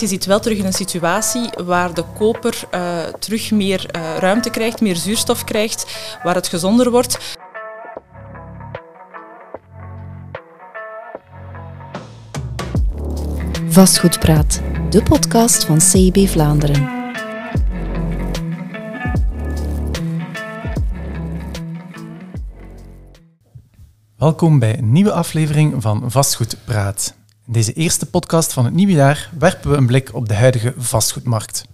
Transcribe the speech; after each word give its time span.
Je 0.00 0.06
zit 0.06 0.24
wel 0.24 0.40
terug 0.40 0.58
in 0.58 0.64
een 0.64 0.72
situatie 0.72 1.50
waar 1.64 1.94
de 1.94 2.04
koper 2.18 2.62
uh, 2.74 2.98
terug 3.06 3.50
meer 3.50 3.96
uh, 3.96 4.16
ruimte 4.18 4.50
krijgt, 4.50 4.80
meer 4.80 4.96
zuurstof 4.96 5.44
krijgt, 5.44 5.98
waar 6.22 6.34
het 6.34 6.48
gezonder 6.48 6.90
wordt. 6.90 7.38
Vastgoedpraat, 13.68 14.60
de 14.90 15.02
podcast 15.02 15.64
van 15.64 15.80
CIB 15.80 16.28
Vlaanderen. 16.28 17.00
Welkom 24.16 24.58
bij 24.58 24.78
een 24.78 24.92
nieuwe 24.92 25.12
aflevering 25.12 25.82
van 25.82 26.10
Vastgoedpraat. 26.10 27.20
In 27.52 27.58
deze 27.58 27.72
eerste 27.72 28.06
podcast 28.06 28.52
van 28.52 28.64
het 28.64 28.74
nieuwe 28.74 28.92
jaar 28.92 29.30
werpen 29.38 29.70
we 29.70 29.76
een 29.76 29.86
blik 29.86 30.14
op 30.14 30.28
de 30.28 30.34
huidige 30.34 30.74
vastgoedmarkt. 30.76 31.64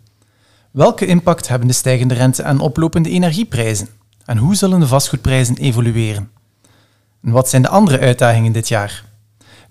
Welke 0.70 1.06
impact 1.06 1.48
hebben 1.48 1.68
de 1.68 1.74
stijgende 1.74 2.14
rente 2.14 2.42
en 2.42 2.60
oplopende 2.60 3.10
energieprijzen? 3.10 3.88
En 4.24 4.38
hoe 4.38 4.54
zullen 4.54 4.80
de 4.80 4.86
vastgoedprijzen 4.86 5.56
evolueren? 5.56 6.30
En 7.22 7.30
wat 7.30 7.48
zijn 7.48 7.62
de 7.62 7.68
andere 7.68 7.98
uitdagingen 7.98 8.52
dit 8.52 8.68
jaar? 8.68 9.04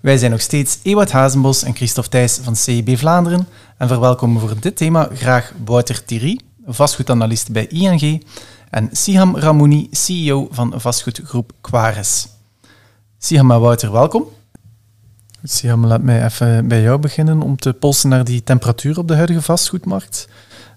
Wij 0.00 0.18
zijn 0.18 0.30
nog 0.30 0.40
steeds 0.40 0.78
Ewout 0.82 1.10
Hazenbos 1.10 1.62
en 1.62 1.74
Christophe 1.74 2.10
Thijs 2.10 2.38
van 2.42 2.56
CIB 2.56 2.98
Vlaanderen 2.98 3.48
en 3.78 3.88
verwelkomen 3.88 4.40
voor 4.40 4.60
dit 4.60 4.76
thema 4.76 5.08
graag 5.12 5.52
Wouter 5.64 6.04
Thierry, 6.04 6.40
vastgoedanalist 6.66 7.52
bij 7.52 7.66
ING, 7.66 8.24
en 8.70 8.88
Siham 8.92 9.36
Ramouni, 9.36 9.88
CEO 9.90 10.48
van 10.50 10.72
vastgoedgroep 10.76 11.52
Quares. 11.60 12.28
Siham 13.18 13.50
en 13.50 13.60
Wouter, 13.60 13.92
welkom. 13.92 14.36
Siam, 15.42 15.86
laat 15.86 16.02
mij 16.02 16.24
even 16.24 16.68
bij 16.68 16.82
jou 16.82 16.98
beginnen 16.98 17.42
om 17.42 17.56
te 17.56 17.72
polsen 17.72 18.08
naar 18.08 18.24
die 18.24 18.42
temperatuur 18.42 18.98
op 18.98 19.08
de 19.08 19.14
huidige 19.14 19.42
vastgoedmarkt. 19.42 20.28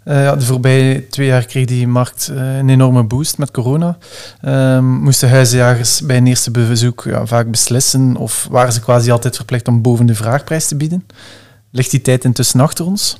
Uh, 0.06 0.24
ja, 0.24 0.36
de 0.36 0.46
voorbije 0.46 1.08
twee 1.08 1.28
jaar 1.28 1.46
kreeg 1.46 1.66
die 1.66 1.88
markt 1.88 2.30
uh, 2.32 2.58
een 2.58 2.70
enorme 2.70 3.04
boost 3.04 3.38
met 3.38 3.52
corona. 3.52 3.98
Um, 4.46 4.86
moesten 4.86 5.30
huizenjagers 5.30 6.02
bij 6.02 6.18
een 6.18 6.28
eerste 6.28 6.52
bezoek 6.52 7.04
ja, 7.04 7.26
vaak 7.26 7.52
beslissen 7.52 8.16
of 8.16 8.48
waren 8.50 8.74
ze 8.74 8.82
quasi 8.82 9.12
altijd 9.12 9.36
verplicht 9.36 9.68
om 9.68 9.82
boven 9.82 10.06
de 10.06 10.16
vraagprijs 10.16 10.68
te 10.68 10.76
bieden? 10.76 11.08
Ligt 11.72 11.92
die 11.92 12.02
tijd 12.02 12.24
intussen 12.24 12.60
achter 12.60 12.86
ons? 12.86 13.18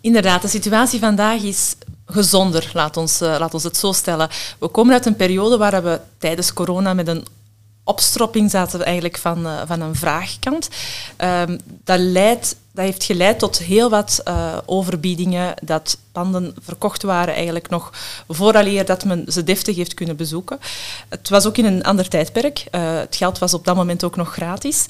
Inderdaad, 0.00 0.42
de 0.42 0.48
situatie 0.48 0.98
vandaag 0.98 1.42
is 1.42 1.74
gezonder, 2.06 2.70
laat 2.74 2.96
ons, 2.96 3.22
uh, 3.22 3.36
laat 3.38 3.54
ons 3.54 3.64
het 3.64 3.76
zo 3.76 3.92
stellen. 3.92 4.28
We 4.58 4.68
komen 4.68 4.92
uit 4.92 5.06
een 5.06 5.16
periode 5.16 5.56
waar 5.56 5.82
we 5.82 6.00
tijdens 6.18 6.52
corona 6.52 6.94
met 6.94 7.08
een 7.08 7.24
opstropping 7.88 8.50
zaten 8.50 8.84
eigenlijk 8.84 9.18
van, 9.18 9.46
uh, 9.46 9.60
van 9.66 9.80
een 9.80 9.94
vraagkant. 9.94 10.68
Um, 11.18 11.58
dat, 11.84 11.98
leidt, 11.98 12.56
dat 12.72 12.84
heeft 12.84 13.04
geleid 13.04 13.38
tot 13.38 13.58
heel 13.58 13.90
wat 13.90 14.20
uh, 14.28 14.58
overbiedingen, 14.66 15.54
dat 15.62 15.98
panden 16.12 16.54
verkocht 16.62 17.02
waren 17.02 17.34
eigenlijk 17.34 17.68
nog 17.68 17.92
vooraleer 18.28 18.84
dat 18.84 19.04
men 19.04 19.24
ze 19.28 19.44
deftig 19.44 19.76
heeft 19.76 19.94
kunnen 19.94 20.16
bezoeken. 20.16 20.58
Het 21.08 21.28
was 21.28 21.46
ook 21.46 21.56
in 21.56 21.64
een 21.64 21.82
ander 21.82 22.08
tijdperk. 22.08 22.64
Uh, 22.70 22.98
het 22.98 23.16
geld 23.16 23.38
was 23.38 23.54
op 23.54 23.64
dat 23.64 23.76
moment 23.76 24.04
ook 24.04 24.16
nog 24.16 24.32
gratis. 24.32 24.86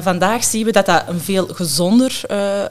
vandaag 0.00 0.44
zien 0.44 0.64
we 0.64 0.72
dat 0.72 0.86
dat 0.86 1.02
een 1.06 1.20
veel 1.20 1.46
gezonder 1.46 2.20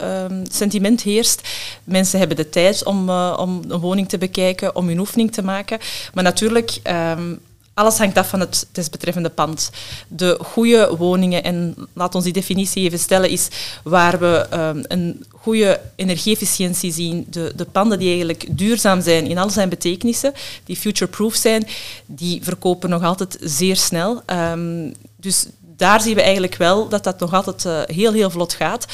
um, 0.02 0.44
sentiment 0.50 1.02
heerst. 1.02 1.48
Mensen 1.84 2.18
hebben 2.18 2.36
de 2.36 2.48
tijd 2.48 2.84
om, 2.84 3.10
om 3.10 3.62
een 3.68 3.80
woning 3.80 4.08
te 4.08 4.18
bekijken, 4.18 4.76
om 4.76 4.88
hun 4.88 4.98
oefening 4.98 5.32
te 5.32 5.42
maken. 5.42 5.78
Maar 6.14 6.24
natuurlijk... 6.24 6.80
Um, 6.84 7.40
alles 7.76 7.98
hangt 7.98 8.18
af 8.18 8.28
van 8.28 8.40
het 8.40 8.66
desbetreffende 8.72 9.28
pand. 9.28 9.70
De 10.08 10.38
goede 10.42 10.96
woningen, 10.98 11.44
en 11.44 11.74
laat 11.92 12.14
ons 12.14 12.24
die 12.24 12.32
definitie 12.32 12.84
even 12.84 12.98
stellen, 12.98 13.30
is 13.30 13.48
waar 13.84 14.18
we 14.18 14.46
um, 14.52 14.84
een 14.88 15.24
goede 15.30 15.80
energieefficiëntie 15.96 16.92
zien. 16.92 17.26
De, 17.30 17.52
de 17.56 17.64
panden 17.64 17.98
die 17.98 18.08
eigenlijk 18.08 18.46
duurzaam 18.48 19.00
zijn 19.00 19.26
in 19.26 19.38
al 19.38 19.50
zijn 19.50 19.68
betekenissen, 19.68 20.32
die 20.64 20.76
future-proof 20.76 21.34
zijn, 21.34 21.66
die 22.06 22.42
verkopen 22.42 22.90
nog 22.90 23.02
altijd 23.02 23.38
zeer 23.40 23.76
snel. 23.76 24.22
Um, 24.26 24.94
dus 25.16 25.46
daar 25.76 26.00
zien 26.00 26.14
we 26.14 26.22
eigenlijk 26.22 26.56
wel 26.56 26.88
dat 26.88 27.04
dat 27.04 27.20
nog 27.20 27.32
altijd 27.32 27.64
uh, 27.64 27.96
heel, 27.96 28.12
heel 28.12 28.30
vlot 28.30 28.52
gaat. 28.52 28.86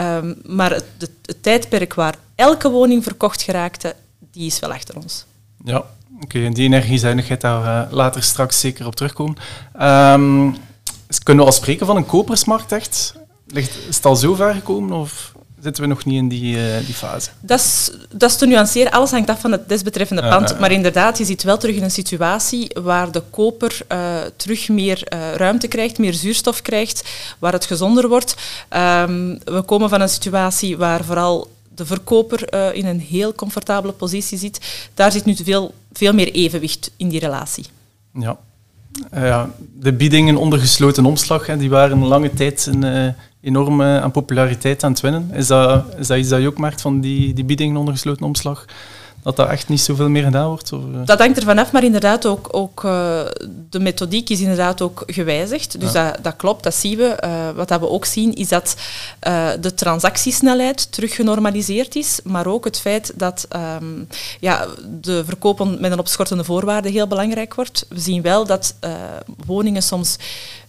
Um, 0.00 0.40
maar 0.44 0.70
het 0.70 1.10
tijdperk 1.40 1.94
waar 1.94 2.14
elke 2.34 2.70
woning 2.70 3.02
verkocht 3.02 3.42
geraakte, 3.42 3.94
die 4.32 4.46
is 4.46 4.58
wel 4.58 4.72
achter 4.72 4.96
ons. 4.96 5.24
Ja, 5.64 5.84
Oké, 6.14 6.36
okay, 6.38 6.50
die 6.50 6.64
energiezuinigheid 6.64 7.40
daar 7.40 7.86
uh, 7.86 7.92
later 7.92 8.22
straks 8.22 8.60
zeker 8.60 8.86
op 8.86 8.96
terugkomen. 8.96 9.36
Um, 9.82 10.56
kunnen 11.22 11.44
we 11.44 11.50
al 11.50 11.56
spreken 11.56 11.86
van 11.86 11.96
een 11.96 12.06
kopersmarkt 12.06 12.72
echt? 12.72 13.14
Ligt, 13.46 13.78
is 13.88 13.96
het 13.96 14.04
al 14.04 14.16
zo 14.16 14.34
ver 14.34 14.54
gekomen 14.54 14.92
of 14.96 15.32
zitten 15.60 15.82
we 15.82 15.88
nog 15.88 16.04
niet 16.04 16.16
in 16.16 16.28
die, 16.28 16.56
uh, 16.56 16.76
die 16.84 16.94
fase? 16.94 17.30
Dat 17.40 17.58
is, 17.58 17.90
dat 18.10 18.30
is 18.30 18.36
te 18.36 18.46
nuanceren. 18.46 18.92
Alles 18.92 19.10
hangt 19.10 19.30
af 19.30 19.40
van 19.40 19.52
het 19.52 19.68
desbetreffende 19.68 20.22
uh, 20.22 20.28
pand. 20.28 20.58
maar 20.60 20.72
inderdaad, 20.72 21.18
je 21.18 21.24
zit 21.24 21.42
wel 21.42 21.58
terug 21.58 21.76
in 21.76 21.82
een 21.82 21.90
situatie 21.90 22.76
waar 22.82 23.12
de 23.12 23.22
koper 23.30 23.80
uh, 23.92 23.98
terug 24.36 24.68
meer 24.68 25.02
ruimte 25.36 25.68
krijgt, 25.68 25.98
meer 25.98 26.14
zuurstof 26.14 26.62
krijgt, 26.62 27.08
waar 27.38 27.52
het 27.52 27.66
gezonder 27.66 28.08
wordt. 28.08 28.34
Um, 28.76 29.38
we 29.44 29.62
komen 29.62 29.88
van 29.88 30.00
een 30.00 30.08
situatie 30.08 30.76
waar 30.76 31.04
vooral 31.04 31.50
de 31.78 31.86
verkoper 31.86 32.54
uh, 32.54 32.74
in 32.74 32.86
een 32.86 33.00
heel 33.00 33.34
comfortabele 33.34 33.92
positie 33.92 34.38
zit. 34.38 34.88
Daar 34.94 35.12
zit 35.12 35.24
nu 35.24 35.36
veel, 35.36 35.74
veel 35.92 36.12
meer 36.12 36.32
evenwicht 36.32 36.90
in 36.96 37.08
die 37.08 37.20
relatie. 37.20 37.66
Ja. 38.12 38.38
Uh, 39.14 39.26
ja, 39.26 39.50
de 39.78 39.92
biedingen 39.92 40.36
onder 40.36 40.58
gesloten 40.58 41.04
omslag 41.04 41.46
hè, 41.46 41.56
die 41.56 41.70
waren 41.70 42.04
lange 42.04 42.30
tijd 42.30 42.66
een, 42.66 42.82
uh, 42.84 43.12
enorm 43.40 43.82
aan 43.82 44.10
populariteit 44.10 44.84
aan 44.84 44.90
het 44.90 45.00
winnen. 45.00 45.30
Is 45.32 45.46
dat, 45.46 45.84
is 45.98 46.06
dat 46.06 46.18
iets 46.18 46.28
dat 46.28 46.40
je 46.40 46.46
ook 46.46 46.58
merkt 46.58 46.80
van 46.80 47.00
die, 47.00 47.34
die 47.34 47.44
biedingen 47.44 47.76
onder 47.76 47.94
gesloten 47.94 48.26
omslag? 48.26 48.64
Dat 49.22 49.36
dat 49.36 49.48
echt 49.48 49.68
niet 49.68 49.80
zoveel 49.80 50.08
meer 50.08 50.22
gedaan 50.22 50.48
wordt? 50.48 50.72
Of? 50.72 50.80
Eh? 50.80 51.00
Dat 51.04 51.18
hangt 51.18 51.38
ervan 51.38 51.58
af, 51.58 51.72
maar 51.72 51.84
inderdaad 51.84 52.26
ook, 52.26 52.48
ook 52.50 52.82
uh, 52.84 53.20
de 53.70 53.80
methodiek 53.80 54.28
is 54.30 54.40
inderdaad 54.40 54.82
ook 54.82 55.02
gewijzigd. 55.06 55.80
Dus 55.80 55.92
dat, 55.92 56.18
dat, 56.22 56.36
klopt, 56.36 56.62
dat 56.62 56.74
zien 56.74 56.96
we. 56.96 57.16
Uh, 57.24 57.50
wat 57.56 57.68
dat 57.68 57.80
we 57.80 57.88
ook 57.88 58.04
zien 58.04 58.34
is 58.34 58.48
dat 58.48 58.76
uh, 59.28 59.48
de 59.60 59.74
transactiesnelheid 59.74 60.92
terug 60.92 61.14
genormaliseerd 61.14 61.96
is, 61.96 62.20
maar 62.24 62.46
ook 62.46 62.64
het 62.64 62.80
feit 62.80 63.12
dat 63.14 63.48
um, 63.82 64.08
ja, 64.40 64.66
de 65.00 65.24
verkopen 65.24 65.80
met 65.80 65.92
een 65.92 65.98
opschortende 65.98 66.44
voorwaarde 66.44 66.90
heel 66.90 67.06
belangrijk 67.06 67.54
wordt. 67.54 67.86
We 67.88 68.00
zien 68.00 68.22
wel 68.22 68.46
dat 68.46 68.74
woningen 69.46 69.82
soms 69.82 70.16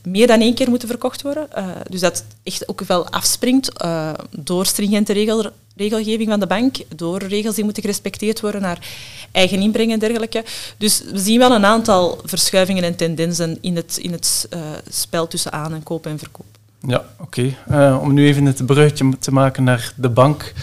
meer 0.03 0.27
dan 0.27 0.39
één 0.39 0.53
keer 0.53 0.69
moeten 0.69 0.87
verkocht 0.87 1.21
worden. 1.21 1.47
Uh, 1.57 1.67
dus 1.89 1.99
dat 1.99 2.23
echt 2.43 2.67
ook 2.67 2.81
wel 2.81 3.09
afspringt 3.09 3.71
uh, 3.83 4.09
door 4.29 4.65
stringente 4.65 5.13
regel, 5.13 5.51
regelgeving 5.75 6.29
van 6.29 6.39
de 6.39 6.47
bank, 6.47 6.75
door 6.95 7.23
regels 7.23 7.55
die 7.55 7.63
moeten 7.63 7.83
gerespecteerd 7.83 8.41
worden 8.41 8.61
naar 8.61 8.87
eigen 9.31 9.61
inbreng 9.61 9.91
en 9.91 9.99
dergelijke. 9.99 10.43
Dus 10.77 11.03
we 11.11 11.19
zien 11.19 11.39
wel 11.39 11.51
een 11.51 11.65
aantal 11.65 12.21
verschuivingen 12.23 12.83
en 12.83 12.95
tendensen 12.95 13.57
in 13.61 13.75
het, 13.75 13.97
in 14.01 14.11
het 14.11 14.47
uh, 14.53 14.59
spel 14.89 15.27
tussen 15.27 15.51
aan- 15.51 15.73
en 15.73 15.83
koop 15.83 16.05
en 16.05 16.19
verkoop. 16.19 16.45
Ja, 16.87 17.05
oké. 17.19 17.55
Om 18.01 18.13
nu 18.13 18.27
even 18.27 18.45
het 18.45 18.65
bruggetje 18.65 19.17
te 19.19 19.31
maken 19.31 19.63
naar 19.63 19.93
de 19.95 20.09
bank 20.09 20.53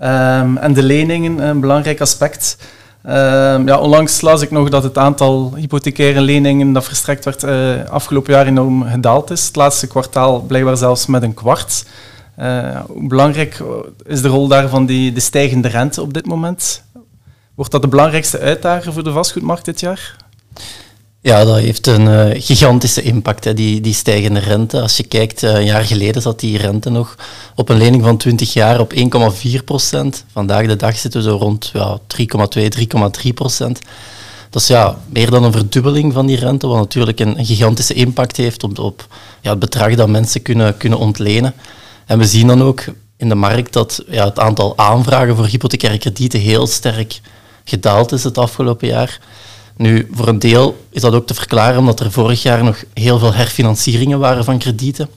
um, 0.00 0.56
en 0.56 0.74
de 0.74 0.82
leningen, 0.82 1.38
een 1.38 1.60
belangrijk 1.60 2.00
aspect. 2.00 2.56
Uh, 3.06 3.12
ja, 3.64 3.78
onlangs 3.78 4.20
las 4.20 4.42
ik 4.42 4.50
nog 4.50 4.68
dat 4.68 4.82
het 4.82 4.98
aantal 4.98 5.52
hypothecaire 5.54 6.20
leningen 6.20 6.72
dat 6.72 6.84
verstrekt 6.84 7.24
werd 7.24 7.42
uh, 7.42 7.90
afgelopen 7.90 8.32
jaar 8.32 8.46
enorm 8.46 8.82
gedaald 8.82 9.30
is. 9.30 9.46
Het 9.46 9.56
laatste 9.56 9.86
kwartaal 9.86 10.40
blijkbaar 10.40 10.76
zelfs 10.76 11.06
met 11.06 11.22
een 11.22 11.34
kwart. 11.34 11.84
Uh, 12.38 12.80
hoe 12.86 13.08
belangrijk 13.08 13.62
is 14.04 14.22
de 14.22 14.28
rol 14.28 14.48
daarvan 14.48 14.86
die, 14.86 15.12
de 15.12 15.20
stijgende 15.20 15.68
rente 15.68 16.02
op 16.02 16.14
dit 16.14 16.26
moment? 16.26 16.84
Wordt 17.54 17.70
dat 17.70 17.82
de 17.82 17.88
belangrijkste 17.88 18.38
uitdaging 18.38 18.94
voor 18.94 19.04
de 19.04 19.12
vastgoedmarkt 19.12 19.64
dit 19.64 19.80
jaar? 19.80 20.16
Ja, 21.26 21.44
dat 21.44 21.56
heeft 21.56 21.86
een 21.86 22.06
uh, 22.06 22.42
gigantische 22.42 23.02
impact, 23.02 23.44
hè, 23.44 23.54
die, 23.54 23.80
die 23.80 23.94
stijgende 23.94 24.40
rente. 24.40 24.80
Als 24.80 24.96
je 24.96 25.02
kijkt, 25.02 25.42
uh, 25.42 25.54
een 25.54 25.64
jaar 25.64 25.84
geleden 25.84 26.22
zat 26.22 26.40
die 26.40 26.58
rente 26.58 26.90
nog 26.90 27.16
op 27.54 27.68
een 27.68 27.76
lening 27.76 28.02
van 28.02 28.16
20 28.16 28.52
jaar 28.52 28.80
op 28.80 28.94
1,4 28.94 29.64
procent. 29.64 30.24
Vandaag 30.32 30.66
de 30.66 30.76
dag 30.76 30.98
zitten 30.98 31.22
we 31.22 31.28
zo 31.28 31.36
rond 31.36 31.70
ja, 31.72 31.98
3,2, 32.58 32.62
3,3 33.24 33.32
procent. 33.34 33.80
Dat 34.50 34.62
is 34.62 34.68
ja, 34.68 34.98
meer 35.08 35.30
dan 35.30 35.44
een 35.44 35.52
verdubbeling 35.52 36.12
van 36.12 36.26
die 36.26 36.36
rente, 36.36 36.66
wat 36.66 36.78
natuurlijk 36.78 37.20
een, 37.20 37.38
een 37.38 37.46
gigantische 37.46 37.94
impact 37.94 38.36
heeft 38.36 38.62
op, 38.62 38.78
op 38.78 39.06
ja, 39.40 39.50
het 39.50 39.58
bedrag 39.58 39.94
dat 39.94 40.08
mensen 40.08 40.42
kunnen, 40.42 40.76
kunnen 40.76 40.98
ontlenen. 40.98 41.54
En 42.06 42.18
we 42.18 42.26
zien 42.26 42.46
dan 42.46 42.62
ook 42.62 42.84
in 43.16 43.28
de 43.28 43.34
markt 43.34 43.72
dat 43.72 44.02
ja, 44.08 44.24
het 44.24 44.38
aantal 44.38 44.78
aanvragen 44.78 45.36
voor 45.36 45.46
hypothecaire 45.46 45.98
kredieten 45.98 46.40
heel 46.40 46.66
sterk 46.66 47.20
gedaald 47.64 48.12
is 48.12 48.24
het 48.24 48.38
afgelopen 48.38 48.88
jaar. 48.88 49.18
Nu, 49.76 50.08
voor 50.12 50.28
een 50.28 50.38
deel 50.38 50.86
is 50.90 51.00
dat 51.00 51.14
ook 51.14 51.26
te 51.26 51.34
verklaren 51.34 51.78
omdat 51.78 52.00
er 52.00 52.12
vorig 52.12 52.42
jaar 52.42 52.64
nog 52.64 52.84
heel 52.94 53.18
veel 53.18 53.34
herfinancieringen 53.34 54.18
waren 54.18 54.44
van 54.44 54.58
kredieten. 54.58 55.08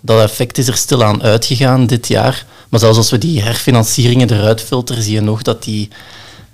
Dat 0.00 0.20
effect 0.20 0.58
is 0.58 0.68
er 0.68 0.76
stilaan 0.76 1.22
uitgegaan 1.22 1.86
dit 1.86 2.08
jaar. 2.08 2.46
Maar 2.68 2.80
zelfs 2.80 2.96
als 2.96 3.10
we 3.10 3.18
die 3.18 3.42
herfinancieringen 3.42 4.30
eruit 4.30 4.60
filteren, 4.60 5.02
zie 5.02 5.14
je 5.14 5.20
nog 5.20 5.42
dat 5.42 5.62
die, 5.62 5.88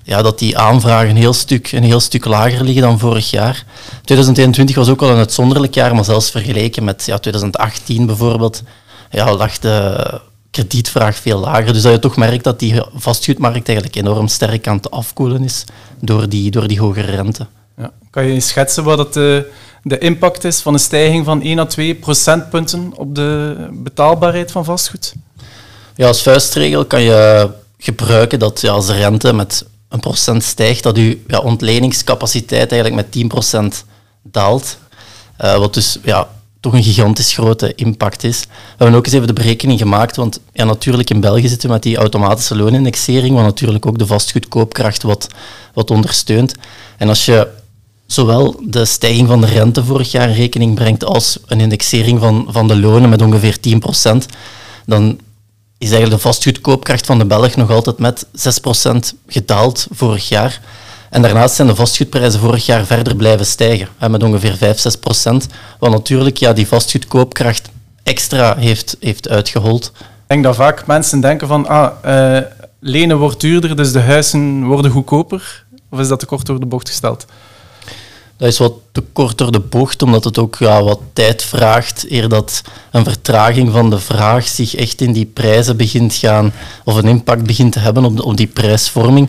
ja, 0.02 0.22
dat 0.22 0.38
die 0.38 0.58
aanvragen 0.58 1.10
een 1.10 1.16
heel, 1.16 1.32
stuk, 1.32 1.72
een 1.72 1.82
heel 1.82 2.00
stuk 2.00 2.24
lager 2.24 2.64
liggen 2.64 2.82
dan 2.82 2.98
vorig 2.98 3.30
jaar. 3.30 3.64
2021 4.04 4.76
was 4.76 4.88
ook 4.88 5.02
al 5.02 5.10
een 5.10 5.16
uitzonderlijk 5.16 5.74
jaar, 5.74 5.94
maar 5.94 6.04
zelfs 6.04 6.30
vergeleken 6.30 6.84
met 6.84 7.06
ja, 7.06 7.18
2018 7.18 8.06
bijvoorbeeld, 8.06 8.62
ja, 9.10 9.34
lag 9.34 9.58
de 9.58 10.20
kredietvraag 10.56 11.16
veel 11.16 11.38
lager. 11.38 11.72
Dus 11.72 11.82
dat 11.82 11.92
je 11.92 11.98
toch 11.98 12.16
merkt 12.16 12.44
dat 12.44 12.58
die 12.58 12.82
vastgoedmarkt 12.94 13.68
eigenlijk 13.68 13.96
enorm 13.96 14.28
sterk 14.28 14.68
aan 14.68 14.76
het 14.76 14.90
afkoelen 14.90 15.44
is 15.44 15.64
door 16.00 16.28
die, 16.28 16.50
door 16.50 16.66
die 16.66 16.80
hogere 16.80 17.10
rente. 17.10 17.46
Ja. 17.76 17.92
Kan 18.10 18.26
je 18.26 18.40
schetsen 18.40 18.84
wat 18.84 18.98
het, 18.98 19.12
de, 19.12 19.50
de 19.82 19.98
impact 19.98 20.44
is 20.44 20.60
van 20.60 20.72
een 20.72 20.78
stijging 20.78 21.24
van 21.24 21.42
1 21.42 21.58
à 21.58 21.64
2 21.64 21.94
procentpunten 21.94 22.92
op 22.94 23.14
de 23.14 23.56
betaalbaarheid 23.72 24.52
van 24.52 24.64
vastgoed? 24.64 25.14
Ja, 25.94 26.06
als 26.06 26.22
vuistregel 26.22 26.84
kan 26.84 27.02
je 27.02 27.50
gebruiken 27.78 28.38
dat 28.38 28.60
ja, 28.60 28.72
als 28.72 28.86
de 28.86 28.92
rente 28.92 29.32
met 29.32 29.64
een 29.88 30.00
procent 30.00 30.42
stijgt, 30.42 30.82
dat 30.82 30.96
je 30.96 31.20
ja, 31.26 31.38
ontleningscapaciteit 31.38 32.72
eigenlijk 32.72 33.14
met 33.14 33.82
10% 33.82 33.84
daalt. 34.22 34.78
Uh, 35.40 35.58
wat 35.58 35.74
dus 35.74 35.98
ja, 36.02 36.28
toch 36.60 36.72
een 36.72 36.82
gigantisch 36.82 37.32
grote 37.32 37.74
impact 37.74 38.24
is. 38.24 38.40
We 38.40 38.48
hebben 38.76 38.96
ook 38.96 39.04
eens 39.04 39.14
even 39.14 39.26
de 39.26 39.32
berekening 39.32 39.78
gemaakt, 39.78 40.16
want 40.16 40.40
ja, 40.52 40.64
natuurlijk 40.64 41.10
in 41.10 41.20
België 41.20 41.48
zitten 41.48 41.68
we 41.68 41.74
met 41.74 41.82
die 41.82 41.96
automatische 41.96 42.56
loonindexering, 42.56 43.34
wat 43.34 43.44
natuurlijk 43.44 43.86
ook 43.86 43.98
de 43.98 44.06
vastgoedkoopkracht 44.06 45.02
wat, 45.02 45.28
wat 45.74 45.90
ondersteunt. 45.90 46.54
En 46.96 47.08
als 47.08 47.24
je 47.24 47.48
zowel 48.06 48.60
de 48.64 48.84
stijging 48.84 49.28
van 49.28 49.40
de 49.40 49.46
rente 49.46 49.84
vorig 49.84 50.10
jaar 50.10 50.28
in 50.28 50.34
rekening 50.34 50.74
brengt 50.74 51.04
als 51.04 51.38
een 51.46 51.60
indexering 51.60 52.20
van, 52.20 52.46
van 52.48 52.68
de 52.68 52.80
lonen 52.80 53.10
met 53.10 53.22
ongeveer 53.22 53.56
10%, 53.56 54.16
dan 54.86 55.18
is 55.78 55.90
eigenlijk 55.90 56.22
de 56.22 56.28
vastgoedkoopkracht 56.28 57.06
van 57.06 57.18
de 57.18 57.24
Belg 57.24 57.56
nog 57.56 57.70
altijd 57.70 57.98
met 57.98 58.26
6% 58.26 58.28
gedaald 59.26 59.86
vorig 59.90 60.28
jaar. 60.28 60.60
En 61.16 61.22
daarnaast 61.22 61.54
zijn 61.54 61.68
de 61.68 61.74
vastgoedprijzen 61.74 62.40
vorig 62.40 62.66
jaar 62.66 62.84
verder 62.84 63.16
blijven 63.16 63.46
stijgen, 63.46 63.88
met 64.10 64.22
ongeveer 64.22 64.56
5, 64.56 64.78
6 64.78 64.96
procent. 64.96 65.46
Wat 65.78 65.90
natuurlijk 65.90 66.36
ja, 66.36 66.52
die 66.52 66.66
vastgoedkoopkracht 66.66 67.68
extra 68.02 68.56
heeft, 68.56 68.96
heeft 69.00 69.28
uitgehold. 69.28 69.92
Ik 69.96 70.02
denk 70.26 70.44
dat 70.44 70.56
vaak 70.56 70.86
mensen 70.86 71.20
denken 71.20 71.48
van, 71.48 71.66
ah, 71.66 71.90
uh, 72.06 72.38
lenen 72.80 73.18
wordt 73.18 73.40
duurder, 73.40 73.76
dus 73.76 73.92
de 73.92 74.00
huizen 74.00 74.64
worden 74.64 74.90
goedkoper. 74.90 75.64
Of 75.90 75.98
is 75.98 76.08
dat 76.08 76.20
te 76.20 76.26
kort 76.26 76.46
door 76.46 76.60
de 76.60 76.66
bocht 76.66 76.88
gesteld? 76.88 77.26
Dat 78.36 78.48
is 78.48 78.58
wat 78.58 78.72
te 78.92 79.02
kort 79.12 79.38
door 79.38 79.52
de 79.52 79.60
bocht, 79.60 80.02
omdat 80.02 80.24
het 80.24 80.38
ook 80.38 80.56
ja, 80.58 80.82
wat 80.82 81.00
tijd 81.12 81.42
vraagt 81.42 82.10
eer 82.10 82.28
dat 82.28 82.62
een 82.90 83.04
vertraging 83.04 83.72
van 83.72 83.90
de 83.90 83.98
vraag 83.98 84.46
zich 84.48 84.74
echt 84.74 85.00
in 85.00 85.12
die 85.12 85.26
prijzen 85.26 85.76
begint 85.76 86.14
gaan, 86.14 86.52
of 86.84 86.94
een 86.94 87.08
impact 87.08 87.42
begint 87.42 87.72
te 87.72 87.78
hebben 87.78 88.04
op, 88.04 88.16
de, 88.16 88.24
op 88.24 88.36
die 88.36 88.46
prijsvorming. 88.46 89.28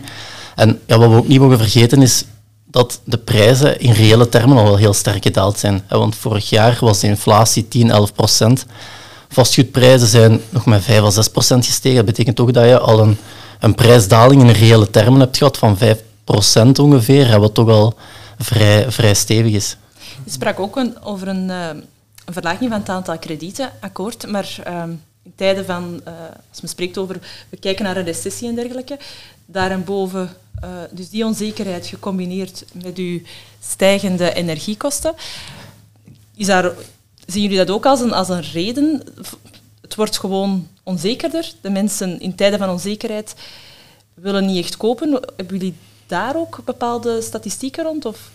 En 0.58 0.80
ja, 0.86 0.98
wat 0.98 1.10
we 1.10 1.16
ook 1.16 1.28
niet 1.28 1.40
mogen 1.40 1.58
vergeten 1.58 2.02
is 2.02 2.26
dat 2.66 3.02
de 3.04 3.18
prijzen 3.18 3.80
in 3.80 3.92
reële 3.92 4.30
termen 4.30 4.58
al 4.58 4.64
wel 4.64 4.78
heel 4.78 4.94
sterk 4.94 5.24
gedaald 5.24 5.60
zijn. 5.60 5.82
Want 5.90 6.16
vorig 6.16 6.50
jaar 6.50 6.78
was 6.80 7.00
de 7.00 7.08
inflatie 7.08 7.68
10, 7.68 7.92
11 7.92 8.14
procent. 8.14 8.66
Vastgoedprijzen 9.30 10.08
zijn 10.08 10.42
nog 10.50 10.66
met 10.66 10.84
5 10.84 11.02
à 11.02 11.10
6 11.10 11.28
procent 11.28 11.66
gestegen. 11.66 11.98
Dat 11.98 12.06
betekent 12.06 12.36
toch 12.36 12.52
dat 12.52 12.66
je 12.66 12.80
al 12.80 13.00
een, 13.00 13.18
een 13.60 13.76
prijsdaling 13.76 14.42
in 14.42 14.50
reële 14.50 14.90
termen 14.90 15.20
hebt 15.20 15.38
gehad 15.38 15.58
van 15.58 15.78
5 15.78 16.02
procent 16.24 16.80
ongeveer, 16.80 17.40
wat 17.40 17.54
toch 17.54 17.70
al 17.70 17.96
vrij, 18.38 18.92
vrij 18.92 19.14
stevig 19.14 19.54
is. 19.54 19.78
Je 20.24 20.32
sprak 20.32 20.60
ook 20.60 20.76
een, 20.76 21.04
over 21.04 21.28
een, 21.28 21.50
een, 21.50 21.84
verlaging 22.26 22.70
van 22.70 22.80
het 22.80 22.90
aantal 22.90 23.18
kredieten, 23.18 23.72
akkoord, 23.80 24.28
maar 24.28 24.56
uh, 24.68 24.84
in 25.28 25.34
tijden 25.36 25.66
van, 25.66 26.02
uh, 26.08 26.14
als 26.50 26.62
men 26.62 26.70
spreekt 26.70 26.98
over, 26.98 27.20
we 27.50 27.58
kijken 27.58 27.86
naar 27.86 27.98
een 27.98 28.04
recessie 28.04 28.48
en 28.48 28.56
dergelijke, 28.56 28.98
daarboven 29.46 30.30
uh, 30.64 30.70
dus 30.92 31.10
die 31.10 31.26
onzekerheid 31.26 31.88
gecombineerd 31.88 32.66
met 32.84 32.98
uw 32.98 33.20
stijgende 33.60 34.34
energiekosten, 34.34 35.14
is 36.36 36.46
daar, 36.46 36.72
zien 37.26 37.42
jullie 37.42 37.58
dat 37.58 37.70
ook 37.70 37.86
als 37.86 38.00
een, 38.00 38.14
als 38.14 38.30
een 38.30 38.42
reden? 38.42 39.04
Het 39.82 39.96
wordt 39.96 40.20
gewoon 40.20 40.68
onzekerder. 40.84 41.54
De 41.62 41.70
mensen 41.70 42.20
in 42.20 42.36
tijden 42.36 42.60
van 42.60 42.70
onzekerheid 42.70 43.36
willen 44.14 44.46
niet 44.46 44.64
echt 44.64 44.78
kopen. 44.78 45.12
Hebben 45.12 45.58
jullie 45.58 45.76
daar 46.06 46.36
ook 46.36 46.60
bepaalde 46.66 47.22
statistieken 47.22 47.84
rond? 47.84 48.06
Of? 48.06 48.30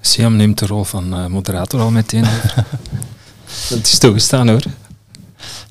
Siam 0.00 0.36
neemt 0.36 0.58
de 0.58 0.66
rol 0.66 0.84
van 0.84 1.14
uh, 1.14 1.26
moderator 1.26 1.80
al 1.80 1.90
meteen 1.90 2.24
dat 3.70 3.78
is 3.78 3.98
toegestaan 3.98 4.48
hoor. 4.48 4.62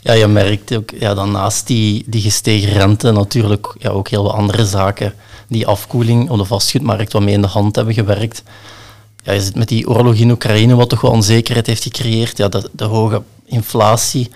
Ja, 0.03 0.13
je 0.13 0.27
merkt 0.27 0.75
ook 0.75 0.91
ja, 0.99 1.13
dan 1.13 1.31
naast 1.31 1.67
die, 1.67 2.03
die 2.07 2.21
gestegen 2.21 2.73
rente 2.73 3.11
natuurlijk 3.11 3.75
ja, 3.79 3.89
ook 3.89 4.07
heel 4.07 4.23
wat 4.23 4.33
andere 4.33 4.65
zaken. 4.65 5.13
Die 5.47 5.67
afkoeling 5.67 6.29
op 6.29 6.37
de 6.37 6.45
vastgoedmarkt 6.45 7.13
wat 7.13 7.21
mee 7.21 7.33
in 7.33 7.41
de 7.41 7.47
hand 7.47 7.75
hebben 7.75 7.93
gewerkt. 7.93 8.43
Ja, 9.23 9.33
je 9.33 9.41
zit 9.41 9.55
met 9.55 9.67
die 9.67 9.89
oorlog 9.89 10.15
in 10.15 10.31
Oekraïne, 10.31 10.75
wat 10.75 10.89
toch 10.89 11.01
wel 11.01 11.11
onzekerheid 11.11 11.67
heeft 11.67 11.83
gecreëerd. 11.83 12.37
Ja, 12.37 12.47
de, 12.47 12.69
de 12.71 12.83
hoge 12.83 13.21
inflatie, 13.45 14.31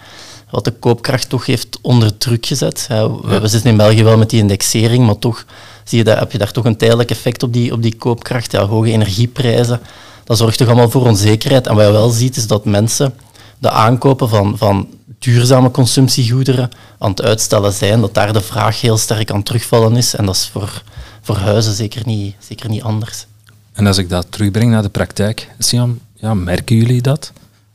wat 0.50 0.64
de 0.64 0.72
koopkracht 0.72 1.30
toch 1.30 1.46
heeft 1.46 1.80
onder 1.82 2.18
druk 2.18 2.46
gezet. 2.46 2.86
Ja, 2.90 3.12
we, 3.12 3.40
we, 3.40 3.48
zitten 3.48 3.70
in 3.70 3.78
België 3.78 4.04
wel 4.04 4.18
met 4.18 4.30
die 4.30 4.40
indexering, 4.40 5.06
maar 5.06 5.20
toch 5.20 5.46
zie 5.84 5.98
je 5.98 6.04
dat, 6.04 6.20
heb 6.20 6.32
je 6.32 6.38
daar 6.38 6.52
toch 6.52 6.66
een 6.66 6.78
tijdelijk 6.78 7.10
effect 7.12 7.44
op 7.44 7.54
die, 7.54 7.72
op 7.72 7.82
die 7.82 7.96
koopkracht. 7.96 8.52
Ja, 8.52 8.66
hoge 8.66 8.92
energieprijzen, 8.92 9.82
dat 10.24 10.38
zorgt 10.38 10.58
toch 10.58 10.68
allemaal 10.68 10.90
voor 10.90 11.06
onzekerheid. 11.06 11.68
En 11.68 11.76
wat 11.76 11.86
je 11.86 11.92
wel 11.92 12.10
ziet, 12.10 12.38
is 12.38 12.48
dat 12.48 12.66
mensen 12.66 13.14
de 13.58 13.70
aankopen 13.70 14.30
van, 14.30 14.58
van 14.58 14.88
duurzame 15.20 15.72
consumptiegoederen 15.72 16.70
aan 17.00 17.10
het 17.10 17.22
uitstellen 17.22 17.74
zijn, 17.74 18.02
dat 18.02 18.14
daar 18.14 18.34
de 18.34 18.42
vraag 18.42 18.82
heel 18.82 18.98
sterk 18.98 19.32
aan 19.32 19.44
terugvallen 19.44 19.96
is. 19.96 20.16
En 20.16 20.26
dat 20.26 20.36
is 20.36 20.48
voor, 20.48 20.84
voor 21.22 21.36
huizen 21.38 21.74
zeker 21.74 22.02
niet, 22.06 22.36
zeker 22.40 22.70
niet 22.70 22.84
anders. 22.84 23.26
En 23.74 23.88
als 23.88 23.98
ik 23.98 24.10
dat 24.10 24.26
terugbreng 24.30 24.72
naar 24.72 24.82
de 24.82 24.90
praktijk, 24.90 25.50
Siam, 25.60 26.00
ja, 26.14 26.34
merken 26.34 26.76
jullie 26.76 27.02
dat? 27.02 27.32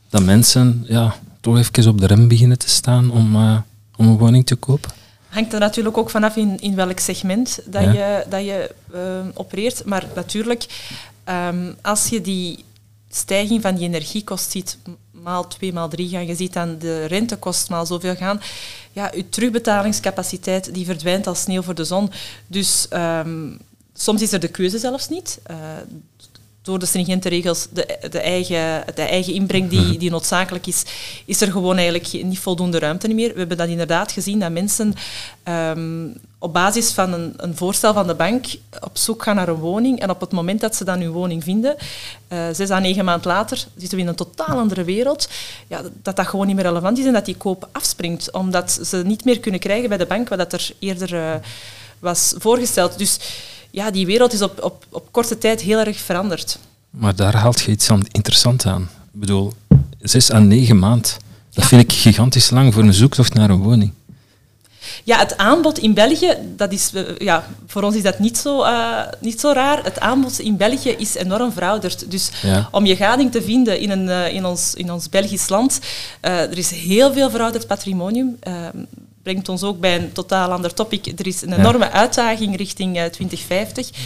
Dat 0.09 0.23
mensen 0.23 0.85
ja, 0.87 1.15
toch 1.41 1.57
even 1.57 1.89
op 1.89 2.01
de 2.01 2.07
rem 2.07 2.27
beginnen 2.27 2.57
te 2.57 2.69
staan 2.69 3.11
om, 3.11 3.35
uh, 3.35 3.57
om 3.95 4.07
een 4.07 4.17
woning 4.17 4.45
te 4.45 4.55
kopen? 4.55 4.91
Hangt 5.29 5.53
er 5.53 5.59
natuurlijk 5.59 5.97
ook 5.97 6.09
vanaf 6.09 6.35
in, 6.35 6.59
in 6.59 6.75
welk 6.75 6.99
segment 6.99 7.59
dat 7.65 7.83
je, 7.83 8.25
dat 8.29 8.45
je 8.45 8.71
uh, 8.93 8.99
opereert. 9.33 9.85
Maar 9.85 10.05
natuurlijk, 10.15 10.65
um, 11.29 11.75
als 11.81 12.07
je 12.07 12.21
die 12.21 12.63
stijging 13.09 13.61
van 13.61 13.75
die 13.75 13.87
energiekost 13.87 14.51
ziet, 14.51 14.77
maal 15.23 15.47
twee, 15.47 15.73
maal 15.73 15.89
drie 15.89 16.09
gaan, 16.09 16.25
je 16.25 16.35
ziet 16.35 16.53
dan 16.53 16.77
de 16.77 17.05
rentekost 17.05 17.69
maal 17.69 17.85
zoveel 17.85 18.15
gaan, 18.15 18.41
ja, 18.91 19.11
je 19.15 19.29
terugbetalingscapaciteit 19.29 20.73
die 20.73 20.85
verdwijnt 20.85 21.27
als 21.27 21.41
sneeuw 21.41 21.61
voor 21.61 21.75
de 21.75 21.83
zon. 21.83 22.11
Dus 22.47 22.87
um, 22.93 23.59
soms 23.93 24.21
is 24.21 24.31
er 24.31 24.39
de 24.39 24.47
keuze 24.47 24.79
zelfs 24.79 25.09
niet. 25.09 25.39
Uh, 25.51 25.57
door 26.63 26.79
de 26.79 26.85
stringente 26.85 27.29
regels, 27.29 27.67
de, 27.71 27.97
de, 28.09 28.19
eigen, 28.19 28.83
de 28.95 29.01
eigen 29.01 29.33
inbreng 29.33 29.69
die, 29.69 29.79
mhm. 29.79 29.97
die 29.97 30.09
noodzakelijk 30.09 30.67
is, 30.67 30.83
is 31.25 31.41
er 31.41 31.51
gewoon 31.51 31.77
eigenlijk 31.77 32.23
niet 32.23 32.39
voldoende 32.39 32.79
ruimte 32.79 33.13
meer. 33.13 33.33
We 33.33 33.39
hebben 33.39 33.57
dat 33.57 33.67
inderdaad 33.67 34.11
gezien, 34.11 34.39
dat 34.39 34.51
mensen 34.51 34.93
um, 35.47 36.13
op 36.37 36.53
basis 36.53 36.91
van 36.91 37.13
een, 37.13 37.33
een, 37.37 37.55
voorstel 37.55 37.93
van 37.93 38.07
de 38.07 38.15
bank 38.15 38.45
op 38.81 38.97
zoek 38.97 39.23
gaan 39.23 39.35
naar 39.35 39.47
een 39.47 39.55
woning 39.55 39.99
en 39.99 40.09
op 40.09 40.19
het 40.19 40.31
moment 40.31 40.61
dat 40.61 40.75
ze 40.75 40.83
dan 40.83 40.99
hun 40.99 41.11
woning 41.11 41.43
vinden, 41.43 41.75
uh, 42.29 42.45
zes 42.51 42.69
à 42.69 42.79
negen 42.79 43.05
maanden 43.05 43.27
later, 43.27 43.65
zitten 43.75 43.97
we 43.97 44.03
in 44.03 44.09
een 44.09 44.15
totaal 44.15 44.57
andere 44.57 44.83
wereld, 44.83 45.29
ja, 45.67 45.81
dat 46.01 46.15
dat 46.15 46.27
gewoon 46.27 46.47
niet 46.47 46.55
meer 46.55 46.65
relevant 46.65 46.97
is 46.97 47.05
en 47.05 47.13
dat 47.13 47.25
die 47.25 47.37
koop 47.37 47.69
afspringt, 47.71 48.31
omdat 48.31 48.79
ze 48.83 49.01
niet 49.05 49.25
meer 49.25 49.39
kunnen 49.39 49.59
krijgen 49.59 49.89
bij 49.89 49.97
de 49.97 50.05
bank 50.05 50.29
wat 50.29 50.37
dat 50.37 50.53
er 50.53 50.71
eerder 50.79 51.13
uh, 51.13 51.33
was 51.99 52.33
voorgesteld. 52.37 52.97
Dus 52.97 53.19
ja, 53.73 53.91
die 53.91 54.05
wereld 54.05 54.33
is 54.33 54.41
op, 54.41 54.63
op, 54.63 54.85
op 54.89 55.07
korte 55.11 55.37
tijd 55.37 55.61
heel 55.61 55.79
erg 55.79 55.97
veranderd. 55.97 56.59
Maar 56.89 57.15
daar 57.15 57.35
haalt 57.35 57.61
je 57.61 57.71
iets 57.71 57.89
interessants 58.11 58.65
aan. 58.65 58.81
Ik 59.13 59.19
bedoel, 59.19 59.53
zes 60.01 60.31
à 60.31 60.39
negen 60.39 60.79
maand. 60.79 61.17
Dat 61.53 61.65
vind 61.65 61.81
ik 61.81 61.91
gigantisch 61.91 62.49
lang 62.49 62.73
voor 62.73 62.83
een 62.83 62.93
zoektocht 62.93 63.33
naar 63.33 63.49
een 63.49 63.61
woning. 63.61 63.91
Ja, 65.03 65.17
het 65.17 65.37
aanbod 65.37 65.77
in 65.77 65.93
België, 65.93 66.37
dat 66.55 66.71
is, 66.71 66.93
eh, 66.93 67.03
ja, 67.17 67.47
voor 67.67 67.83
ons 67.83 67.95
is 67.95 68.03
dat 68.03 68.19
niet 68.19 68.37
zo, 68.37 68.63
uh, 68.63 68.99
niet 69.19 69.39
zo 69.39 69.51
raar. 69.51 69.83
Het 69.83 69.99
aanbod 69.99 70.39
in 70.39 70.57
België 70.57 70.89
is 70.89 71.15
enorm 71.15 71.51
verouderd. 71.51 72.11
Dus 72.11 72.31
om 72.71 72.85
je 72.85 72.95
gading 72.95 73.31
te 73.31 73.41
vinden 73.41 73.79
in, 73.79 73.89
een, 73.89 74.07
uh, 74.07 74.33
in, 74.33 74.45
ons, 74.45 74.73
in 74.73 74.91
ons 74.91 75.09
Belgisch 75.09 75.49
land, 75.49 75.79
er 76.21 76.57
is 76.57 76.71
heel 76.71 77.13
veel 77.13 77.29
verouderd 77.29 77.67
patrimonium. 77.67 78.37
Ehm, 79.23 79.33
brengt 79.33 79.49
ons 79.49 79.63
ook 79.63 79.79
bij 79.79 79.95
een 79.95 80.11
totaal 80.11 80.51
ander 80.51 80.73
topic. 80.73 81.19
Er 81.19 81.27
is 81.27 81.41
een 81.41 81.53
enorme 81.53 81.91
uitdaging 81.91 82.57
richting 82.57 82.93
2050 83.11 83.89
eh, 83.89 83.97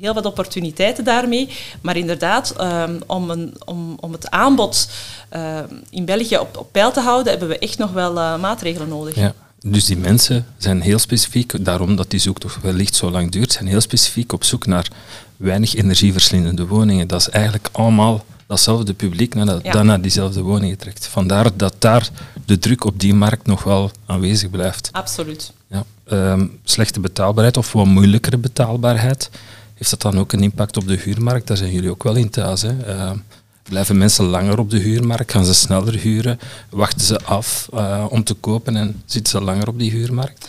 heel 0.00 0.14
wat 0.14 0.24
opportuniteiten 0.24 1.04
daarmee. 1.04 1.48
Maar 1.80 1.96
inderdaad, 1.96 2.54
um, 2.60 2.98
om, 3.06 3.30
een, 3.30 3.54
om, 3.64 3.96
om 4.00 4.12
het 4.12 4.30
aanbod 4.30 4.90
uh, 5.32 5.58
in 5.90 6.04
België 6.04 6.38
op, 6.38 6.56
op 6.56 6.72
peil 6.72 6.92
te 6.92 7.00
houden, 7.00 7.30
hebben 7.30 7.48
we 7.48 7.58
echt 7.58 7.78
nog 7.78 7.92
wel 7.92 8.16
uh, 8.16 8.38
maatregelen 8.40 8.88
nodig. 8.88 9.14
Ja. 9.14 9.34
Dus 9.62 9.84
die 9.84 9.96
mensen 9.96 10.46
zijn 10.56 10.80
heel 10.80 10.98
specifiek, 10.98 11.64
daarom 11.64 11.96
dat 11.96 12.10
die 12.10 12.20
zoektocht 12.20 12.60
wellicht 12.62 12.94
zo 12.94 13.10
lang 13.10 13.30
duurt, 13.30 13.52
zijn 13.52 13.66
heel 13.66 13.80
specifiek 13.80 14.32
op 14.32 14.44
zoek 14.44 14.66
naar 14.66 14.88
weinig 15.36 15.74
energieverslindende 15.74 16.66
woningen. 16.66 17.08
Dat 17.08 17.20
is 17.20 17.28
eigenlijk 17.28 17.68
allemaal 17.72 18.24
datzelfde 18.50 18.94
publiek 18.94 19.34
naar 19.34 19.46
dat, 19.46 19.64
dan 19.64 19.86
naar 19.86 20.00
diezelfde 20.00 20.42
woningen 20.42 20.78
trekt. 20.78 21.06
Vandaar 21.06 21.56
dat 21.56 21.74
daar 21.78 22.08
de 22.44 22.58
druk 22.58 22.84
op 22.84 23.00
die 23.00 23.14
markt 23.14 23.46
nog 23.46 23.62
wel 23.64 23.90
aanwezig 24.06 24.50
blijft. 24.50 24.88
Absoluut. 24.92 25.52
Ja. 25.66 25.84
Ehm, 26.04 26.46
slechte 26.64 27.00
betaalbaarheid 27.00 27.56
of 27.56 27.72
wat 27.72 27.86
moeilijkere 27.86 28.36
betaalbaarheid, 28.36 29.30
heeft 29.74 29.90
dat 29.90 30.02
dan 30.02 30.18
ook 30.18 30.32
een 30.32 30.42
impact 30.42 30.76
op 30.76 30.86
de 30.86 30.96
huurmarkt? 30.96 31.46
Daar 31.46 31.56
zijn 31.56 31.72
jullie 31.72 31.90
ook 31.90 32.02
wel 32.02 32.14
in 32.14 32.30
thuis. 32.30 32.62
Hè? 32.62 32.82
Ehm, 32.82 33.16
Blijven 33.62 33.98
mensen 33.98 34.24
langer 34.24 34.58
op 34.58 34.70
de 34.70 34.78
huurmarkt? 34.78 35.32
Gaan 35.32 35.44
ze 35.44 35.54
sneller 35.54 35.94
huren? 35.94 36.38
Wachten 36.70 37.00
ze 37.00 37.20
af 37.24 37.68
uh, 37.74 38.06
om 38.08 38.24
te 38.24 38.34
kopen 38.34 38.76
en 38.76 39.02
zitten 39.06 39.30
ze 39.32 39.44
langer 39.44 39.68
op 39.68 39.78
die 39.78 39.90
huurmarkt? 39.90 40.48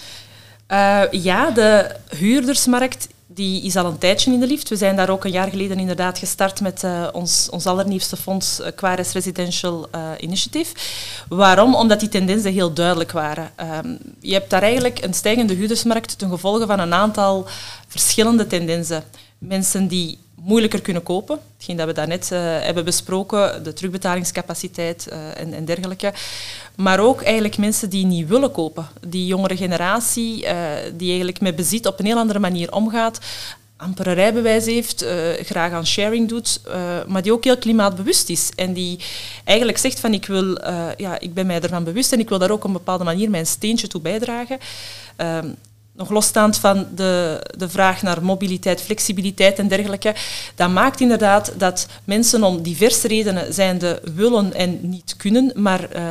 Uh, 0.71 1.01
ja, 1.11 1.51
de 1.51 1.95
huurdersmarkt 2.17 3.07
die 3.33 3.63
is 3.63 3.75
al 3.75 3.85
een 3.85 3.97
tijdje 3.97 4.33
in 4.33 4.39
de 4.39 4.47
lift. 4.47 4.69
We 4.69 4.75
zijn 4.75 4.95
daar 4.95 5.09
ook 5.09 5.25
een 5.25 5.31
jaar 5.31 5.49
geleden 5.49 5.79
inderdaad 5.79 6.17
gestart 6.17 6.61
met 6.61 6.83
uh, 6.83 7.07
ons, 7.11 7.49
ons 7.49 7.65
allernieuwste 7.65 8.17
fonds, 8.17 8.59
uh, 8.59 8.67
Quares 8.75 9.11
Residential 9.11 9.87
uh, 9.95 10.01
Initiative. 10.17 10.75
Waarom? 11.29 11.75
Omdat 11.75 11.99
die 11.99 12.09
tendensen 12.09 12.51
heel 12.51 12.73
duidelijk 12.73 13.11
waren. 13.11 13.51
Um, 13.85 13.97
je 14.19 14.33
hebt 14.33 14.49
daar 14.49 14.61
eigenlijk 14.61 15.03
een 15.03 15.13
stijgende 15.13 15.53
huurdersmarkt 15.53 16.17
ten 16.17 16.29
gevolge 16.29 16.65
van 16.65 16.79
een 16.79 16.93
aantal 16.93 17.47
verschillende 17.87 18.47
tendensen. 18.47 19.03
Mensen 19.37 19.87
die 19.87 20.17
moeilijker 20.43 20.81
kunnen 20.81 21.03
kopen. 21.03 21.39
Hetgeen 21.57 21.77
dat 21.77 21.87
we 21.87 21.93
daarnet 21.93 22.29
uh, 22.33 22.39
hebben 22.39 22.85
besproken, 22.85 23.63
de 23.63 23.73
terugbetalingscapaciteit 23.73 25.07
uh, 25.09 25.39
en, 25.39 25.53
en, 25.53 25.65
dergelijke. 25.65 26.13
Maar 26.75 26.99
ook 26.99 27.21
eigenlijk 27.21 27.57
mensen 27.57 27.89
die 27.89 28.05
niet 28.05 28.27
willen 28.27 28.51
kopen. 28.51 28.87
Die 29.07 29.25
jongere 29.25 29.57
generatie 29.57 30.43
uh, 30.43 30.51
die 30.93 31.07
eigenlijk 31.07 31.39
met 31.39 31.55
bezit 31.55 31.85
op 31.85 31.99
een 31.99 32.05
heel 32.05 32.17
andere 32.17 32.39
manier 32.39 32.71
omgaat. 32.73 33.19
amper 33.77 34.13
rijbewijs 34.13 34.65
heeft, 34.65 35.05
graag 35.41 35.71
aan 35.71 35.85
sharing 35.85 36.29
doet, 36.29 36.61
maar 37.07 37.21
die 37.21 37.33
ook 37.33 37.43
heel 37.43 37.57
klimaatbewust 37.57 38.29
is. 38.29 38.51
En 38.55 38.73
die 38.73 38.99
eigenlijk 39.43 39.77
zegt 39.77 39.99
van 39.99 40.13
ik, 40.13 40.25
wil, 40.25 40.59
ja, 40.97 41.19
ik 41.19 41.33
ben 41.33 41.45
mij 41.45 41.61
ervan 41.61 41.83
bewust 41.83 42.13
en 42.13 42.19
ik 42.19 42.29
wil 42.29 42.39
daar 42.39 42.51
ook 42.51 42.63
op 42.63 42.65
een 42.65 42.73
bepaalde 42.73 43.03
manier 43.03 43.29
mijn 43.29 43.45
steentje 43.45 43.87
toe 43.87 44.01
bijdragen. 44.01 44.59
Nog 46.01 46.09
losstaand 46.09 46.57
van 46.57 46.87
de, 46.95 47.41
de 47.57 47.69
vraag 47.69 48.01
naar 48.01 48.23
mobiliteit, 48.23 48.81
flexibiliteit 48.81 49.59
en 49.59 49.67
dergelijke, 49.67 50.15
dat 50.55 50.69
maakt 50.69 50.99
inderdaad 50.99 51.53
dat 51.57 51.87
mensen 52.03 52.43
om 52.43 52.61
diverse 52.61 53.07
redenen 53.07 53.53
zijnde 53.53 54.01
willen 54.15 54.53
en 54.53 54.79
niet 54.81 55.15
kunnen, 55.17 55.51
maar 55.55 55.95
uh, 55.95 56.01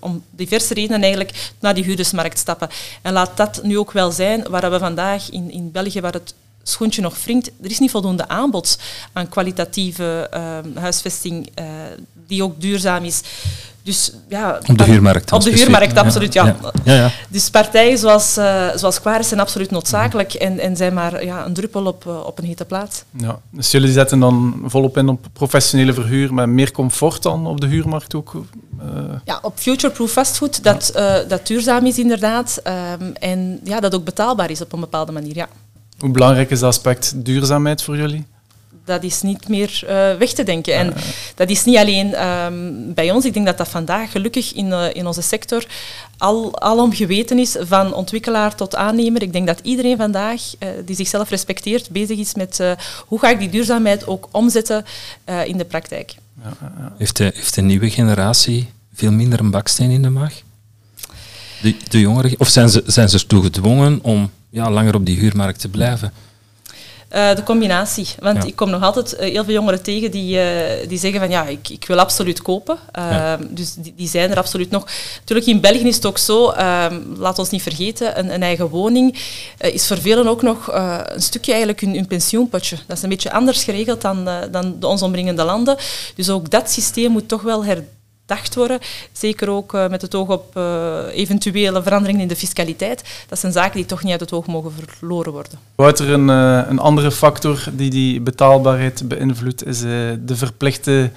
om 0.00 0.24
diverse 0.30 0.74
redenen 0.74 1.02
eigenlijk 1.02 1.50
naar 1.60 1.74
die 1.74 1.84
huurdersmarkt 1.84 2.38
stappen. 2.38 2.68
En 3.02 3.12
laat 3.12 3.36
dat 3.36 3.60
nu 3.62 3.78
ook 3.78 3.92
wel 3.92 4.10
zijn 4.10 4.46
waar 4.50 4.70
we 4.70 4.78
vandaag 4.78 5.30
in, 5.30 5.50
in 5.50 5.70
België, 5.70 6.00
waar 6.00 6.12
het 6.12 6.34
schoentje 6.68 7.02
nog 7.02 7.24
wringt, 7.24 7.50
er 7.62 7.70
is 7.70 7.78
niet 7.78 7.90
voldoende 7.90 8.28
aanbod 8.28 8.78
aan 9.12 9.28
kwalitatieve 9.28 10.30
uh, 10.34 10.80
huisvesting 10.82 11.48
uh, 11.60 11.64
die 12.26 12.42
ook 12.42 12.60
duurzaam 12.60 13.04
is. 13.04 13.20
Dus, 13.82 14.12
ja, 14.28 14.58
op 14.66 14.78
de 14.78 14.84
huurmarkt. 14.84 15.32
Op 15.32 15.42
de 15.42 15.50
huurmarkt, 15.50 15.96
absoluut, 15.96 16.32
ja. 16.32 16.56
ja. 16.84 16.94
ja 16.94 17.10
dus 17.28 17.50
partijen 17.50 17.98
zoals, 17.98 18.38
uh, 18.38 18.68
zoals 18.74 19.00
Quares 19.00 19.28
zijn 19.28 19.40
absoluut 19.40 19.70
noodzakelijk 19.70 20.34
en, 20.34 20.58
en 20.58 20.76
zijn 20.76 20.94
maar 20.94 21.24
ja, 21.24 21.46
een 21.46 21.54
druppel 21.54 21.86
op, 21.86 22.04
uh, 22.04 22.26
op 22.26 22.38
een 22.38 22.44
hete 22.44 22.64
plaat. 22.64 23.04
Ja, 23.16 23.40
dus 23.50 23.70
jullie 23.70 23.92
zetten 23.92 24.18
dan 24.18 24.62
volop 24.64 24.96
in 24.96 25.08
op 25.08 25.26
professionele 25.32 25.92
verhuur 25.92 26.34
met 26.34 26.48
meer 26.48 26.72
comfort 26.72 27.22
dan 27.22 27.46
op 27.46 27.60
de 27.60 27.66
huurmarkt 27.66 28.14
ook? 28.14 28.34
Uh. 28.34 29.00
Ja, 29.24 29.38
op 29.42 29.58
future-proof 29.58 30.10
fastfood, 30.10 30.62
dat, 30.62 30.92
dat 31.28 31.46
duurzaam 31.46 31.86
is 31.86 31.98
inderdaad 31.98 32.60
um, 33.00 33.12
en 33.12 33.60
ja, 33.64 33.80
dat 33.80 33.94
ook 33.94 34.04
betaalbaar 34.04 34.50
is 34.50 34.60
op 34.60 34.72
een 34.72 34.80
bepaalde 34.80 35.12
manier, 35.12 35.36
ja. 35.36 35.48
Hoe 35.98 36.10
belangrijk 36.10 36.50
is 36.50 36.60
het 36.60 36.68
aspect 36.68 37.24
duurzaamheid 37.24 37.82
voor 37.82 37.96
jullie? 37.96 38.26
dat 38.88 39.02
is 39.02 39.22
niet 39.22 39.48
meer 39.48 39.80
uh, 39.84 39.88
weg 40.18 40.32
te 40.32 40.42
denken. 40.42 40.74
En 40.74 40.94
dat 41.34 41.50
is 41.50 41.64
niet 41.64 41.76
alleen 41.76 42.26
um, 42.26 42.94
bij 42.94 43.10
ons. 43.10 43.24
Ik 43.24 43.34
denk 43.34 43.46
dat 43.46 43.58
dat 43.58 43.68
vandaag 43.68 44.10
gelukkig 44.10 44.54
in, 44.54 44.66
uh, 44.66 44.84
in 44.92 45.06
onze 45.06 45.22
sector 45.22 45.66
al, 46.18 46.60
alom 46.60 46.92
geweten 46.92 47.38
is, 47.38 47.56
van 47.60 47.94
ontwikkelaar 47.94 48.54
tot 48.54 48.76
aannemer. 48.76 49.22
Ik 49.22 49.32
denk 49.32 49.46
dat 49.46 49.60
iedereen 49.62 49.96
vandaag, 49.96 50.42
uh, 50.58 50.68
die 50.84 50.96
zichzelf 50.96 51.30
respecteert, 51.30 51.90
bezig 51.90 52.18
is 52.18 52.34
met 52.34 52.60
hoe 53.06 53.18
ga 53.18 53.30
ik 53.30 53.38
die 53.38 53.50
duurzaamheid 53.50 54.06
ook 54.06 54.28
omzetten 54.30 54.84
in 55.44 55.58
de 55.58 55.64
praktijk. 55.64 56.14
Ja, 56.42 56.92
heeft, 56.98 57.16
de, 57.16 57.30
heeft 57.34 57.54
de 57.54 57.62
nieuwe 57.62 57.90
generatie 57.90 58.68
veel 58.94 59.12
minder 59.12 59.40
een 59.40 59.50
baksteen 59.50 59.90
in 59.90 60.02
de 60.02 60.10
maag? 60.10 60.42
De, 61.62 61.76
de 61.88 62.00
jongeren, 62.00 62.34
of 62.38 62.48
zijn 62.48 62.68
ze, 62.68 62.82
zijn 62.86 63.08
ze 63.08 63.18
ertoe 63.18 63.42
gedwongen 63.42 63.98
om 64.02 64.30
ja, 64.50 64.70
langer 64.70 64.94
op 64.94 65.06
die 65.06 65.18
huurmarkt 65.18 65.60
te 65.60 65.68
blijven? 65.68 66.12
Uh, 67.14 67.34
de 67.34 67.42
combinatie. 67.42 68.08
Want 68.18 68.42
ja. 68.42 68.48
ik 68.48 68.56
kom 68.56 68.70
nog 68.70 68.82
altijd 68.82 69.14
uh, 69.14 69.20
heel 69.20 69.44
veel 69.44 69.54
jongeren 69.54 69.82
tegen 69.82 70.10
die, 70.10 70.36
uh, 70.36 70.88
die 70.88 70.98
zeggen 70.98 71.20
van 71.20 71.30
ja, 71.30 71.46
ik, 71.46 71.68
ik 71.68 71.84
wil 71.86 71.98
absoluut 71.98 72.42
kopen. 72.42 72.78
Ja. 72.92 73.38
Dus 73.50 73.74
die, 73.74 73.94
die, 73.96 74.08
zijn 74.08 74.30
er 74.30 74.36
absoluut 74.36 74.70
nog. 74.70 74.86
Natuurlijk, 75.18 75.48
in 75.48 75.60
België 75.60 75.86
is 75.86 75.96
het 75.96 76.06
ook 76.06 76.18
zo, 76.18 76.52
laat 77.16 77.38
ons 77.38 77.50
niet 77.50 77.62
vergeten, 77.62 78.18
een, 78.18 78.34
een 78.34 78.42
eigen 78.42 78.68
woning 78.68 79.18
is 79.58 79.86
voor 79.86 79.98
velen 79.98 80.28
ook 80.28 80.42
nog 80.42 80.68
een 80.72 81.22
stukje 81.22 81.50
eigenlijk 81.50 81.80
hun, 81.80 81.94
hun, 81.94 82.06
pensioenpotje. 82.06 82.76
Dat 82.86 82.96
is 82.96 83.02
een 83.02 83.08
beetje 83.08 83.32
anders 83.32 83.64
geregeld 83.64 84.00
dan, 84.00 84.28
dan 84.50 84.76
de 84.80 84.86
ons 84.86 85.02
omringende 85.02 85.44
landen. 85.44 85.76
Dus 86.14 86.30
ook 86.30 86.50
dat 86.50 86.70
systeem 86.70 87.10
moet 87.10 87.28
toch 87.28 87.42
wel 87.42 87.64
her 87.64 87.84
gedacht 88.28 88.54
worden. 88.54 88.78
Zeker 89.12 89.48
ook 89.48 89.74
uh, 89.74 89.88
met 89.88 90.02
het 90.02 90.14
oog 90.14 90.28
op 90.28 90.56
uh, 90.56 90.98
eventuele 91.12 91.82
veranderingen 91.82 92.22
in 92.22 92.28
de 92.28 92.36
fiscaliteit. 92.36 93.24
Dat 93.28 93.38
zijn 93.38 93.52
zaken 93.52 93.76
die 93.76 93.86
toch 93.86 94.02
niet 94.02 94.12
uit 94.12 94.20
het 94.20 94.32
oog 94.32 94.46
mogen 94.46 94.72
verloren 94.86 95.32
worden. 95.32 95.58
Een, 95.76 96.28
uh, 96.28 96.60
een 96.68 96.78
andere 96.78 97.10
factor 97.10 97.64
die 97.72 97.90
die 97.90 98.20
betaalbaarheid 98.20 99.08
beïnvloedt, 99.08 99.66
is 99.66 99.80
de 99.80 100.36
verplichte 100.36 101.10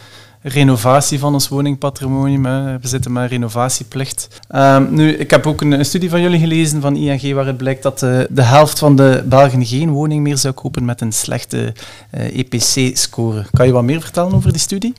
renovatie 0.44 1.20
van 1.20 1.34
ons 1.34 1.48
woningpatrimonium. 1.48 2.46
Hè. 2.46 2.80
We 2.80 2.88
zitten 2.88 3.12
met 3.12 3.30
renovatieplicht. 3.30 4.28
Um, 4.56 4.94
nu, 4.94 5.12
ik 5.14 5.32
heb 5.32 5.48
ook 5.48 5.62
een, 5.62 5.72
een, 5.72 5.86
studie 5.86 6.10
van 6.10 6.22
jullie 6.22 6.40
gelezen 6.40 6.82
van 6.82 6.96
ING 6.96 7.34
waaruit 7.34 7.58
blijkt 7.58 7.84
dat 7.84 8.00
de, 8.00 8.28
de 8.30 8.42
helft 8.42 8.80
van 8.80 8.96
de 8.96 9.24
Belgen 9.26 9.66
geen 9.66 9.90
woning 9.90 10.24
meer 10.24 10.38
zou 10.38 10.54
kopen 10.54 10.86
met 10.86 11.02
een 11.02 11.12
slechte 11.12 11.74
EPC-score. 12.12 13.46
Kan 13.52 13.66
je 13.66 13.72
wat 13.72 13.84
meer 13.84 14.02
vertellen 14.02 14.34
over 14.34 14.52
die 14.52 14.62
studie? 14.62 14.94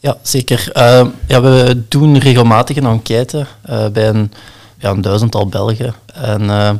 Ja, 0.00 0.16
zeker. 0.22 0.70
Uh, 0.76 1.06
ja, 1.26 1.40
we 1.40 1.82
doen 1.88 2.18
regelmatig 2.18 2.76
een 2.76 2.86
enquête 2.86 3.46
uh, 3.70 3.86
bij 3.86 4.08
een, 4.08 4.32
ja, 4.78 4.90
een 4.90 5.00
duizendtal 5.00 5.46
Belgen. 5.46 5.94
En 6.14 6.42
uh, 6.42 6.70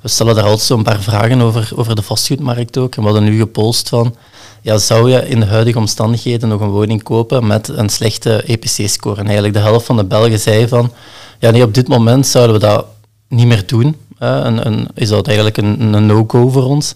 we 0.00 0.08
stellen 0.08 0.34
daar 0.34 0.44
altijd 0.44 0.62
zo'n 0.62 0.82
paar 0.82 1.00
vragen 1.00 1.40
over, 1.40 1.72
over 1.74 1.94
de 1.94 2.02
vastgoedmarkt 2.02 2.78
ook. 2.78 2.94
En 2.94 3.02
we 3.02 3.08
hadden 3.08 3.28
nu 3.28 3.38
gepolst 3.38 3.88
van, 3.88 4.14
ja, 4.60 4.78
zou 4.78 5.10
je 5.10 5.28
in 5.28 5.40
de 5.40 5.46
huidige 5.46 5.78
omstandigheden 5.78 6.48
nog 6.48 6.60
een 6.60 6.70
woning 6.70 7.02
kopen 7.02 7.46
met 7.46 7.68
een 7.68 7.88
slechte 7.88 8.42
EPC-score? 8.42 9.20
En 9.20 9.24
eigenlijk 9.24 9.54
de 9.54 9.60
helft 9.60 9.86
van 9.86 9.96
de 9.96 10.04
Belgen 10.04 10.40
zei 10.40 10.68
van, 10.68 10.92
ja 11.38 11.50
nee, 11.50 11.62
op 11.62 11.74
dit 11.74 11.88
moment 11.88 12.26
zouden 12.26 12.60
we 12.60 12.66
dat 12.66 12.86
niet 13.28 13.46
meer 13.46 13.66
doen. 13.66 13.96
En, 14.18 14.64
en 14.64 14.86
is 14.94 15.08
dat 15.08 15.26
eigenlijk 15.26 15.56
een, 15.56 15.92
een 15.94 16.06
no-go 16.06 16.48
voor 16.48 16.64
ons. 16.64 16.94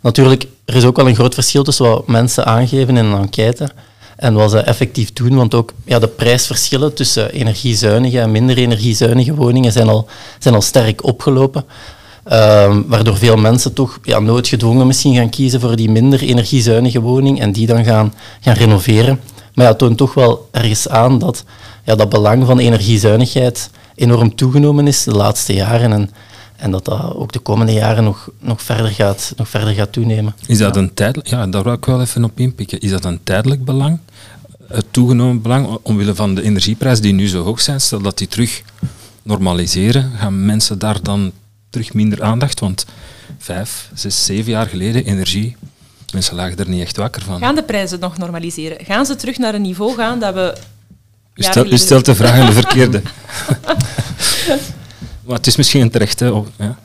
Natuurlijk, 0.00 0.46
er 0.64 0.74
is 0.74 0.84
ook 0.84 0.96
wel 0.96 1.08
een 1.08 1.14
groot 1.14 1.34
verschil 1.34 1.62
tussen 1.62 1.88
wat 1.88 2.06
mensen 2.06 2.46
aangeven 2.46 2.96
in 2.96 3.04
een 3.04 3.20
enquête 3.20 3.68
en 4.22 4.34
wat 4.34 4.50
ze 4.50 4.58
effectief 4.58 5.12
doen, 5.12 5.36
want 5.36 5.54
ook 5.54 5.72
ja, 5.84 5.98
de 5.98 6.08
prijsverschillen 6.08 6.94
tussen 6.94 7.30
energiezuinige 7.30 8.20
en 8.20 8.30
minder 8.30 8.56
energiezuinige 8.56 9.34
woningen 9.34 9.72
zijn 9.72 9.88
al, 9.88 10.08
zijn 10.38 10.54
al 10.54 10.62
sterk 10.62 11.04
opgelopen. 11.04 11.64
Um, 12.32 12.84
waardoor 12.88 13.16
veel 13.16 13.36
mensen 13.36 13.72
toch 13.72 13.98
ja, 14.02 14.18
noodgedwongen 14.18 14.86
misschien 14.86 15.14
gaan 15.14 15.30
kiezen 15.30 15.60
voor 15.60 15.76
die 15.76 15.90
minder 15.90 16.22
energiezuinige 16.22 17.00
woning 17.00 17.40
en 17.40 17.52
die 17.52 17.66
dan 17.66 17.84
gaan, 17.84 18.14
gaan 18.40 18.54
renoveren. 18.54 19.20
Maar 19.54 19.66
ja, 19.66 19.74
toont 19.74 19.96
toch 19.96 20.14
wel 20.14 20.48
ergens 20.50 20.88
aan 20.88 21.18
dat 21.18 21.44
ja, 21.84 21.94
dat 21.94 22.08
belang 22.08 22.46
van 22.46 22.58
energiezuinigheid 22.58 23.70
enorm 23.94 24.34
toegenomen 24.34 24.86
is 24.86 25.04
de 25.04 25.12
laatste 25.12 25.54
jaren. 25.54 25.92
En, 25.92 26.10
en 26.56 26.70
dat 26.70 26.84
dat 26.84 27.14
ook 27.14 27.32
de 27.32 27.38
komende 27.38 27.72
jaren 27.72 28.04
nog, 28.04 28.28
nog, 28.40 28.62
verder, 28.62 28.90
gaat, 28.90 29.32
nog 29.36 29.48
verder 29.48 29.74
gaat 29.74 29.92
toenemen. 29.92 30.34
Is 30.46 30.58
dat 30.58 30.76
een 30.76 30.94
tijdelijk, 30.94 31.28
ja, 31.28 31.46
daar 31.46 31.62
wil 31.62 31.72
ik 31.72 31.84
wel 31.84 32.00
even 32.00 32.24
op 32.24 32.38
inpikken. 32.40 32.80
Is 32.80 32.90
dat 32.90 33.04
een 33.04 33.20
tijdelijk 33.24 33.64
belang? 33.64 33.98
Het 34.72 34.86
toegenomen 34.90 35.42
belang 35.42 35.78
omwille 35.82 36.14
van 36.14 36.34
de 36.34 36.42
energieprijzen 36.42 37.02
die 37.02 37.12
nu 37.12 37.28
zo 37.28 37.42
hoog 37.42 37.60
zijn, 37.60 37.80
stel 37.80 38.02
dat 38.02 38.18
die 38.18 38.28
terug 38.28 38.62
normaliseren, 39.22 40.12
gaan 40.18 40.44
mensen 40.44 40.78
daar 40.78 41.02
dan 41.02 41.32
terug 41.70 41.94
minder 41.94 42.22
aandacht? 42.22 42.60
Want 42.60 42.84
vijf, 43.38 43.90
zes, 43.94 44.24
zeven 44.24 44.52
jaar 44.52 44.66
geleden 44.66 45.04
energie, 45.04 45.56
mensen 46.12 46.34
lagen 46.34 46.56
er 46.56 46.68
niet 46.68 46.82
echt 46.82 46.96
wakker 46.96 47.22
van. 47.22 47.38
Gaan 47.38 47.54
de 47.54 47.62
prijzen 47.62 48.00
nog 48.00 48.18
normaliseren? 48.18 48.84
Gaan 48.84 49.06
ze 49.06 49.16
terug 49.16 49.38
naar 49.38 49.54
een 49.54 49.62
niveau 49.62 49.94
gaan 49.94 50.18
dat 50.18 50.34
we... 50.34 50.56
U, 51.34 51.42
stel, 51.42 51.66
u 51.66 51.76
stelt 51.76 52.04
de 52.04 52.14
vraag 52.14 52.40
aan 52.40 52.46
de 52.46 52.52
verkeerde. 52.52 53.02
Maar 55.26 55.36
het 55.36 55.46
is 55.46 55.56
misschien 55.56 55.80
een 55.80 55.90
terechte... 55.90 56.44
Ja. 56.58 56.78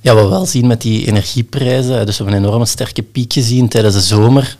ja, 0.00 0.14
wat 0.14 0.24
we 0.24 0.30
wel 0.30 0.46
zien 0.46 0.66
met 0.66 0.80
die 0.80 1.06
energieprijzen, 1.06 2.06
dus 2.06 2.18
we 2.18 2.24
hebben 2.24 2.42
een 2.42 2.48
enorme 2.48 2.66
sterke 2.66 3.02
piek 3.02 3.32
gezien 3.32 3.68
tijdens 3.68 3.94
de 3.94 4.00
zomer. 4.00 4.56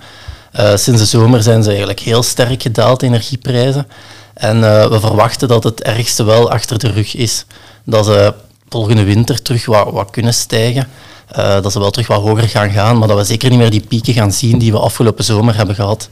Uh, 0.60 0.76
sinds 0.76 1.00
de 1.00 1.06
zomer 1.06 1.42
zijn 1.42 1.62
ze 1.62 1.68
eigenlijk 1.68 2.00
heel 2.00 2.22
sterk 2.22 2.62
gedaald, 2.62 3.02
energieprijzen. 3.02 3.86
En 4.34 4.56
uh, 4.56 4.86
we 4.86 5.00
verwachten 5.00 5.48
dat 5.48 5.64
het 5.64 5.82
ergste 5.82 6.24
wel 6.24 6.50
achter 6.50 6.78
de 6.78 6.90
rug 6.90 7.14
is. 7.16 7.44
Dat 7.84 8.04
ze 8.04 8.34
volgende 8.68 9.04
winter 9.04 9.42
terug 9.42 9.66
wat, 9.66 9.90
wat 9.90 10.10
kunnen 10.10 10.34
stijgen. 10.34 10.88
Uh, 11.38 11.62
dat 11.62 11.72
ze 11.72 11.78
wel 11.78 11.90
terug 11.90 12.06
wat 12.06 12.20
hoger 12.20 12.48
gaan 12.48 12.70
gaan, 12.70 12.98
maar 12.98 13.08
dat 13.08 13.16
we 13.16 13.24
zeker 13.24 13.50
niet 13.50 13.58
meer 13.58 13.70
die 13.70 13.86
pieken 13.88 14.14
gaan 14.14 14.32
zien 14.32 14.58
die 14.58 14.72
we 14.72 14.78
afgelopen 14.78 15.24
zomer 15.24 15.56
hebben 15.56 15.74
gehad. 15.74 16.08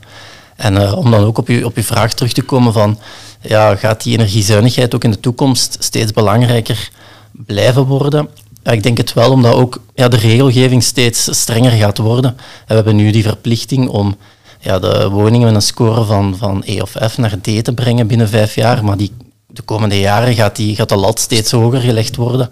En 0.56 0.92
om 0.92 1.10
dan 1.10 1.24
ook 1.24 1.38
op 1.38 1.48
je, 1.48 1.64
op 1.66 1.72
vraag 1.76 2.14
terug 2.14 2.32
te 2.32 2.42
komen 2.42 2.72
van, 2.72 2.98
ja, 3.40 3.76
gaat 3.76 4.02
die 4.02 4.12
energiezuinigheid 4.12 4.94
ook 4.94 5.04
in 5.04 5.10
de 5.10 5.20
toekomst 5.20 5.76
steeds 5.78 6.12
belangrijker 6.12 6.90
blijven 7.30 7.84
worden? 7.84 8.28
Ik 8.64 8.82
denk 8.82 8.96
het 8.96 9.12
wel, 9.12 9.30
omdat 9.30 9.54
ook 9.54 9.80
ja, 9.94 10.08
de 10.08 10.16
regelgeving 10.16 10.82
steeds 10.82 11.38
strenger 11.38 11.70
gaat 11.70 11.98
worden. 11.98 12.30
En 12.30 12.66
we 12.66 12.74
hebben 12.74 12.96
nu 12.96 13.10
die 13.10 13.22
verplichting 13.22 13.88
om 13.88 14.16
ja, 14.62 14.78
de 14.78 15.08
woningen 15.08 15.46
met 15.46 15.54
een 15.54 15.62
score 15.62 16.04
van, 16.04 16.36
van 16.36 16.62
E 16.64 16.80
of 16.80 16.96
F 17.10 17.18
naar 17.18 17.40
D 17.40 17.64
te 17.64 17.72
brengen 17.74 18.06
binnen 18.06 18.28
vijf 18.28 18.54
jaar. 18.54 18.84
Maar 18.84 18.96
die, 18.96 19.12
de 19.46 19.62
komende 19.62 19.98
jaren 19.98 20.34
gaat, 20.34 20.56
die, 20.56 20.76
gaat 20.76 20.88
de 20.88 20.96
lat 20.96 21.20
steeds 21.20 21.50
hoger 21.50 21.80
gelegd 21.80 22.16
worden, 22.16 22.50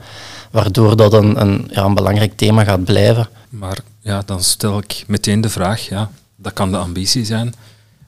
waardoor 0.50 0.97
dat 0.97 1.12
een, 1.12 1.40
een, 1.40 1.69
ja, 1.71 1.85
een 1.85 1.95
belangrijk 1.95 2.37
thema 2.37 2.64
gaat 2.64 2.85
blijven. 2.85 3.29
Maar 3.49 3.79
ja, 4.00 4.23
dan 4.26 4.43
stel 4.43 4.79
ik 4.79 5.05
meteen 5.07 5.40
de 5.40 5.49
vraag, 5.49 5.88
ja, 5.88 6.11
dat 6.37 6.52
kan 6.52 6.71
de 6.71 6.76
ambitie 6.76 7.25
zijn, 7.25 7.55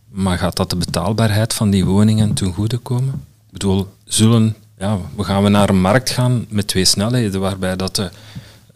maar 0.08 0.38
gaat 0.38 0.56
dat 0.56 0.70
de 0.70 0.76
betaalbaarheid 0.76 1.54
van 1.54 1.70
die 1.70 1.84
woningen 1.84 2.34
ten 2.34 2.52
goede 2.52 2.76
komen? 2.76 3.14
Ik 3.46 3.52
bedoel, 3.52 3.88
zullen, 4.04 4.56
ja, 4.78 4.98
we 5.16 5.24
gaan 5.24 5.42
we 5.42 5.48
naar 5.48 5.68
een 5.68 5.80
markt 5.80 6.10
gaan 6.10 6.46
met 6.48 6.66
twee 6.66 6.84
snelheden, 6.84 7.40
waarbij 7.40 7.76
dat 7.76 7.96
de 7.96 8.10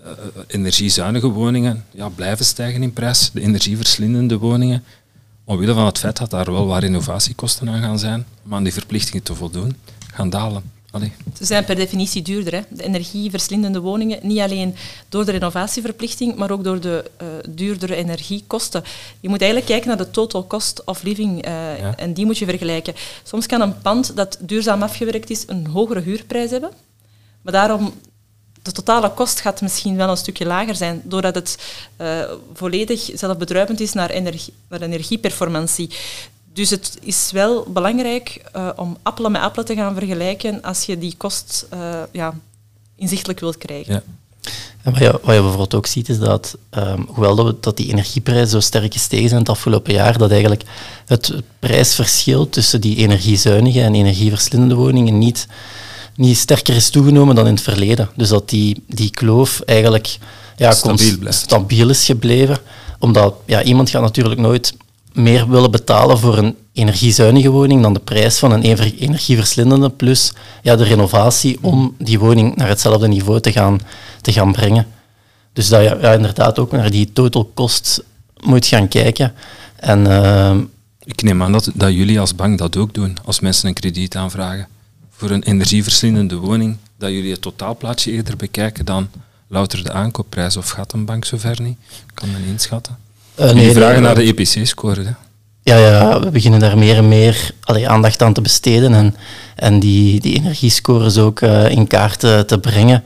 uh, 0.04 0.10
energiezuinige 0.46 1.28
woningen 1.28 1.84
ja, 1.90 2.08
blijven 2.08 2.44
stijgen 2.44 2.82
in 2.82 2.92
prijs, 2.92 3.30
de 3.32 3.40
energieverslindende 3.40 4.38
woningen, 4.38 4.84
omwille 5.46 5.74
van 5.74 5.86
het 5.86 5.98
feit 5.98 6.16
dat 6.16 6.30
daar 6.30 6.52
wel 6.52 6.66
waar 6.66 6.84
innovatiekosten 6.84 7.68
aan 7.68 7.82
gaan 7.82 7.98
zijn, 7.98 8.26
om 8.44 8.54
aan 8.54 8.62
die 8.62 8.72
verplichtingen 8.72 9.22
te 9.22 9.34
voldoen, 9.34 9.76
gaan 10.14 10.30
dalen. 10.30 10.74
Ze 11.38 11.44
zijn 11.44 11.64
per 11.64 11.74
definitie 11.74 12.22
duurder. 12.22 12.54
Hè. 12.54 12.60
De 12.68 12.82
energieverslindende 12.82 13.80
woningen, 13.80 14.18
niet 14.22 14.38
alleen 14.38 14.74
door 15.08 15.24
de 15.24 15.30
renovatieverplichting, 15.30 16.36
maar 16.36 16.50
ook 16.50 16.64
door 16.64 16.80
de 16.80 17.10
uh, 17.22 17.28
duurdere 17.48 17.94
energiekosten. 17.94 18.82
Je 19.20 19.28
moet 19.28 19.40
eigenlijk 19.40 19.70
kijken 19.70 19.88
naar 19.88 20.06
de 20.06 20.10
total 20.10 20.46
cost 20.46 20.84
of 20.84 21.02
living 21.02 21.46
uh, 21.46 22.00
en 22.00 22.12
die 22.12 22.24
moet 22.24 22.38
je 22.38 22.44
vergelijken. 22.44 22.94
Soms 23.22 23.46
kan 23.46 23.60
een 23.60 23.78
pand 23.78 24.16
dat 24.16 24.38
duurzaam 24.40 24.82
afgewerkt 24.82 25.30
is 25.30 25.44
een 25.46 25.66
hogere 25.66 26.00
huurprijs 26.00 26.50
hebben, 26.50 26.70
maar 27.42 27.52
daarom 27.52 27.92
de 28.66 28.72
totale 28.72 29.10
kost 29.10 29.40
gaat 29.40 29.60
misschien 29.60 29.96
wel 29.96 30.08
een 30.08 30.16
stukje 30.16 30.46
lager 30.46 30.74
zijn, 30.74 31.00
doordat 31.04 31.34
het 31.34 31.58
uh, 32.00 32.22
volledig 32.54 33.10
zelfbedruipend 33.14 33.80
is 33.80 33.92
naar, 33.92 34.10
energie, 34.10 34.52
naar 34.68 34.80
energieperformantie. 34.80 35.90
Dus 36.52 36.70
het 36.70 36.98
is 37.00 37.30
wel 37.32 37.66
belangrijk 37.68 38.44
uh, 38.56 38.68
om 38.76 38.96
appelen 39.02 39.32
met 39.32 39.42
appelen 39.42 39.66
te 39.66 39.74
gaan 39.74 39.94
vergelijken 39.94 40.62
als 40.62 40.82
je 40.82 40.98
die 40.98 41.14
kost 41.16 41.66
uh, 41.74 42.02
ja, 42.12 42.34
inzichtelijk 42.96 43.40
wilt 43.40 43.58
krijgen. 43.58 43.92
Ja. 43.94 44.02
En 44.82 44.92
wat, 44.92 45.00
je, 45.00 45.10
wat 45.10 45.34
je 45.34 45.40
bijvoorbeeld 45.40 45.74
ook 45.74 45.86
ziet 45.86 46.08
is 46.08 46.18
dat, 46.18 46.56
um, 46.70 47.06
hoewel 47.08 47.34
dat, 47.34 47.46
we, 47.46 47.56
dat 47.60 47.76
die 47.76 47.88
energieprijzen 47.88 48.48
zo 48.48 48.60
sterk 48.60 48.92
gestegen 48.92 49.28
zijn 49.28 49.40
het 49.40 49.48
afgelopen 49.48 49.92
jaar, 49.92 50.18
dat 50.18 50.30
eigenlijk 50.30 50.62
het 51.06 51.32
prijsverschil 51.58 52.48
tussen 52.48 52.80
die 52.80 52.96
energiezuinige 52.96 53.82
en 53.82 53.94
energieverslindende 53.94 54.74
woningen 54.74 55.18
niet, 55.18 55.46
niet 56.16 56.36
sterker 56.36 56.76
is 56.76 56.90
toegenomen 56.90 57.34
dan 57.34 57.46
in 57.46 57.54
het 57.54 57.62
verleden. 57.62 58.08
Dus 58.14 58.28
dat 58.28 58.48
die, 58.48 58.82
die 58.86 59.10
kloof 59.10 59.60
eigenlijk 59.60 60.18
ja, 60.56 60.72
stabiel, 60.72 61.16
stabiel 61.28 61.88
is 61.88 62.04
gebleven. 62.04 62.58
Omdat 62.98 63.34
ja, 63.44 63.62
iemand 63.62 63.90
gaat 63.90 64.02
natuurlijk 64.02 64.40
nooit 64.40 64.74
meer 65.12 65.48
willen 65.48 65.70
betalen 65.70 66.18
voor 66.18 66.38
een 66.38 66.56
energiezuinige 66.72 67.50
woning 67.50 67.82
dan 67.82 67.94
de 67.94 68.00
prijs 68.00 68.38
van 68.38 68.52
een 68.52 68.62
energieverslindende, 68.62 69.90
plus 69.90 70.32
ja, 70.62 70.76
de 70.76 70.84
renovatie 70.84 71.58
om 71.60 71.94
die 71.98 72.18
woning 72.18 72.56
naar 72.56 72.68
hetzelfde 72.68 73.08
niveau 73.08 73.40
te 73.40 73.52
gaan, 73.52 73.80
te 74.20 74.32
gaan 74.32 74.52
brengen. 74.52 74.86
Dus 75.52 75.68
dat 75.68 75.82
je 75.82 75.98
ja, 76.00 76.12
inderdaad 76.12 76.58
ook 76.58 76.72
naar 76.72 76.90
die 76.90 77.12
total 77.12 77.50
cost 77.54 78.02
moet 78.40 78.66
gaan 78.66 78.88
kijken. 78.88 79.32
En, 79.76 80.06
uh, 80.06 80.56
Ik 81.04 81.22
neem 81.22 81.42
aan 81.42 81.52
dat, 81.52 81.70
dat 81.74 81.92
jullie 81.92 82.20
als 82.20 82.34
bank 82.34 82.58
dat 82.58 82.76
ook 82.76 82.94
doen, 82.94 83.16
als 83.24 83.40
mensen 83.40 83.68
een 83.68 83.74
krediet 83.74 84.16
aanvragen. 84.16 84.68
Voor 85.16 85.30
een 85.30 85.42
energieverslindende 85.42 86.36
woning, 86.36 86.76
dat 86.98 87.10
jullie 87.10 87.30
het 87.30 87.40
totaalplaatje 87.40 88.10
eerder 88.12 88.36
bekijken 88.36 88.84
dan 88.84 89.08
louter 89.48 89.84
de 89.84 89.92
aankoopprijs. 89.92 90.56
Of 90.56 90.68
gaat 90.68 90.92
een 90.92 91.04
bank 91.04 91.24
zover 91.24 91.62
niet? 91.62 91.76
Ik 91.88 92.14
kan 92.14 92.28
niet 92.28 92.48
inschatten. 92.48 92.96
Uh, 93.40 93.50
nee, 93.52 93.72
vragen 93.72 94.02
naar 94.02 94.14
de 94.14 94.22
EPC-score. 94.22 95.14
Ja, 95.62 95.76
ja, 95.76 96.20
we 96.20 96.30
beginnen 96.30 96.60
daar 96.60 96.78
meer 96.78 96.96
en 96.96 97.08
meer 97.08 97.50
allee, 97.60 97.88
aandacht 97.88 98.22
aan 98.22 98.32
te 98.32 98.40
besteden 98.40 98.94
en, 98.94 99.16
en 99.56 99.80
die, 99.80 100.20
die 100.20 100.34
energiescores 100.34 101.18
ook 101.18 101.40
uh, 101.40 101.70
in 101.70 101.86
kaart 101.86 102.18
te, 102.18 102.44
te 102.46 102.58
brengen. 102.58 103.02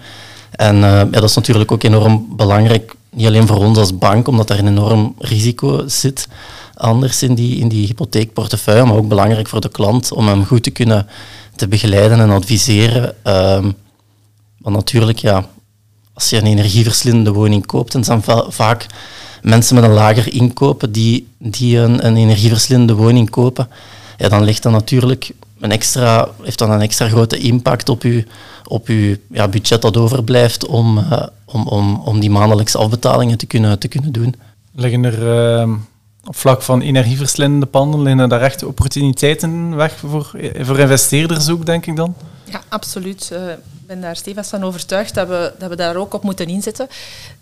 En 0.50 0.76
uh, 0.76 0.82
ja, 0.82 1.04
dat 1.04 1.22
is 1.24 1.34
natuurlijk 1.34 1.72
ook 1.72 1.82
enorm 1.82 2.36
belangrijk, 2.36 2.94
niet 3.10 3.26
alleen 3.26 3.46
voor 3.46 3.64
ons 3.64 3.78
als 3.78 3.98
bank, 3.98 4.28
omdat 4.28 4.50
er 4.50 4.58
een 4.58 4.66
enorm 4.66 5.14
risico 5.18 5.88
zit 5.88 6.28
anders 6.74 7.22
in 7.22 7.34
die, 7.34 7.58
in 7.58 7.68
die 7.68 7.86
hypotheekportefeuille, 7.86 8.84
maar 8.84 8.96
ook 8.96 9.08
belangrijk 9.08 9.48
voor 9.48 9.60
de 9.60 9.70
klant 9.70 10.12
om 10.12 10.28
hem 10.28 10.44
goed 10.44 10.62
te 10.62 10.70
kunnen 10.70 11.06
te 11.60 11.68
begeleiden 11.68 12.20
en 12.20 12.30
adviseren. 12.30 13.14
Um, 13.24 13.74
want 14.58 14.76
natuurlijk, 14.76 15.18
ja, 15.18 15.46
als 16.12 16.30
je 16.30 16.36
een 16.36 16.46
energieverslindende 16.46 17.32
woning 17.32 17.66
koopt, 17.66 17.92
dan 17.92 18.04
zijn 18.04 18.22
vaak 18.48 18.86
mensen 19.42 19.74
met 19.74 19.84
een 19.84 19.90
lager 19.90 20.32
inkopen 20.32 20.92
die, 20.92 21.26
die 21.38 21.78
een, 21.78 22.16
energieverslindende 22.16 22.94
woning 22.94 23.30
kopen, 23.30 23.68
ja, 24.18 24.28
dan 24.28 24.44
ligt 24.44 24.62
dat 24.62 24.72
natuurlijk 24.72 25.30
een 25.60 25.70
extra, 25.70 26.28
heeft 26.42 26.58
dan 26.58 26.70
een 26.70 26.80
extra 26.80 27.08
grote 27.08 27.38
impact 27.38 27.88
op 27.88 28.02
uw, 28.02 28.22
op 28.64 28.86
uw 28.86 29.16
ja, 29.30 29.48
budget 29.48 29.82
dat 29.82 29.96
overblijft 29.96 30.66
om, 30.66 30.98
uh, 30.98 31.22
om, 31.44 31.66
om, 31.66 32.00
om 32.04 32.20
die 32.20 32.30
maandelijkse 32.30 32.78
afbetalingen 32.78 33.38
te 33.38 33.46
kunnen, 33.46 33.78
te 33.78 33.88
kunnen 33.88 34.12
doen. 34.12 34.34
Liggen 34.74 35.04
er 35.04 35.22
uh, 35.22 35.74
op 36.24 36.36
vlak 36.36 36.62
van 36.62 36.80
energieverslindende 36.80 37.66
panden 37.66 38.02
liggen 38.02 38.28
daar 38.28 38.42
echt 38.42 38.62
opportuniteiten 38.62 39.76
weg 39.76 39.98
voor, 39.98 40.30
voor 40.60 40.78
investeerders 40.78 41.48
ook, 41.48 41.66
denk 41.66 41.86
ik 41.86 41.96
dan? 41.96 42.14
Ja, 42.44 42.60
absoluut. 42.68 43.30
Uh, 43.32 43.50
ik 43.50 43.86
ben 43.86 44.00
daar 44.00 44.16
stevast 44.16 44.50
van 44.50 44.64
overtuigd 44.64 45.14
dat 45.14 45.28
we, 45.28 45.52
dat 45.58 45.68
we 45.68 45.76
daar 45.76 45.96
ook 45.96 46.14
op 46.14 46.22
moeten 46.22 46.46
inzetten. 46.46 46.88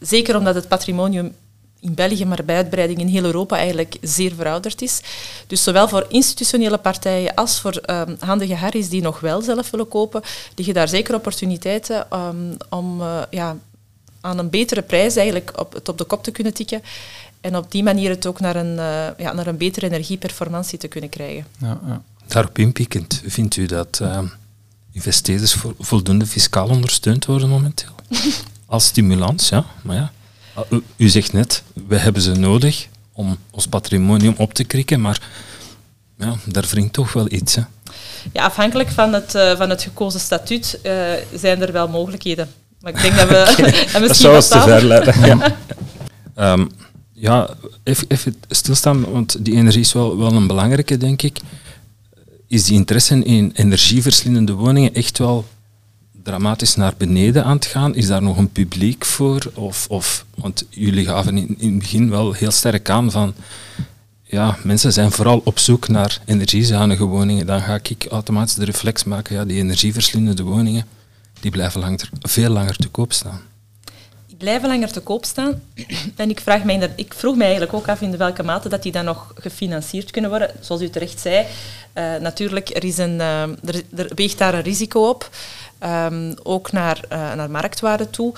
Zeker 0.00 0.36
omdat 0.36 0.54
het 0.54 0.68
patrimonium 0.68 1.34
in 1.80 1.94
België, 1.94 2.24
maar 2.24 2.44
bij 2.44 2.56
uitbreiding 2.56 2.98
in 2.98 3.06
heel 3.06 3.24
Europa 3.24 3.56
eigenlijk 3.56 3.96
zeer 4.00 4.32
verouderd 4.34 4.82
is. 4.82 5.00
Dus 5.46 5.62
zowel 5.62 5.88
voor 5.88 6.06
institutionele 6.08 6.78
partijen 6.78 7.34
als 7.34 7.60
voor 7.60 7.80
um, 7.90 8.16
handige 8.18 8.54
harries 8.54 8.88
die 8.88 9.02
nog 9.02 9.20
wel 9.20 9.42
zelf 9.42 9.70
willen 9.70 9.88
kopen, 9.88 10.22
liggen 10.54 10.74
daar 10.74 10.88
zeker 10.88 11.14
opportuniteiten 11.14 12.06
um, 12.12 12.56
om 12.68 13.00
uh, 13.00 13.22
ja, 13.30 13.56
aan 14.20 14.38
een 14.38 14.50
betere 14.50 14.82
prijs 14.82 15.16
eigenlijk 15.16 15.52
op, 15.60 15.72
het 15.72 15.88
op 15.88 15.98
de 15.98 16.04
kop 16.04 16.22
te 16.22 16.30
kunnen 16.30 16.54
tikken. 16.54 16.82
En 17.40 17.56
op 17.56 17.70
die 17.70 17.82
manier 17.82 18.10
het 18.10 18.26
ook 18.26 18.40
naar 18.40 18.56
een, 18.56 18.76
uh, 18.76 19.06
ja, 19.18 19.32
naar 19.32 19.46
een 19.46 19.56
betere 19.56 19.86
energieperformantie 19.86 20.78
te 20.78 20.88
kunnen 20.88 21.10
krijgen. 21.10 21.46
Ja, 21.58 21.80
ja. 21.86 22.02
Daarop 22.26 22.58
inpikkend, 22.58 23.22
vindt 23.26 23.56
u 23.56 23.66
dat 23.66 23.98
uh, 24.02 24.18
investeerders 24.92 25.56
voldoende 25.78 26.26
fiscaal 26.26 26.68
ondersteund 26.68 27.24
worden 27.24 27.48
momenteel? 27.48 27.92
Als 28.66 28.86
stimulans, 28.86 29.48
ja. 29.48 29.64
Maar 29.82 29.96
ja, 29.96 30.12
Ah, 30.58 30.78
u 30.96 31.08
zegt 31.08 31.32
net, 31.32 31.62
we 31.86 31.96
hebben 31.96 32.22
ze 32.22 32.32
nodig 32.32 32.88
om 33.12 33.38
ons 33.50 33.66
patrimonium 33.66 34.34
op 34.36 34.54
te 34.54 34.64
krikken, 34.64 35.00
maar 35.00 35.20
ja, 36.18 36.34
daar 36.44 36.66
wringt 36.70 36.92
toch 36.92 37.12
wel 37.12 37.32
iets. 37.32 37.54
Hè? 37.54 37.62
Ja, 38.32 38.44
afhankelijk 38.44 38.90
van 38.90 39.12
het, 39.12 39.34
uh, 39.34 39.56
van 39.56 39.70
het 39.70 39.82
gekozen 39.82 40.20
statuut 40.20 40.78
uh, 40.82 40.92
zijn 41.34 41.62
er 41.62 41.72
wel 41.72 41.88
mogelijkheden. 41.88 42.48
Maar 42.80 42.92
ik 42.92 43.02
denk 43.02 43.16
dat 43.16 43.28
we... 43.28 43.46
okay. 43.52 44.06
dat 44.06 44.16
zou 44.16 44.34
ons 44.34 44.48
te 44.48 44.60
ver 44.60 44.84
leiden. 44.84 45.14
ja. 45.24 45.56
Um, 46.52 46.70
ja, 47.20 47.48
even, 47.82 48.04
even, 48.08 48.36
stilstaan, 48.48 49.10
want 49.10 49.44
die 49.44 49.54
energie 49.54 49.80
is 49.80 49.92
wel, 49.92 50.18
wel 50.18 50.32
een 50.32 50.46
belangrijke, 50.46 50.96
denk 50.96 51.22
ik. 51.22 51.40
Is 52.46 52.64
die 52.64 52.74
interesse 52.74 53.24
in 53.24 53.50
energieverslindende 53.54 54.52
woningen 54.52 54.94
echt 54.94 55.18
wel 55.18 55.44
dramatisch 56.22 56.74
naar 56.76 56.94
beneden 56.96 57.44
aan 57.44 57.56
het 57.56 57.66
gaan? 57.66 57.94
Is 57.94 58.06
daar 58.06 58.22
nog 58.22 58.36
een 58.36 58.52
publiek 58.52 59.04
voor? 59.04 59.50
Of, 59.54 59.86
of, 59.88 60.24
want 60.34 60.64
jullie 60.70 61.04
gaven 61.04 61.38
in, 61.38 61.54
in 61.58 61.70
het 61.70 61.78
begin 61.78 62.10
wel 62.10 62.32
heel 62.32 62.50
sterk 62.50 62.90
aan 62.90 63.10
van 63.10 63.34
ja, 64.22 64.58
mensen 64.62 64.92
zijn 64.92 65.10
vooral 65.10 65.40
op 65.44 65.58
zoek 65.58 65.88
naar 65.88 66.20
energiezuinige 66.24 67.04
woningen. 67.04 67.46
Dan 67.46 67.60
ga 67.60 67.78
ik 67.82 68.06
automatisch 68.10 68.54
de 68.54 68.64
reflex 68.64 69.04
maken, 69.04 69.36
ja, 69.36 69.44
die 69.44 69.58
energieverslindende 69.58 70.42
woningen, 70.42 70.86
die 71.40 71.50
blijven 71.50 71.80
langer, 71.80 72.10
veel 72.20 72.50
langer 72.50 72.76
te 72.76 72.88
koop 72.88 73.12
staan. 73.12 73.40
Blijven 74.38 74.68
langer 74.68 74.92
te 74.92 75.00
koop 75.00 75.24
staan. 75.24 75.62
En 76.16 76.30
ik, 76.30 76.40
vraag 76.40 76.64
mij, 76.64 76.90
ik 76.96 77.14
vroeg 77.14 77.36
mij 77.36 77.46
eigenlijk 77.46 77.76
ook 77.76 77.88
af 77.88 78.00
in 78.00 78.16
welke 78.16 78.42
mate 78.42 78.68
dat 78.68 78.82
die 78.82 78.92
dan 78.92 79.04
nog 79.04 79.32
gefinancierd 79.34 80.10
kunnen 80.10 80.30
worden. 80.30 80.50
Zoals 80.60 80.82
u 80.82 80.90
terecht 80.90 81.20
zei, 81.20 81.46
uh, 81.94 82.16
natuurlijk, 82.16 82.70
is 82.70 82.98
een, 82.98 83.14
uh, 83.14 83.42
er, 83.42 83.82
er 83.96 84.10
weegt 84.14 84.38
daar 84.38 84.54
een 84.54 84.62
risico 84.62 85.08
op. 85.08 85.30
Um, 85.84 86.34
ook 86.42 86.72
naar, 86.72 87.00
uh, 87.12 87.34
naar 87.34 87.50
marktwaarde 87.50 88.10
toe. 88.10 88.34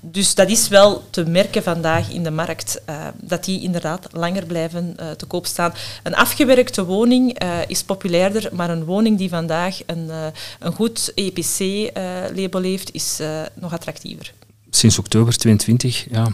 Dus 0.00 0.34
dat 0.34 0.50
is 0.50 0.68
wel 0.68 1.02
te 1.10 1.24
merken 1.24 1.62
vandaag 1.62 2.10
in 2.10 2.22
de 2.22 2.30
markt, 2.30 2.80
dat 3.14 3.44
die 3.44 3.62
inderdaad 3.62 4.06
langer 4.10 4.46
blijven 4.46 4.96
te 5.16 5.26
koop 5.26 5.46
staan. 5.46 5.74
Een 6.02 6.14
afgewerkte 6.14 6.84
woning 6.84 7.38
is 7.66 7.82
populairder, 7.82 8.48
maar 8.52 8.70
een 8.70 8.84
woning 8.84 9.18
die 9.18 9.28
vandaag 9.28 9.78
een, 9.86 10.10
een 10.58 10.72
goed 10.72 11.12
EPC-label 11.14 12.62
heeft, 12.62 12.92
is 12.92 13.18
nog 13.54 13.72
attractiever. 13.72 14.32
Sinds 14.74 14.98
oktober 14.98 15.36
2020 15.36 16.06
ja, 16.10 16.32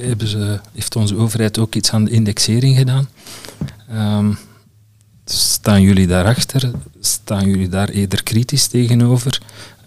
hebben 0.00 0.28
ze, 0.28 0.60
heeft 0.72 0.96
onze 0.96 1.16
overheid 1.16 1.58
ook 1.58 1.74
iets 1.74 1.90
aan 1.90 2.04
de 2.04 2.10
indexering 2.10 2.76
gedaan. 2.76 3.08
Um, 3.92 4.38
Staan 5.24 5.82
jullie 5.82 6.06
daarachter? 6.06 6.70
Staan 7.00 7.48
jullie 7.48 7.68
daar 7.68 7.88
eerder 7.88 8.22
kritisch 8.22 8.66
tegenover, 8.66 9.42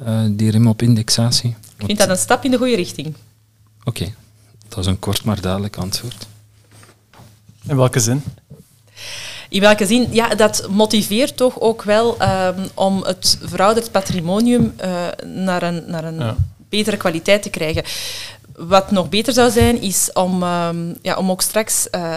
uh, 0.08 0.22
die 0.30 0.52
rem 0.52 0.68
op 0.68 0.82
indexatie? 0.82 1.56
Ik 1.78 1.86
vind 1.86 1.98
dat 1.98 2.10
een 2.10 2.18
stap 2.18 2.44
in 2.44 2.52
de 2.52 2.58
goede 2.58 2.76
richting. 2.76 3.08
Oké, 3.08 3.90
okay. 3.90 4.16
dat 4.68 4.78
is 4.78 4.86
een 4.86 5.00
kort 5.00 5.24
maar 5.24 5.42
duidelijk 5.42 5.78
antwoord. 5.78 6.28
In 7.68 7.76
welke 7.76 8.00
zin? 8.00 8.24
In 9.50 9.62
welke 9.62 9.86
zin? 9.86 10.08
Ja, 10.12 10.36
dat 10.36 10.68
motiveert 10.70 11.38
toch 11.38 11.60
ook 11.60 11.84
wel 11.84 12.18
um, 12.22 12.70
om 12.74 13.04
het 13.04 13.40
verouderd 13.42 13.92
patrimonium 13.92 14.74
uh, 14.84 15.08
naar 15.26 15.64
een, 15.64 15.84
naar 15.88 16.04
een 16.04 16.20
ja. 16.20 16.36
Betere 16.70 16.98
kwaliteit 16.98 17.42
te 17.42 17.50
krijgen. 17.50 17.84
Wat 18.68 18.92
nog 18.92 19.10
beter 19.10 19.34
zou 19.34 19.52
zijn, 19.52 19.82
is 19.82 20.10
om, 20.14 20.44
um, 20.44 20.98
ja, 21.02 21.16
om 21.16 21.32
ook 21.32 21.42
straks 21.42 21.88
uh, 21.92 22.16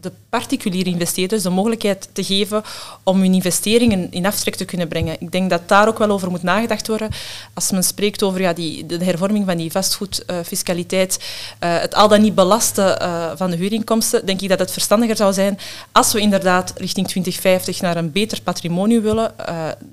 de 0.00 0.12
particuliere 0.28 0.90
investeerders 0.90 1.42
de 1.42 1.50
mogelijkheid 1.50 2.08
te 2.12 2.24
geven 2.24 2.62
om 3.02 3.20
hun 3.20 3.34
investeringen 3.34 4.12
in 4.12 4.26
aftrek 4.26 4.54
te 4.54 4.64
kunnen 4.64 4.88
brengen. 4.88 5.16
Ik 5.18 5.32
denk 5.32 5.50
dat 5.50 5.68
daar 5.68 5.88
ook 5.88 5.98
wel 5.98 6.10
over 6.10 6.30
moet 6.30 6.42
nagedacht 6.42 6.88
worden. 6.88 7.08
Als 7.54 7.70
men 7.70 7.84
spreekt 7.84 8.22
over 8.22 8.40
ja, 8.40 8.52
die, 8.52 8.86
de 8.86 9.04
hervorming 9.04 9.46
van 9.46 9.56
die 9.56 9.70
vastgoedfiscaliteit, 9.70 11.18
uh, 11.18 11.78
het 11.78 11.94
al 11.94 12.08
dan 12.08 12.20
niet 12.20 12.34
belasten 12.34 12.98
van 13.36 13.50
de 13.50 13.56
huurinkomsten, 13.56 14.26
denk 14.26 14.40
ik 14.40 14.48
dat 14.48 14.58
het 14.58 14.72
verstandiger 14.72 15.16
zou 15.16 15.32
zijn 15.32 15.58
als 15.92 16.12
we 16.12 16.20
inderdaad 16.20 16.72
richting 16.76 17.08
2050 17.08 17.80
naar 17.80 17.96
een 17.96 18.12
beter 18.12 18.40
patrimonium 18.42 19.02
willen, 19.02 19.34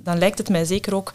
dan 0.03 0.17
lijkt 0.17 0.37
het 0.37 0.49
mij 0.49 0.65
zeker 0.65 0.95
ook 0.95 1.11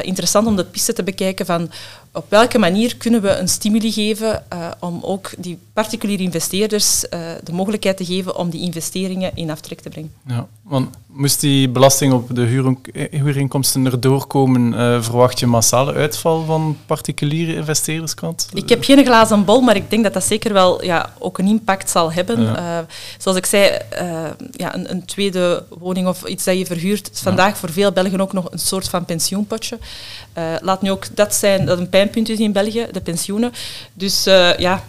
interessant 0.00 0.46
om 0.46 0.56
de 0.56 0.64
piste 0.64 0.92
te 0.92 1.02
bekijken 1.02 1.46
van 1.46 1.70
op 2.14 2.30
welke 2.30 2.58
manier 2.58 2.96
kunnen 2.96 3.22
we 3.22 3.28
een 3.28 3.48
stimuli 3.48 3.92
geven 3.92 4.44
uh, 4.52 4.70
om 4.80 4.98
ook 5.02 5.30
die 5.38 5.58
particuliere 5.74 6.22
investeerders 6.22 7.04
uh, 7.04 7.20
de 7.44 7.52
mogelijkheid 7.52 7.96
te 7.96 8.04
geven 8.04 8.36
om 8.36 8.50
die 8.50 8.60
investeringen 8.60 9.30
in 9.34 9.50
aftrek 9.50 9.80
te 9.80 9.88
brengen. 9.88 10.12
Ja, 10.26 10.46
want 10.62 10.88
moest 11.06 11.40
die 11.40 11.68
belasting 11.68 12.12
op 12.12 12.34
de 12.34 12.68
huurinkomsten 13.10 13.86
erdoor 13.86 14.26
komen, 14.26 14.72
uh, 14.72 15.02
verwacht 15.02 15.38
je 15.38 15.46
massale 15.46 15.92
uitval 15.92 16.44
van 16.44 16.76
particuliere 16.86 17.54
investeerderskant? 17.54 18.48
Ik 18.52 18.68
heb 18.68 18.84
geen 18.84 19.04
glazen 19.04 19.44
bol, 19.44 19.60
maar 19.60 19.76
ik 19.76 19.90
denk 19.90 20.02
dat 20.02 20.12
dat 20.12 20.24
zeker 20.24 20.52
wel 20.52 20.84
ja, 20.84 21.12
ook 21.18 21.38
een 21.38 21.46
impact 21.46 21.90
zal 21.90 22.12
hebben. 22.12 22.42
Ja. 22.42 22.86
zoals 23.18 23.38
ik 23.38 23.46
zei, 23.46 23.78
ja, 24.50 24.74
een, 24.74 24.90
een, 24.90 25.04
tweede 25.04 25.64
woning 25.78 26.06
of 26.06 26.24
iets 26.24 26.44
dat 26.44 26.58
je 26.58 26.66
verhuurt, 26.66 27.10
is 27.12 27.20
vandaag 27.20 27.50
ja. 27.50 27.56
voor 27.56 27.70
veel 27.70 27.92
Belgen 27.92 28.20
ook 28.20 28.32
nog 28.32 28.52
een 28.52 28.58
soort 28.58 28.88
van 28.88 29.04
pensioenpotje. 29.04 29.78
laat 30.60 30.82
nu 30.82 30.90
ook 30.90 31.16
dat 31.16 31.34
zijn 31.34 31.66
dat 31.66 31.78
een 31.78 31.88
pijnpunt 31.88 32.28
is 32.28 32.38
in 32.38 32.52
België, 32.52 32.86
de 32.92 33.00
pensioenen. 33.00 33.52
Dus 33.94 34.24
ja, 34.58 34.82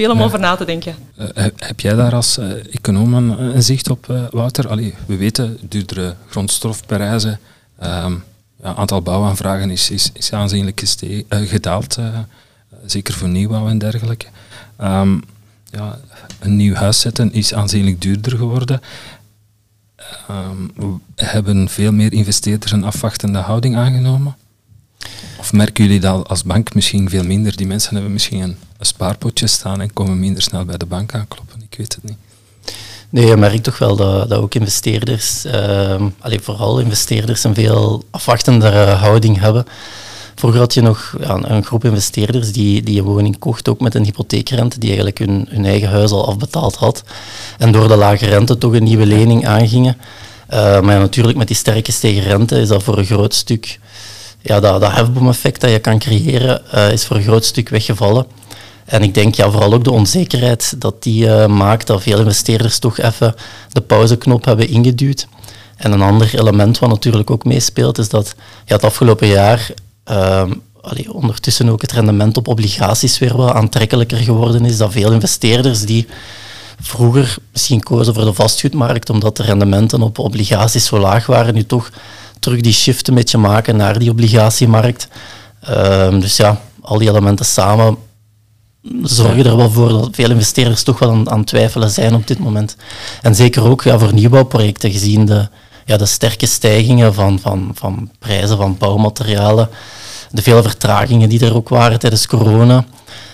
veel 0.00 0.10
om 0.10 0.18
ja. 0.18 0.24
over 0.24 0.40
na 0.40 0.56
te 0.56 0.64
denken. 0.64 0.94
Uh, 1.18 1.26
heb 1.56 1.80
jij 1.80 1.94
daar 1.94 2.14
als 2.14 2.38
uh, 2.38 2.74
econoom 2.74 3.14
een, 3.14 3.62
zicht 3.62 3.90
op, 3.90 4.28
Wouter? 4.30 4.68
Allee, 4.68 4.94
we 5.06 5.16
weten, 5.16 5.58
duurdere 5.60 6.14
grondstofprijzen, 6.28 7.40
um, 7.82 8.22
ja, 8.62 8.74
aantal 8.74 9.02
bouwaanvragen 9.02 9.70
is, 9.70 9.90
is, 9.90 10.10
is 10.12 10.32
aanzienlijk 10.32 10.82
gedaald, 11.28 11.98
zeker 12.86 13.14
voor 13.14 13.28
nieuwbouw 13.28 13.68
en 13.68 13.78
dergelijke. 13.78 14.26
Um, 14.80 15.22
ja, 15.70 15.98
een 16.38 16.56
nieuw 16.56 16.74
huis 16.74 17.00
zetten 17.00 17.32
is 17.32 17.54
aanzienlijk 17.54 18.00
duurder 18.00 18.36
geworden. 18.36 18.80
Um, 20.30 20.72
we 21.14 21.24
hebben 21.24 21.68
veel 21.68 21.92
meer 21.92 22.12
investeerders 22.12 22.72
een 22.72 22.84
afwachtende 22.84 23.38
houding 23.38 23.76
aangenomen. 23.76 24.36
Of 25.38 25.52
merken 25.52 25.84
jullie 25.84 26.00
dat 26.00 26.28
als 26.28 26.44
bank 26.44 26.74
misschien 26.74 27.10
veel 27.10 27.24
minder? 27.24 27.56
Die 27.56 27.66
mensen 27.66 27.94
hebben 27.94 28.12
misschien 28.12 28.40
een, 28.40 28.56
spaarpotje 28.82 29.46
staan 29.46 29.80
en 29.80 29.92
komen 29.92 30.20
minder 30.20 30.42
snel 30.42 30.64
bij 30.64 30.76
de 30.76 30.86
bank 30.86 31.14
aankloppen. 31.14 31.62
Ik 31.70 31.78
weet 31.78 31.94
het 31.94 32.04
niet. 32.04 32.16
Nee, 33.10 33.26
je 33.26 33.36
merkt 33.36 33.64
toch 33.64 33.78
wel 33.78 33.96
dat, 33.96 34.28
dat 34.28 34.38
ook 34.38 34.54
investeerders, 34.54 35.44
uh, 35.46 36.02
alleen 36.18 36.42
vooral 36.42 36.78
investeerders, 36.78 37.44
een 37.44 37.54
veel 37.54 38.04
afwachtendere 38.10 38.84
houding 38.90 39.40
hebben. 39.40 39.64
Vroeger 40.34 40.60
had 40.60 40.74
je 40.74 40.80
nog 40.80 41.14
een 41.42 41.64
groep 41.64 41.84
investeerders 41.84 42.52
die, 42.52 42.82
die 42.82 42.98
een 42.98 43.04
woning 43.04 43.38
kocht, 43.38 43.68
ook 43.68 43.80
met 43.80 43.94
een 43.94 44.04
hypotheekrente, 44.04 44.78
die 44.78 44.88
eigenlijk 44.88 45.18
hun, 45.18 45.46
hun 45.50 45.64
eigen 45.64 45.88
huis 45.88 46.10
al 46.10 46.28
afbetaald 46.28 46.76
had. 46.76 47.02
En 47.58 47.72
door 47.72 47.88
de 47.88 47.96
lage 47.96 48.26
rente 48.26 48.58
toch 48.58 48.72
een 48.72 48.84
nieuwe 48.84 49.06
lening 49.06 49.46
aangingen. 49.46 49.96
Uh, 50.50 50.80
maar 50.80 50.98
natuurlijk 50.98 51.38
met 51.38 51.46
die 51.46 51.56
sterke 51.56 51.92
stegen 51.92 52.22
rente 52.22 52.60
is 52.60 52.68
dat 52.68 52.82
voor 52.82 52.98
een 52.98 53.04
groot 53.04 53.34
stuk 53.34 53.78
ja, 54.40 54.60
dat, 54.60 54.80
dat 54.80 54.92
hefboom-effect 54.92 55.60
dat 55.60 55.70
je 55.70 55.78
kan 55.78 55.98
creëren, 55.98 56.62
uh, 56.74 56.92
is 56.92 57.04
voor 57.04 57.16
een 57.16 57.22
groot 57.22 57.44
stuk 57.44 57.68
weggevallen. 57.68 58.26
En 58.84 59.02
ik 59.02 59.14
denk 59.14 59.34
ja, 59.34 59.50
vooral 59.50 59.72
ook 59.72 59.84
de 59.84 59.90
onzekerheid 59.90 60.74
dat 60.78 61.02
die 61.02 61.24
uh, 61.24 61.46
maakt 61.46 61.86
dat 61.86 62.02
veel 62.02 62.18
investeerders 62.18 62.78
toch 62.78 62.98
even 62.98 63.34
de 63.72 63.80
pauzeknop 63.80 64.44
hebben 64.44 64.68
ingeduwd. 64.68 65.26
En 65.76 65.92
een 65.92 66.02
ander 66.02 66.38
element 66.38 66.78
wat 66.78 66.88
natuurlijk 66.88 67.30
ook 67.30 67.44
meespeelt, 67.44 67.98
is 67.98 68.08
dat 68.08 68.34
ja, 68.64 68.74
het 68.74 68.84
afgelopen 68.84 69.26
jaar 69.26 69.70
allee, 70.80 71.12
ondertussen 71.12 71.68
ook 71.68 71.80
het 71.80 71.92
rendement 71.92 72.36
op 72.36 72.48
obligaties 72.48 73.18
weer 73.18 73.36
wat 73.36 73.54
aantrekkelijker 73.54 74.18
geworden 74.18 74.64
is. 74.64 74.76
Dat 74.76 74.92
veel 74.92 75.12
investeerders 75.12 75.80
die 75.80 76.06
vroeger 76.80 77.36
misschien 77.52 77.82
kozen 77.82 78.14
voor 78.14 78.24
de 78.24 78.34
vastgoedmarkt 78.34 79.10
omdat 79.10 79.36
de 79.36 79.42
rendementen 79.42 80.02
op 80.02 80.18
obligaties 80.18 80.86
zo 80.86 80.98
laag 80.98 81.26
waren, 81.26 81.54
nu 81.54 81.64
toch 81.64 81.90
terug 82.40 82.60
die 82.60 82.72
shift 82.72 83.08
een 83.08 83.14
beetje 83.14 83.38
maken 83.38 83.76
naar 83.76 83.98
die 83.98 84.10
obligatiemarkt. 84.10 85.08
Um, 85.70 86.20
dus 86.20 86.36
ja, 86.36 86.60
al 86.80 86.98
die 86.98 87.08
elementen 87.08 87.46
samen 87.46 87.96
zorgen 89.02 89.46
er 89.46 89.56
wel 89.56 89.70
voor 89.70 89.88
dat 89.88 90.08
veel 90.12 90.30
investeerders 90.30 90.82
toch 90.82 90.98
wel 90.98 91.10
aan, 91.10 91.30
aan 91.30 91.44
twijfelen 91.44 91.90
zijn 91.90 92.14
op 92.14 92.26
dit 92.26 92.38
moment. 92.38 92.76
En 93.22 93.34
zeker 93.34 93.64
ook 93.64 93.82
ja, 93.82 93.98
voor 93.98 94.14
nieuwbouwprojecten, 94.14 94.90
gezien 94.90 95.26
de, 95.26 95.48
ja, 95.84 95.96
de 95.96 96.06
sterke 96.06 96.46
stijgingen 96.46 97.14
van, 97.14 97.38
van, 97.38 97.70
van 97.74 98.10
prijzen 98.18 98.56
van 98.56 98.76
bouwmaterialen, 98.78 99.68
de 100.30 100.42
vele 100.42 100.62
vertragingen 100.62 101.28
die 101.28 101.44
er 101.44 101.54
ook 101.54 101.68
waren 101.68 101.98
tijdens 101.98 102.26
corona, 102.26 102.84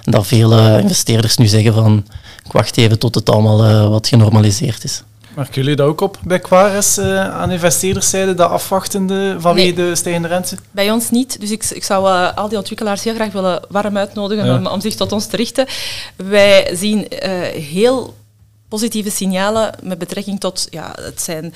dat 0.05 0.27
veel 0.27 0.79
investeerders 0.79 1.37
nu 1.37 1.47
zeggen 1.47 1.75
van 1.75 2.05
ik 2.45 2.53
wacht 2.53 2.77
even 2.77 2.99
tot 2.99 3.15
het 3.15 3.31
allemaal 3.31 3.71
uh, 3.71 3.89
wat 3.89 4.09
genormaliseerd 4.09 4.85
is. 4.85 5.03
Merken 5.37 5.55
jullie 5.55 5.77
dat 5.77 5.87
ook 5.87 6.01
op 6.01 6.19
bij 6.25 6.39
Quares 6.39 6.99
uh, 6.99 7.31
aan 7.31 7.51
investeerderszijde, 7.51 8.35
dat 8.35 8.51
afwachtende 8.51 9.37
vanwege 9.39 9.75
nee, 9.75 9.89
de 9.89 9.95
stijgende 9.95 10.29
rente? 10.29 10.57
Bij 10.71 10.91
ons 10.91 11.11
niet. 11.11 11.41
Dus 11.41 11.51
ik, 11.51 11.65
ik 11.65 11.85
zou 11.85 12.09
uh, 12.09 12.37
al 12.37 12.49
die 12.49 12.59
ontwikkelaars 12.59 13.05
heel 13.05 13.15
graag 13.15 13.33
willen 13.33 13.63
warm 13.69 13.97
uitnodigen 13.97 14.47
ja. 14.47 14.57
om, 14.57 14.67
om, 14.67 14.81
zich 14.81 14.95
tot 14.95 15.13
ons 15.13 15.27
te 15.27 15.37
richten. 15.37 15.67
Wij 16.17 16.71
zien 16.73 16.99
uh, 16.99 17.41
heel 17.63 18.15
positieve 18.69 19.11
signalen 19.11 19.75
met 19.83 19.99
betrekking 19.99 20.41
tot, 20.41 20.67
ja, 20.71 20.93
het 21.01 21.23
zijn, 21.23 21.55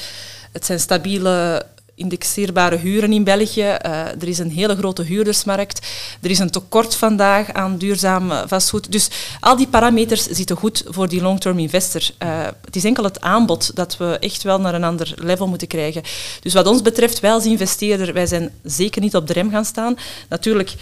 het 0.53 0.65
zijn 0.67 0.81
stabiele 0.81 1.67
indexeerbare 2.01 2.77
huren 2.77 3.13
in 3.13 3.25
België. 3.25 3.61
Uh, 3.87 4.07
er 4.07 4.29
is 4.29 4.39
een 4.39 4.51
hele 4.51 4.77
grote 4.77 5.03
huurdersmarkt. 5.03 5.87
Er 6.21 6.31
is 6.31 6.39
een 6.39 6.51
tekort 6.51 6.95
vandaag 6.95 7.53
aan 7.53 7.79
duurzaam 7.79 8.31
vastgoed. 8.47 8.93
Dus 8.93 9.09
al 9.41 9.57
die 9.57 9.69
parameters 9.69 10.27
zitten 10.27 10.57
goed 10.57 10.85
voor 10.87 11.09
die 11.09 11.23
long-term 11.23 11.59
investor. 11.59 12.03
Uh, 12.23 12.47
het 12.65 12.77
is 12.77 12.85
enkel 12.85 13.05
het 13.05 13.21
aanbod 13.21 13.77
dat 13.77 13.97
we 13.97 14.19
echt 14.21 14.43
wel 14.43 14.61
naar 14.61 14.75
een 14.75 14.85
ander 14.85 15.15
level 15.17 15.47
moeten 15.49 15.69
krijgen. 15.69 16.03
Dus 16.41 16.55
wat 16.55 16.67
ons 16.67 16.83
betreft, 16.83 17.21
wij 17.21 17.33
als 17.33 17.45
investeerder, 17.45 18.13
wij 18.13 18.27
zijn 18.27 18.51
zeker 18.63 19.03
niet 19.03 19.17
op 19.17 19.27
de 19.27 19.33
rem 19.33 19.51
gaan 19.51 19.65
staan. 19.65 19.97
Natuurlijk, 20.29 20.75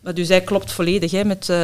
wat 0.00 0.18
u 0.18 0.24
zei 0.24 0.40
klopt 0.40 0.72
volledig 0.72 1.10
hè, 1.10 1.24
met 1.24 1.48
uh, 1.48 1.56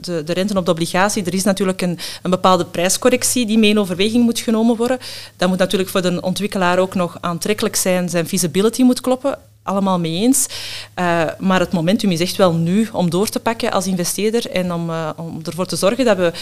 de, 0.00 0.24
de 0.24 0.32
rente 0.32 0.58
op 0.58 0.64
de 0.64 0.70
obligatie. 0.70 1.24
Er 1.24 1.34
is 1.34 1.44
natuurlijk 1.44 1.82
een, 1.82 1.98
een 2.22 2.30
bepaalde 2.30 2.64
prijscorrectie 2.64 3.46
die 3.46 3.58
mee 3.58 3.70
in 3.70 3.78
overweging 3.78 4.24
moet 4.24 4.38
genomen 4.38 4.76
worden. 4.76 4.98
Dat 5.36 5.48
moet 5.48 5.58
natuurlijk 5.58 5.90
voor 5.90 6.02
de 6.02 6.20
ontwikkelaar 6.20 6.78
ook 6.78 6.94
nog 6.94 7.16
aantrekkelijk 7.20 7.76
zijn. 7.76 8.08
Zijn 8.08 8.28
feasibility 8.28 8.82
moet 8.82 9.00
kloppen. 9.00 9.38
Allemaal 9.62 9.98
mee 9.98 10.20
eens. 10.20 10.46
Uh, 10.98 11.22
maar 11.38 11.60
het 11.60 11.72
momentum 11.72 12.10
is 12.10 12.20
echt 12.20 12.36
wel 12.36 12.52
nu 12.52 12.88
om 12.92 13.10
door 13.10 13.28
te 13.28 13.40
pakken 13.40 13.72
als 13.72 13.86
investeerder 13.86 14.50
en 14.50 14.72
om, 14.72 14.90
uh, 14.90 15.10
om 15.16 15.40
ervoor 15.44 15.66
te 15.66 15.76
zorgen 15.76 16.04
dat 16.04 16.16
we 16.16 16.32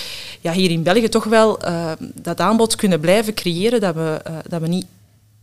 ja, 0.41 0.53
hier 0.53 0.71
in 0.71 0.83
België 0.83 1.09
toch 1.09 1.25
wel 1.25 1.59
dat 2.15 2.41
aanbod 2.41 2.77
kunnen 2.77 3.01
blijven 3.01 3.35
creëren, 3.35 3.81
dat 3.81 3.95
we, 3.95 4.21
dat 4.49 4.61
we 4.61 4.67
niet 4.67 4.87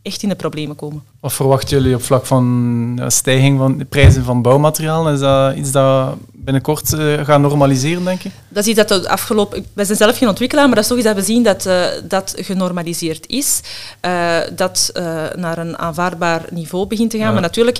echt 0.05 0.23
in 0.23 0.29
de 0.29 0.35
problemen 0.35 0.75
komen. 0.75 1.03
Wat 1.19 1.33
verwachten 1.33 1.77
jullie 1.77 1.95
op 1.95 2.03
vlak 2.03 2.25
van 2.25 3.01
stijging 3.07 3.57
van 3.57 3.77
de 3.77 3.85
prijzen 3.85 4.23
van 4.23 4.41
bouwmateriaal? 4.41 5.09
Is 5.09 5.19
dat 5.19 5.55
iets 5.55 5.71
dat 5.71 6.15
binnenkort 6.31 6.93
uh, 6.93 7.25
gaat 7.25 7.39
normaliseren, 7.39 8.03
denk 8.03 8.21
je? 8.21 8.29
Dat 8.49 8.63
is 8.63 8.69
iets 8.69 8.87
dat 8.87 9.03
de 9.03 9.09
afgelopen... 9.09 9.65
Wij 9.73 9.85
zijn 9.85 9.97
zelf 9.97 10.17
geen 10.17 10.27
ontwikkelaar, 10.27 10.65
maar 10.65 10.75
dat 10.75 10.83
is 10.83 10.89
toch 10.89 10.99
iets 10.99 11.07
dat 11.07 11.15
we 11.15 11.23
zien 11.23 11.43
dat 11.43 11.65
uh, 11.65 11.85
dat 12.03 12.33
genormaliseerd 12.37 13.27
is. 13.27 13.61
Uh, 14.01 14.37
dat 14.55 14.91
naar 15.35 15.57
een 15.57 15.77
aanvaardbaar 15.77 16.45
niveau 16.49 16.87
begint 16.87 17.09
te 17.11 17.17
gaan. 17.17 17.27
Ja. 17.27 17.33
Maar 17.33 17.41
natuurlijk, 17.41 17.77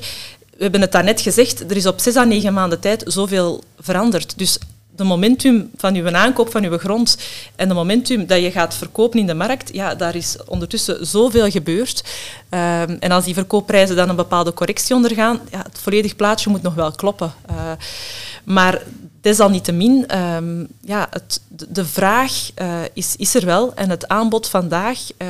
we 0.57 0.63
hebben 0.63 0.81
het 0.81 0.91
daarnet 0.91 1.21
gezegd, 1.21 1.69
er 1.69 1.77
is 1.77 1.85
op 1.85 1.99
zes 1.99 2.15
à 2.15 2.23
negen 2.23 2.53
maanden 2.53 2.79
tijd 2.79 3.03
zoveel 3.07 3.63
veranderd. 3.79 4.37
Dus 4.37 4.59
de 4.95 5.03
momentum 5.03 5.69
van 5.77 5.95
uw 5.95 6.15
aankoop 6.15 6.51
van 6.51 6.63
uw 6.63 6.77
grond 6.77 7.17
en 7.55 7.67
de 7.67 7.73
momentum 7.73 8.25
dat 8.25 8.41
je 8.41 8.51
gaat 8.51 8.75
verkopen 8.75 9.19
in 9.19 9.27
de 9.27 9.33
markt, 9.33 9.73
ja, 9.73 9.95
daar 9.95 10.15
is 10.15 10.37
ondertussen 10.45 11.05
zoveel 11.05 11.49
gebeurd. 11.49 12.03
Um, 12.49 12.97
en 12.99 13.11
als 13.11 13.25
die 13.25 13.33
verkoopprijzen 13.33 13.95
dan 13.95 14.09
een 14.09 14.15
bepaalde 14.15 14.53
correctie 14.53 14.95
ondergaan, 14.95 15.39
ja, 15.51 15.57
het 15.57 15.79
volledig 15.79 16.15
plaatje 16.15 16.49
moet 16.49 16.61
nog 16.61 16.73
wel 16.73 16.91
kloppen. 16.91 17.33
Uh, 17.51 17.71
maar 18.43 18.81
desalniettemin, 19.21 20.17
um, 20.17 20.67
ja, 20.81 21.07
het, 21.09 21.41
de 21.47 21.85
vraag 21.85 22.31
uh, 22.61 22.77
is, 22.93 23.15
is 23.15 23.35
er 23.35 23.45
wel 23.45 23.73
en 23.75 23.89
het 23.89 24.07
aanbod 24.07 24.49
vandaag 24.49 24.99
uh, 25.17 25.27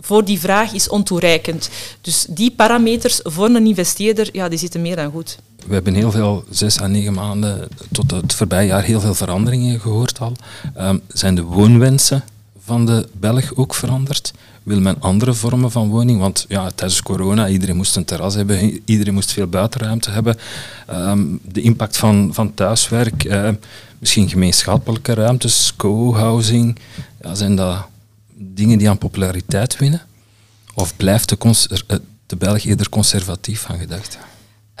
voor 0.00 0.24
die 0.24 0.38
vraag 0.38 0.72
is 0.72 0.88
ontoereikend. 0.88 1.70
Dus 2.00 2.26
die 2.28 2.50
parameters 2.50 3.20
voor 3.22 3.48
een 3.48 3.66
investeerder, 3.66 4.28
ja, 4.32 4.48
die 4.48 4.58
zitten 4.58 4.82
meer 4.82 4.96
dan 4.96 5.10
goed. 5.10 5.38
We 5.66 5.74
hebben 5.74 5.94
heel 5.94 6.10
veel, 6.10 6.44
zes 6.50 6.80
à 6.80 6.86
negen 6.86 7.12
maanden 7.12 7.68
tot 7.92 8.10
het 8.10 8.34
voorbije 8.34 8.66
jaar, 8.66 8.82
heel 8.82 9.00
veel 9.00 9.14
veranderingen 9.14 9.80
gehoord 9.80 10.20
al. 10.20 10.32
Um, 10.78 11.00
zijn 11.08 11.34
de 11.34 11.42
woonwensen 11.42 12.24
van 12.64 12.86
de 12.86 13.08
Belg 13.12 13.54
ook 13.54 13.74
veranderd? 13.74 14.32
Wil 14.62 14.80
men 14.80 15.00
andere 15.00 15.34
vormen 15.34 15.70
van 15.70 15.88
woning? 15.88 16.20
Want 16.20 16.44
ja, 16.48 16.70
tijdens 16.74 17.02
corona, 17.02 17.48
iedereen 17.48 17.76
moest 17.76 17.96
een 17.96 18.04
terras 18.04 18.34
hebben, 18.34 18.80
iedereen 18.84 19.14
moest 19.14 19.32
veel 19.32 19.46
buitenruimte 19.46 20.10
hebben. 20.10 20.36
Ehm, 20.86 21.24
de 21.42 21.60
impact 21.60 21.96
van, 21.96 22.30
van 22.32 22.54
thuiswerk, 22.54 23.24
uh, 23.24 23.48
misschien 23.98 24.28
gemeenschappelijke 24.28 25.14
ruimtes, 25.14 25.72
co-housing, 25.76 26.78
ja, 27.22 27.34
zijn 27.34 27.56
dat 27.56 27.86
dingen 28.38 28.78
die 28.78 28.88
aan 28.88 28.98
populariteit 28.98 29.76
winnen? 29.76 30.02
Of 30.74 30.96
blijft 30.96 31.28
de, 31.28 31.36
eh, 31.86 31.96
de 32.26 32.36
Belg 32.36 32.64
eerder 32.64 32.88
conservatief 32.88 33.60
van 33.60 33.78
gedachten? 33.78 34.20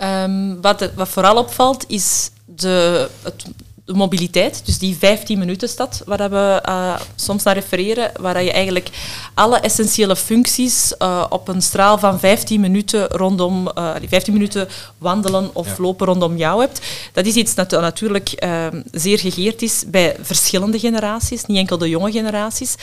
Um, 0.02 0.60
wat, 0.60 0.90
wat, 0.94 1.08
vooral 1.08 1.36
opvalt 1.36 1.84
is 1.88 2.30
de, 2.44 3.08
het 3.22 3.44
de 3.88 3.94
mobiliteit, 3.94 4.62
dus 4.64 4.78
die 4.78 4.96
15 4.96 5.38
minuten 5.38 5.68
stad, 5.68 6.02
waar 6.06 6.30
we 6.30 6.62
uh, 6.68 6.94
soms 7.14 7.42
naar 7.42 7.54
refereren, 7.54 8.10
waar 8.20 8.42
je 8.42 8.52
eigenlijk 8.52 8.88
alle 9.34 9.58
essentiële 9.58 10.16
functies 10.16 10.94
uh, 10.98 11.24
op 11.28 11.48
een 11.48 11.62
straal 11.62 11.98
van 11.98 12.18
15 12.18 12.60
minuten 12.60 13.06
rondom, 13.06 13.70
uh, 13.78 13.94
15 14.08 14.32
minuten 14.32 14.68
wandelen 14.98 15.50
of 15.52 15.66
ja. 15.66 15.74
lopen 15.78 16.06
rondom 16.06 16.36
jou 16.36 16.60
hebt. 16.60 16.80
Dat 17.12 17.26
is 17.26 17.34
iets 17.34 17.54
dat 17.54 17.70
natuurlijk 17.70 18.46
zeer 18.92 19.18
gegeerd 19.18 19.62
is 19.62 19.84
bij 19.86 20.16
verschillende 20.20 20.78
generaties, 20.78 21.44
niet 21.44 21.58
enkel 21.58 21.78
de 21.78 21.88
jonge 21.88 22.12
generaties. 22.12 22.74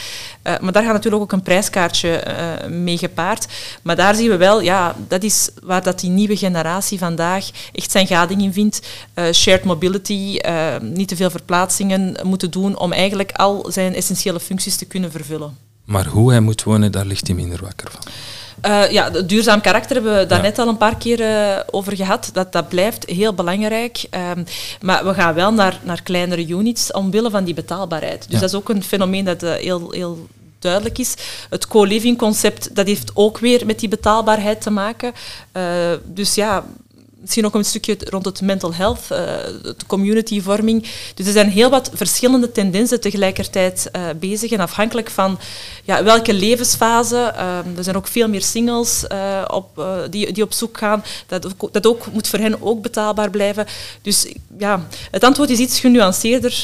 maar 0.43 0.71
daar 0.71 0.83
gaat 0.83 0.93
natuurlijk 0.93 1.23
ook 1.23 1.31
een 1.31 1.41
prijskaartje 1.41 2.23
mee 2.69 2.97
gepaard. 2.97 3.47
Maar 3.81 3.95
daar 3.95 4.15
zien 4.15 4.29
we 4.29 4.37
wel, 4.37 4.61
ja, 4.61 4.95
dat 5.07 5.23
is 5.23 5.49
waar 5.63 5.83
dat 5.83 5.99
die 5.99 6.09
nieuwe 6.09 6.37
generatie 6.37 6.99
vandaag 6.99 7.49
echt 7.73 7.91
zijn 7.91 8.07
gading 8.07 8.41
in 8.41 8.53
vindt. 8.53 8.87
shared 9.33 9.63
mobility, 9.63 10.39
niet 10.95 11.07
te 11.07 11.15
veel 11.15 11.29
verplaatsingen 11.29 12.17
moeten 12.23 12.51
doen 12.51 12.77
om 12.77 12.93
eigenlijk 12.93 13.31
al 13.31 13.65
zijn 13.69 13.95
essentiële 13.95 14.39
functies 14.39 14.75
te 14.75 14.85
kunnen 14.85 15.11
vervullen. 15.11 15.57
Maar 15.85 16.05
hoe 16.05 16.31
hij 16.31 16.39
moet 16.39 16.63
wonen, 16.63 16.91
daar 16.91 17.05
ligt 17.05 17.27
hij 17.27 17.35
minder 17.35 17.61
wakker 17.61 17.91
van. 17.91 18.11
Uh, 18.65 18.91
ja, 18.91 19.11
het 19.11 19.29
duurzaam 19.29 19.61
karakter 19.61 19.95
hebben 19.95 20.17
we 20.17 20.25
daar 20.25 20.41
net 20.41 20.59
al 20.59 20.67
een 20.67 20.77
paar 20.77 20.97
keer 20.97 21.19
uh, 21.19 21.59
over 21.71 21.95
gehad. 21.95 22.29
Dat, 22.33 22.51
dat 22.51 22.69
blijft 22.69 23.09
heel 23.09 23.33
belangrijk. 23.33 24.05
Um, 24.35 24.45
maar 24.81 25.05
we 25.05 25.13
gaan 25.13 25.33
wel 25.33 25.53
naar, 25.53 25.79
naar 25.83 26.01
kleinere 26.01 26.47
units 26.47 26.91
omwille 26.91 27.29
van 27.29 27.43
die 27.43 27.53
betaalbaarheid. 27.53 28.23
Dus 28.23 28.33
ja. 28.33 28.39
dat 28.39 28.49
is 28.49 28.55
ook 28.55 28.69
een 28.69 28.83
fenomeen 28.83 29.25
dat 29.25 29.43
uh, 29.43 29.53
heel, 29.53 29.91
heel 29.91 30.27
duidelijk 30.59 30.97
is. 30.97 31.13
Het 31.49 31.67
co-living 31.67 32.17
concept 32.17 32.75
dat 32.75 32.87
heeft 32.87 33.11
ook 33.13 33.37
weer 33.37 33.65
met 33.65 33.79
die 33.79 33.89
betaalbaarheid 33.89 34.61
te 34.61 34.69
maken. 34.69 35.13
dus 36.03 36.35
ja, 36.35 36.65
misschien 37.25 37.45
ook 37.45 37.55
een 37.55 37.65
stukje 37.65 37.97
rond 38.09 38.25
het 38.25 38.41
mental 38.41 38.73
health, 38.73 39.07
de 39.07 39.75
communityvorming. 39.87 40.87
Dus 41.13 41.25
er 41.25 41.31
zijn 41.31 41.49
heel 41.49 41.69
wat 41.69 41.91
verschillende 41.93 42.51
tendensen 42.51 43.01
tegelijkertijd 43.01 43.89
uh, 43.95 44.01
bezig. 44.19 44.51
En 44.51 44.59
afhankelijk 44.59 45.09
van 45.09 45.39
ja, 45.83 46.03
welke 46.03 46.33
levensfase, 46.33 47.33
uh, 47.35 47.77
er 47.77 47.83
zijn 47.83 47.95
ook 47.95 48.07
veel 48.07 48.29
meer 48.29 48.41
singles 48.41 49.05
op, 49.47 49.83
die, 50.09 50.31
die 50.31 50.43
op 50.43 50.53
zoek 50.53 50.77
gaan, 50.77 51.03
dat, 51.27 51.47
dat 51.71 51.87
ook, 51.87 52.11
moet 52.11 52.27
voor 52.27 52.39
hen 52.39 52.61
ook 52.61 52.81
betaalbaar 52.81 53.29
blijven. 53.29 53.65
Dus 54.01 54.27
ja, 54.57 54.87
het 55.11 55.23
antwoord 55.23 55.49
is 55.49 55.59
iets 55.59 55.79
genuanceerder 55.79 56.63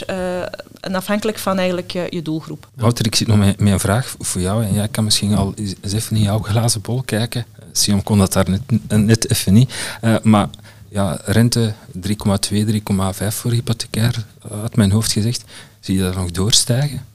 en 0.80 0.96
afhankelijk 0.96 1.38
van 1.38 1.58
eigenlijk 1.58 1.92
je 1.92 2.22
doelgroep. 2.22 2.68
Wouter, 2.74 3.06
ik 3.06 3.16
zit 3.16 3.28
nog 3.28 3.38
met 3.38 3.56
een 3.60 3.80
vraag 3.80 4.16
voor 4.20 4.42
jou. 4.42 4.64
En 4.64 4.74
jij 4.74 4.88
kan 4.88 5.04
misschien 5.04 5.36
al 5.36 5.54
eens 5.56 5.94
even 5.94 6.16
in 6.16 6.22
jouw 6.22 6.40
glazen 6.40 6.82
bol 6.82 7.02
kijken. 7.06 7.46
Sion 7.72 8.04
kon 8.04 8.18
dat 8.18 8.34
daar 8.34 8.50
net, 8.50 8.62
net 8.88 9.30
even 9.30 9.54
niet. 9.54 9.74
Uh, 10.02 10.16
maar 10.24 10.50
ja, 10.90 11.20
rente 11.26 11.74
3,2, 11.94 12.02
3,5 12.02 13.28
voor 13.28 13.52
hypothecair, 13.52 14.26
had 14.62 14.76
mijn 14.76 14.92
hoofd 14.92 15.12
gezegd. 15.12 15.44
Zie 15.80 15.96
je 15.96 16.02
dat 16.02 16.16
nog 16.16 16.32
doorstijgen? 16.32 17.06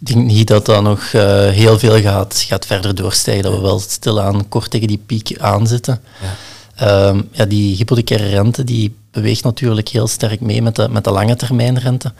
Ik 0.00 0.06
denk 0.06 0.24
niet 0.24 0.48
dat 0.48 0.66
dat 0.66 0.82
nog 0.82 1.12
uh, 1.12 1.48
heel 1.48 1.78
veel 1.78 2.00
gaat, 2.00 2.44
gaat 2.48 2.66
verder 2.66 2.94
doorstijgen. 2.94 3.42
Dat 3.42 3.52
we 3.54 3.60
wel 3.60 3.78
stilaan 3.78 4.48
kort 4.48 4.70
tegen 4.70 4.86
die 4.86 5.02
piek 5.06 5.38
aanzitten. 5.38 6.00
Ja. 6.22 7.08
Um, 7.08 7.28
ja, 7.32 7.44
die 7.44 7.76
hypothecaire 7.76 8.28
rente 8.28 8.64
die 8.64 8.94
beweegt 9.10 9.44
natuurlijk 9.44 9.88
heel 9.88 10.06
sterk 10.06 10.40
mee 10.40 10.62
met 10.62 10.76
de, 10.76 10.88
met 10.88 11.04
de 11.04 11.10
lange 11.10 11.36
termijn 11.36 11.78
rente. 11.78 12.12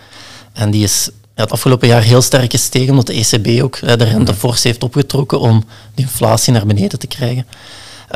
En 0.53 0.71
die 0.71 0.83
is 0.83 1.11
ja, 1.39 1.45
het 1.45 1.53
afgelopen 1.53 1.89
jaar 1.89 2.03
heel 2.03 2.23
sterk 2.23 2.51
gestegen, 2.51 2.91
omdat 2.91 3.07
de 3.07 3.13
ECB 3.13 3.63
ook 3.63 3.81
de 3.81 4.05
rente 4.05 4.35
fors 4.35 4.63
heeft 4.63 4.83
opgetrokken 4.83 5.41
om 5.41 5.65
de 5.95 6.03
inflatie 6.03 6.53
naar 6.53 6.67
beneden 6.67 6.99
te 6.99 7.07
krijgen. 7.07 7.47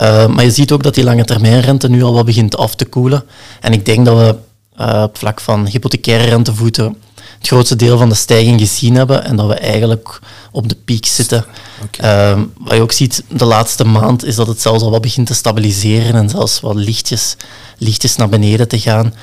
Uh, 0.01 0.27
maar 0.27 0.45
je 0.45 0.51
ziet 0.51 0.73
ook 0.73 0.83
dat 0.83 0.95
die 0.95 1.05
lange 1.05 1.25
termijnrente 1.25 1.89
nu 1.89 2.03
al 2.03 2.13
wat 2.13 2.25
begint 2.25 2.57
af 2.57 2.75
te 2.75 2.85
koelen. 2.85 3.25
En 3.61 3.73
ik 3.73 3.85
denk 3.85 4.05
dat 4.05 4.17
we 4.17 4.37
uh, 4.85 5.03
op 5.03 5.19
vlak 5.19 5.41
van 5.41 5.67
hypothecaire 5.67 6.25
rentevoeten 6.25 6.97
het 7.39 7.47
grootste 7.47 7.77
deel 7.77 7.99
van 7.99 8.09
de 8.09 8.15
stijging 8.15 8.61
gezien 8.61 8.95
hebben 8.95 9.25
en 9.25 9.37
dat 9.37 9.47
we 9.47 9.55
eigenlijk 9.55 10.21
op 10.53 10.69
de 10.69 10.77
piek 10.85 11.07
zitten. 11.07 11.45
Okay. 11.83 12.33
Uh, 12.33 12.43
wat 12.59 12.75
je 12.75 12.81
ook 12.81 12.93
ziet 12.93 13.23
de 13.29 13.45
laatste 13.45 13.85
maand 13.85 14.25
is 14.25 14.35
dat 14.35 14.47
het 14.47 14.61
zelfs 14.61 14.83
al 14.83 14.91
wat 14.91 15.01
begint 15.03 15.27
te 15.27 15.35
stabiliseren 15.35 16.15
en 16.15 16.29
zelfs 16.29 16.61
wat 16.61 16.75
lichtjes, 16.75 17.37
lichtjes 17.79 18.17
naar 18.17 18.29
beneden 18.29 18.69
te 18.69 18.79
gaan. 18.79 19.15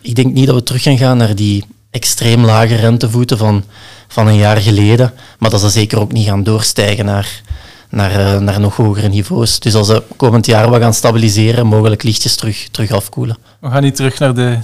ik 0.00 0.14
denk 0.14 0.32
niet 0.32 0.46
dat 0.46 0.54
we 0.54 0.62
terug 0.62 0.82
gaan 0.82 0.98
gaan 0.98 1.16
naar 1.16 1.34
die 1.34 1.64
extreem 1.90 2.44
lage 2.44 2.74
rentevoeten 2.74 3.38
van, 3.38 3.64
van 4.08 4.26
een 4.26 4.36
jaar 4.36 4.56
geleden. 4.56 5.12
Maar 5.38 5.50
dat 5.50 5.60
ze 5.60 5.68
zeker 5.68 6.00
ook 6.00 6.12
niet 6.12 6.26
gaan 6.26 6.42
doorstijgen 6.42 7.04
naar, 7.04 7.42
naar, 7.88 8.20
uh, 8.20 8.38
naar 8.38 8.60
nog 8.60 8.76
hogere 8.76 9.08
niveaus. 9.08 9.60
Dus 9.60 9.74
als 9.74 9.86
ze 9.86 10.02
komend 10.16 10.46
jaar 10.46 10.70
wat 10.70 10.80
gaan 10.80 10.94
stabiliseren, 10.94 11.66
mogelijk 11.66 12.02
lichtjes 12.02 12.36
terug, 12.36 12.68
terug 12.70 12.90
afkoelen. 12.90 13.36
We 13.60 13.70
gaan 13.70 13.82
niet 13.82 13.96
terug 13.96 14.18
naar 14.18 14.34
de 14.34 14.58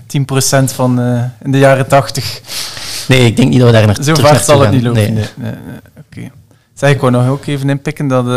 10% 0.63 0.65
van 0.65 1.01
uh, 1.01 1.23
in 1.43 1.53
de 1.53 1.59
jaren 1.59 1.89
80. 1.89 2.41
Nee, 3.09 3.27
ik 3.27 3.37
denk 3.37 3.49
niet 3.49 3.59
dat 3.59 3.67
we 3.71 3.75
daar 3.75 3.87
naar 3.87 3.97
Zo 4.03 4.13
terug 4.13 4.29
ver 4.29 4.39
zal 4.41 4.61
het 4.61 4.71
niet 4.71 4.83
lopen. 4.83 5.15
Nee. 5.15 5.25
Nee. 5.37 5.53
Zeg, 6.75 6.95
ik 6.95 7.11
nog 7.11 7.29
ook 7.29 7.47
even 7.47 7.71
inpikken 7.71 8.09
dat 8.09 8.27
uh, 8.27 8.33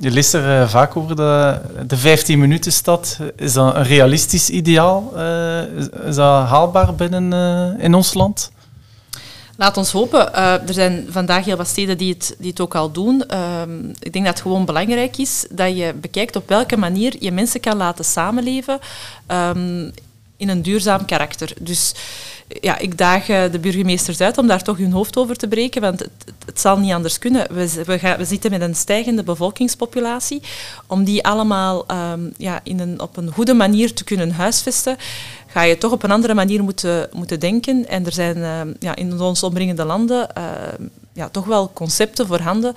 je 0.00 0.10
leest 0.10 0.34
er 0.34 0.62
uh, 0.62 0.68
vaak 0.68 0.96
over 0.96 1.16
de, 1.16 1.60
de 1.86 1.96
15 1.96 2.38
minuten 2.38 2.72
stad. 2.72 3.18
Is 3.36 3.52
dat 3.52 3.74
een 3.74 3.82
realistisch 3.82 4.50
ideaal? 4.50 5.12
Uh, 5.16 5.62
is, 6.06 6.14
dat 6.14 6.46
haalbaar 6.46 6.94
binnen 6.94 7.80
in 7.80 7.94
ons 7.94 8.14
land? 8.14 8.50
Laat 9.56 9.76
ons 9.76 9.92
hopen. 9.92 10.34
er 10.34 10.74
zijn 10.74 11.06
vandaag 11.10 11.44
heel 11.44 11.56
wat 11.56 11.68
steden 11.68 11.98
die 11.98 12.12
het, 12.12 12.34
die 12.38 12.50
het 12.50 12.60
ook 12.60 12.74
al 12.74 12.90
doen. 12.90 13.24
Ehm, 13.26 13.88
ik 13.88 14.12
denk 14.12 14.24
dat 14.24 14.34
het 14.34 14.42
gewoon 14.42 14.64
belangrijk 14.64 15.16
is 15.16 15.46
dat 15.50 15.76
je 15.76 15.94
bekijkt 16.00 16.36
op 16.36 16.48
welke 16.48 16.76
manier 16.76 17.16
je 17.18 17.32
mensen 17.32 17.60
kan 17.60 17.76
laten 17.76 18.04
samenleven 18.04 18.78
um, 19.28 19.92
in 20.36 20.48
een 20.48 20.62
duurzaam 20.62 21.04
karakter. 21.04 21.52
Dus 21.60 21.94
ja, 22.48 22.78
ik 22.78 22.98
daag 22.98 23.28
eh, 23.28 23.50
de 23.52 23.58
burgemeesters 23.58 24.20
uit 24.20 24.38
om 24.38 24.46
daar 24.46 24.62
toch 24.62 24.76
hun 24.76 24.92
hoofd 24.92 25.16
over 25.16 25.36
te 25.36 25.48
breken, 25.48 25.80
want 25.80 26.00
het, 26.00 26.34
het 26.46 26.60
zal 26.60 26.78
niet 26.78 26.92
anders 26.92 27.18
kunnen. 27.18 27.46
We, 27.54 27.82
we, 27.84 28.14
we, 28.18 28.24
zitten 28.24 28.50
met 28.50 28.60
een 28.60 28.74
stijgende 28.74 29.22
bevolkingspopulatie. 29.22 30.42
Om 30.86 31.04
die 31.04 31.24
allemaal 31.24 31.86
um, 32.12 32.32
ja, 32.36 32.60
in 32.62 32.80
een, 32.80 33.00
op 33.00 33.16
een 33.16 33.30
goede 33.32 33.54
manier 33.54 33.94
te 33.94 34.04
kunnen 34.04 34.30
huisvesten, 34.30 34.96
ga 35.46 35.62
je 35.62 35.78
toch 35.78 35.92
op 35.92 36.02
een 36.02 36.10
andere 36.10 36.34
manier 36.34 36.62
moeten, 36.62 37.08
moeten 37.12 37.40
denken. 37.40 37.88
En 37.88 38.06
er 38.06 38.12
zijn 38.12 38.36
uh, 38.36 38.60
ja, 38.78 38.96
in 38.96 39.20
ons 39.20 39.42
omringende 39.42 39.84
landen 39.84 40.28
uh, 40.38 40.44
ja, 41.12 41.28
toch 41.28 41.44
wel 41.44 41.70
concepten 41.72 42.26
voorhanden 42.26 42.74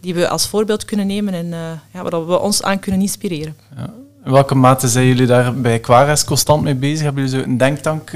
die 0.00 0.14
we 0.14 0.28
als 0.28 0.48
voorbeeld 0.48 0.84
kunnen 0.84 1.06
nemen 1.06 1.34
en 1.34 1.46
ja, 1.92 2.02
waar 2.02 2.26
we 2.26 2.38
ons 2.38 2.62
aan 2.62 2.78
kunnen 2.78 3.00
inspireren. 3.00 3.56
Ja. 3.76 3.90
In 4.24 4.32
welke 4.32 4.54
mate 4.54 4.88
zijn 4.88 5.06
jullie 5.06 5.26
daar 5.26 5.54
bij 5.54 5.80
Quares 5.80 6.24
constant 6.24 6.62
mee 6.62 6.74
bezig? 6.74 7.02
Hebben 7.02 7.24
jullie 7.24 7.38
zo 7.38 7.50
een 7.50 7.56
denktank 7.56 8.10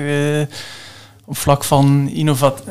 op 1.25 1.37
vlak 1.37 1.65
van 1.65 2.09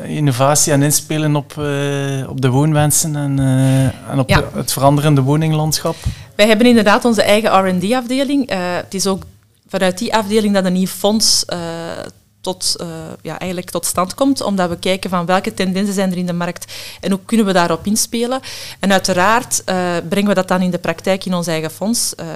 innovatie 0.04 0.72
en 0.72 0.82
inspelen 0.82 1.36
op, 1.36 1.54
uh, 1.58 2.28
op 2.28 2.40
de 2.40 2.48
woonwensen 2.48 3.16
en, 3.16 3.40
uh, 3.40 4.10
en 4.10 4.18
op 4.18 4.28
ja. 4.28 4.44
het 4.54 4.72
veranderende 4.72 5.20
woninglandschap? 5.20 5.96
Wij 6.34 6.46
hebben 6.46 6.66
inderdaad 6.66 7.04
onze 7.04 7.22
eigen 7.22 7.68
R&D-afdeling. 7.68 8.52
Uh, 8.52 8.56
het 8.58 8.94
is 8.94 9.06
ook 9.06 9.22
vanuit 9.68 9.98
die 9.98 10.14
afdeling 10.14 10.54
dat 10.54 10.64
een 10.64 10.72
nieuw 10.72 10.86
fonds 10.86 11.44
tot, 12.44 12.76
uh, 12.80 12.86
ja, 13.22 13.38
eigenlijk 13.38 13.70
tot 13.70 13.86
stand 13.86 14.14
komt, 14.14 14.40
omdat 14.40 14.68
we 14.68 14.78
kijken 14.78 15.10
van 15.10 15.26
welke 15.26 15.54
tendensen 15.54 15.94
zijn 15.94 16.10
er 16.10 16.16
in 16.16 16.26
de 16.26 16.32
markt 16.32 16.72
en 17.00 17.10
hoe 17.10 17.20
kunnen 17.24 17.46
we 17.46 17.52
daarop 17.52 17.86
inspelen. 17.86 18.40
En 18.80 18.92
uiteraard 18.92 19.62
uh, 19.66 19.96
brengen 20.08 20.28
we 20.28 20.34
dat 20.34 20.48
dan 20.48 20.60
in 20.60 20.70
de 20.70 20.78
praktijk 20.78 21.24
in 21.24 21.34
ons 21.34 21.46
eigen 21.46 21.70
fonds. 21.70 22.12
Uh, 22.20 22.26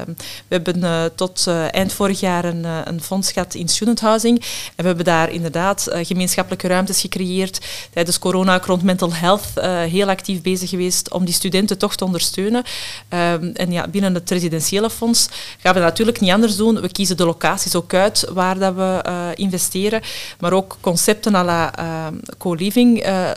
we 0.49 0.61
hebben 0.62 1.12
tot 1.14 1.47
eind 1.71 1.92
vorig 1.92 2.21
jaar 2.21 2.44
een, 2.44 2.64
een, 2.64 3.03
fonds 3.03 3.33
gehad 3.33 3.55
in 3.55 3.68
student 3.68 4.01
housing 4.01 4.38
en 4.38 4.44
we 4.77 4.87
hebben 4.87 5.05
daar 5.05 5.31
inderdaad 5.31 5.88
gemeenschappelijke 6.03 6.68
ruimtes 6.68 7.01
gecreëerd. 7.01 7.61
Tijdens 7.92 8.18
corona 8.18 8.61
rond 8.64 8.83
mental 8.83 9.14
health 9.14 9.47
heel 9.90 10.09
actief 10.09 10.42
bezig 10.42 10.71
geweest 10.71 11.12
om 11.12 11.25
die 11.25 11.35
studenten 11.35 11.79
toch 11.79 11.97
te 11.97 12.05
ondersteunen. 12.05 12.62
En 13.09 13.71
ja, 13.71 13.88
binnen 13.88 14.14
het 14.14 14.31
residentiële 14.31 14.90
fonds 14.90 15.29
gaan 15.59 15.75
we 15.75 15.81
natuurlijk 15.81 16.21
niet 16.21 16.33
anders 16.33 16.57
doen. 16.57 16.81
We 16.81 16.88
kiezen 16.88 17.16
de 17.16 17.25
locaties 17.25 17.75
ook 17.75 17.94
uit 17.94 18.29
waar 18.33 18.59
dat 18.59 18.75
we 18.75 19.33
investeren. 19.35 19.97
Maar 20.40 20.52
ook 20.52 20.76
concepten 20.80 21.34
à 21.34 21.44
la 21.44 21.78
uh, 21.78 22.06
co-living 22.38 23.06
uh, 23.06 23.30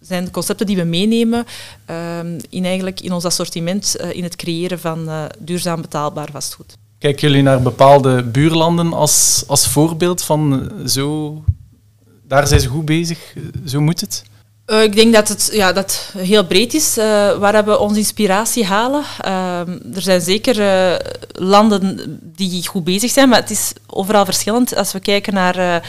zijn 0.00 0.30
concepten 0.30 0.66
die 0.66 0.76
we 0.76 0.84
meenemen 0.84 1.46
uh, 1.90 2.18
in, 2.48 2.64
eigenlijk 2.64 3.00
in 3.00 3.12
ons 3.12 3.24
assortiment 3.24 3.96
in 3.96 4.22
het 4.22 4.36
creëren 4.36 4.80
van 4.80 5.08
duurzaam 5.38 5.80
betaalbaar 5.80 6.28
vastgoed. 6.32 6.76
Kijken 6.98 7.28
jullie 7.28 7.42
naar 7.42 7.62
bepaalde 7.62 8.22
buurlanden 8.22 8.92
als, 8.92 9.44
als 9.46 9.68
voorbeeld 9.68 10.22
van 10.22 10.70
zo, 10.86 11.44
daar 12.22 12.46
zijn 12.46 12.60
ze 12.60 12.68
goed 12.68 12.84
bezig, 12.84 13.34
zo 13.66 13.80
moet 13.80 14.00
het? 14.00 14.24
Uh, 14.66 14.82
ik 14.82 14.94
denk 14.96 15.14
dat 15.14 15.28
het, 15.28 15.48
ja, 15.52 15.72
dat 15.72 16.12
heel 16.18 16.46
breed 16.46 16.74
is 16.74 16.98
uh, 16.98 17.04
waar 17.38 17.64
we 17.64 17.78
onze 17.78 17.98
inspiratie 17.98 18.64
halen. 18.64 19.02
Uh, 19.24 19.58
er 19.94 20.02
zijn 20.02 20.20
zeker 20.20 20.56
landen 21.32 22.00
die 22.22 22.68
goed 22.68 22.84
bezig 22.84 23.10
zijn, 23.10 23.28
maar 23.28 23.40
het 23.40 23.50
is 23.50 23.72
overal 23.86 24.24
verschillend. 24.24 24.76
Als 24.76 24.92
we 24.92 25.00
kijken 25.00 25.34
naar 25.34 25.82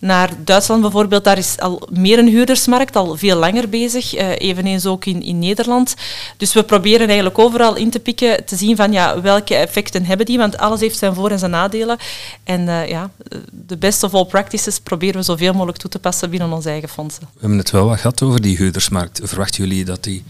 naar 0.00 0.30
Duitsland 0.44 0.80
bijvoorbeeld, 0.80 1.24
daar 1.24 1.38
is 1.38 1.58
al 1.58 1.88
meer 1.92 2.18
een 2.18 2.28
huurdersmarkt, 2.28 2.96
al 2.96 3.16
veel 3.16 3.36
langer 3.36 3.68
bezig. 3.68 4.16
Uh, 4.16 4.28
eveneens 4.38 4.86
ook 4.86 5.04
in, 5.04 5.22
in 5.22 5.38
Nederland. 5.38 5.94
Dus 6.36 6.52
we 6.52 6.62
proberen 6.62 7.06
eigenlijk 7.06 7.38
overal 7.38 7.76
in 7.76 7.90
te 7.90 8.00
pikken, 8.00 8.44
te 8.44 8.56
zien 8.56 8.76
van 8.76 8.92
ja, 8.92 9.20
welke 9.20 9.54
effecten 9.54 10.04
hebben 10.04 10.26
die, 10.26 10.38
want 10.38 10.58
alles 10.58 10.80
heeft 10.80 10.98
zijn 10.98 11.14
voor- 11.14 11.30
en 11.30 11.38
zijn 11.38 11.50
nadelen. 11.50 11.98
En 12.44 12.60
uh, 12.60 12.88
ja, 12.88 13.10
de 13.50 13.76
best 13.76 14.02
of 14.02 14.14
all 14.14 14.24
practices 14.24 14.78
proberen 14.78 15.16
we 15.16 15.22
zoveel 15.22 15.52
mogelijk 15.52 15.78
toe 15.78 15.90
te 15.90 15.98
passen 15.98 16.30
binnen 16.30 16.52
onze 16.52 16.68
eigen 16.68 16.88
fondsen. 16.88 17.22
We 17.32 17.40
hebben 17.40 17.58
het 17.58 17.70
wel 17.70 17.86
wat 17.86 18.00
gehad 18.00 18.22
over 18.22 18.40
die 18.40 18.56
huurdersmarkt. 18.56 19.20
Verwachten 19.22 19.64
jullie 19.68 19.84
dat 19.84 20.04
die 20.04 20.24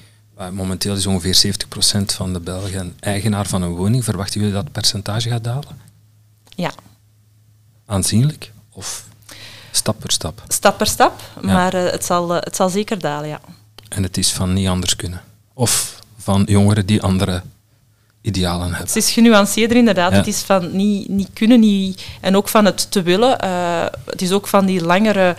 Momenteel 0.53 0.95
is 0.95 1.07
ongeveer 1.07 1.55
70% 2.01 2.05
van 2.05 2.33
de 2.33 2.41
Belgen 2.41 2.97
eigenaar 3.01 3.47
van 3.47 3.63
een 3.63 3.75
woning. 3.75 4.05
Verwachten 4.05 4.41
jullie 4.41 4.55
dat 4.55 4.65
het 4.65 4.73
percentage 4.73 5.29
gaat 5.29 5.45
dalen? 5.45 5.79
Ja. 6.57 6.73
Aanzienlijk? 7.87 8.53
Of 8.73 9.05
Stap 9.71 10.01
per 10.01 10.11
stap. 10.11 10.43
Stap 10.49 10.79
per 10.79 10.87
stap, 10.87 11.21
maar 11.41 11.75
uh, 11.75 11.91
het, 11.91 12.05
zal, 12.05 12.35
uh, 12.35 12.41
het 12.41 12.57
zal 12.57 12.69
zeker 12.69 12.99
dalen, 12.99 13.29
ja. 13.29 13.41
En 13.89 14.03
het 14.03 14.17
is 14.17 14.33
van 14.33 14.53
niet 14.53 14.69
anders 14.69 14.97
kunnen. 14.97 15.23
Of 15.55 16.01
van 16.19 16.43
jongeren 16.47 16.87
die 16.87 17.03
andere 17.03 17.43
idealen 18.21 18.67
hebben. 18.67 18.87
Het 18.87 18.97
is 18.97 19.11
genuanceerder 19.11 19.77
inderdaad. 19.77 20.11
Ja. 20.11 20.17
Het 20.17 20.27
is 20.27 20.41
van 20.41 20.77
niet, 20.77 21.09
niet 21.09 21.31
kunnen 21.33 21.61
niet, 21.61 22.07
en 22.21 22.37
ook 22.37 22.49
van 22.49 22.65
het 22.65 22.91
te 22.91 23.03
willen. 23.03 23.45
Uh, 23.45 23.85
het 24.07 24.23
is 24.23 24.33
ook 24.33 24.47
van 24.47 24.67
die 24.67 24.85
langere, 24.85 25.37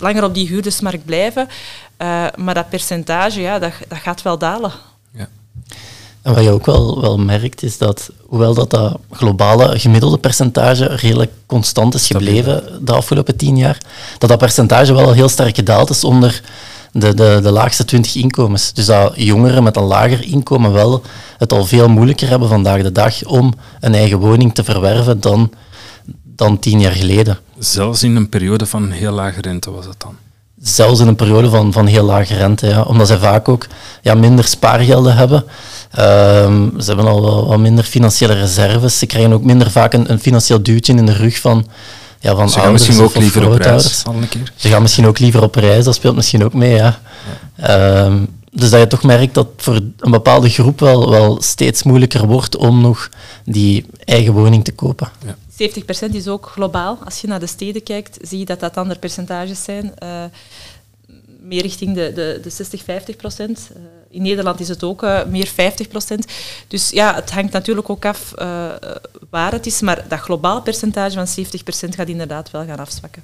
langer 0.00 0.24
op 0.24 0.34
die 0.34 0.48
huurdersmarkt 0.48 1.04
blijven. 1.04 1.48
maar 2.36 2.54
dat 2.54 2.68
percentage, 2.68 3.40
ja, 3.40 3.58
dat, 3.58 3.72
dat 3.88 3.98
gaat 3.98 4.22
wel 4.22 4.38
dalen. 4.38 4.72
En 6.28 6.34
wat 6.34 6.44
je 6.44 6.50
ook 6.50 6.66
wel, 6.66 7.00
wel 7.00 7.18
merkt, 7.18 7.62
is 7.62 7.78
dat 7.78 8.10
hoewel 8.26 8.54
dat, 8.54 8.70
dat 8.70 8.98
globale 9.10 9.78
gemiddelde 9.78 10.18
percentage 10.18 10.84
redelijk 10.84 11.30
constant 11.46 11.94
is 11.94 12.06
gebleven 12.06 12.62
de 12.84 12.92
afgelopen 12.92 13.36
tien 13.36 13.56
jaar, 13.56 13.78
dat 14.18 14.28
dat 14.28 14.38
percentage 14.38 14.94
wel 14.94 15.12
heel 15.12 15.28
sterk 15.28 15.54
gedaald 15.54 15.90
is 15.90 16.04
onder 16.04 16.42
de, 16.92 17.14
de, 17.14 17.38
de 17.42 17.50
laagste 17.50 17.84
20 17.84 18.14
inkomens. 18.14 18.72
Dus 18.72 18.86
dat 18.86 19.12
jongeren 19.16 19.62
met 19.62 19.76
een 19.76 19.82
lager 19.82 20.24
inkomen 20.24 20.72
wel 20.72 21.02
het 21.38 21.52
al 21.52 21.64
veel 21.64 21.88
moeilijker 21.88 22.28
hebben 22.28 22.48
vandaag 22.48 22.82
de 22.82 22.92
dag 22.92 23.24
om 23.24 23.54
een 23.80 23.94
eigen 23.94 24.18
woning 24.18 24.54
te 24.54 24.64
verwerven 24.64 25.20
dan, 25.20 25.50
dan 26.22 26.58
tien 26.58 26.80
jaar 26.80 26.92
geleden. 26.92 27.38
Zelfs 27.58 28.02
in 28.02 28.16
een 28.16 28.28
periode 28.28 28.66
van 28.66 28.90
heel 28.90 29.12
lage 29.12 29.40
rente 29.40 29.70
was 29.70 29.84
dat 29.84 29.96
dan? 29.98 30.16
Zelfs 30.62 31.00
in 31.00 31.06
een 31.06 31.16
periode 31.16 31.50
van, 31.50 31.72
van 31.72 31.86
heel 31.86 32.04
lage 32.04 32.34
rente, 32.34 32.66
ja. 32.66 32.82
omdat 32.82 33.06
zij 33.06 33.18
vaak 33.18 33.48
ook 33.48 33.66
ja, 34.02 34.14
minder 34.14 34.44
spaargelden 34.44 35.16
hebben. 35.16 35.44
Um, 35.98 36.80
ze 36.80 36.86
hebben 36.86 37.06
al 37.06 37.22
wel 37.22 37.46
wat 37.46 37.58
minder 37.58 37.84
financiële 37.84 38.34
reserves. 38.34 38.98
Ze 38.98 39.06
krijgen 39.06 39.32
ook 39.32 39.44
minder 39.44 39.70
vaak 39.70 39.92
een, 39.92 40.10
een 40.10 40.20
financieel 40.20 40.62
duwtje 40.62 40.94
in 40.94 41.06
de 41.06 41.12
rug 41.12 41.40
van, 41.40 41.66
ja, 42.20 42.34
van 42.34 42.50
Ze 42.50 42.60
gaan 42.60 42.72
misschien 42.72 43.00
ook 43.00 43.16
liever 43.16 43.50
op 43.50 43.58
reis. 43.58 44.02
Keer. 44.28 44.52
Ze 44.56 44.68
gaan 44.68 44.82
misschien 44.82 45.06
ook 45.06 45.18
liever 45.18 45.42
op 45.42 45.54
reis, 45.54 45.84
dat 45.84 45.94
speelt 45.94 46.16
misschien 46.16 46.44
ook 46.44 46.54
mee. 46.54 46.74
Ja. 46.74 46.98
ja. 47.56 48.04
Um, 48.04 48.28
dus 48.52 48.70
dat 48.70 48.80
je 48.80 48.86
toch 48.86 49.02
merkt 49.02 49.34
dat 49.34 49.46
voor 49.56 49.74
een 49.74 50.10
bepaalde 50.10 50.48
groep 50.48 50.80
wel, 50.80 51.10
wel 51.10 51.42
steeds 51.42 51.82
moeilijker 51.82 52.26
wordt 52.26 52.56
om 52.56 52.80
nog 52.80 53.08
die 53.44 53.86
eigen 54.04 54.32
woning 54.32 54.64
te 54.64 54.72
kopen. 54.72 55.08
Ja. 55.26 55.36
70% 56.10 56.10
is 56.10 56.28
ook 56.28 56.46
globaal. 56.46 56.98
Als 57.04 57.20
je 57.20 57.26
naar 57.26 57.40
de 57.40 57.46
steden 57.46 57.82
kijkt, 57.82 58.18
zie 58.22 58.38
je 58.38 58.44
dat 58.44 58.60
dat 58.60 58.76
andere 58.76 58.98
percentages 58.98 59.64
zijn. 59.64 59.92
Uh, 60.02 60.24
meer 61.40 61.62
richting 61.62 61.94
de, 61.94 62.12
de, 62.14 62.40
de 62.42 62.50
60, 62.50 62.82
50 62.82 63.16
procent. 63.16 63.70
Uh, 63.72 63.82
in 64.10 64.22
Nederland 64.22 64.60
is 64.60 64.68
het 64.68 64.82
ook 64.82 65.02
uh, 65.02 65.24
meer 65.24 65.46
50 65.46 65.88
procent. 65.88 66.26
Dus 66.68 66.90
ja, 66.90 67.14
het 67.14 67.30
hangt 67.30 67.52
natuurlijk 67.52 67.90
ook 67.90 68.04
af 68.04 68.32
waar 69.30 69.52
het 69.52 69.66
is, 69.66 69.80
maar 69.80 70.04
dat 70.08 70.18
globaal 70.18 70.62
percentage 70.62 71.14
van 71.14 71.26
70 71.26 71.62
procent 71.62 71.94
gaat 71.94 72.08
inderdaad 72.08 72.50
wel 72.50 72.64
gaan 72.64 72.78
afzwakken. 72.78 73.22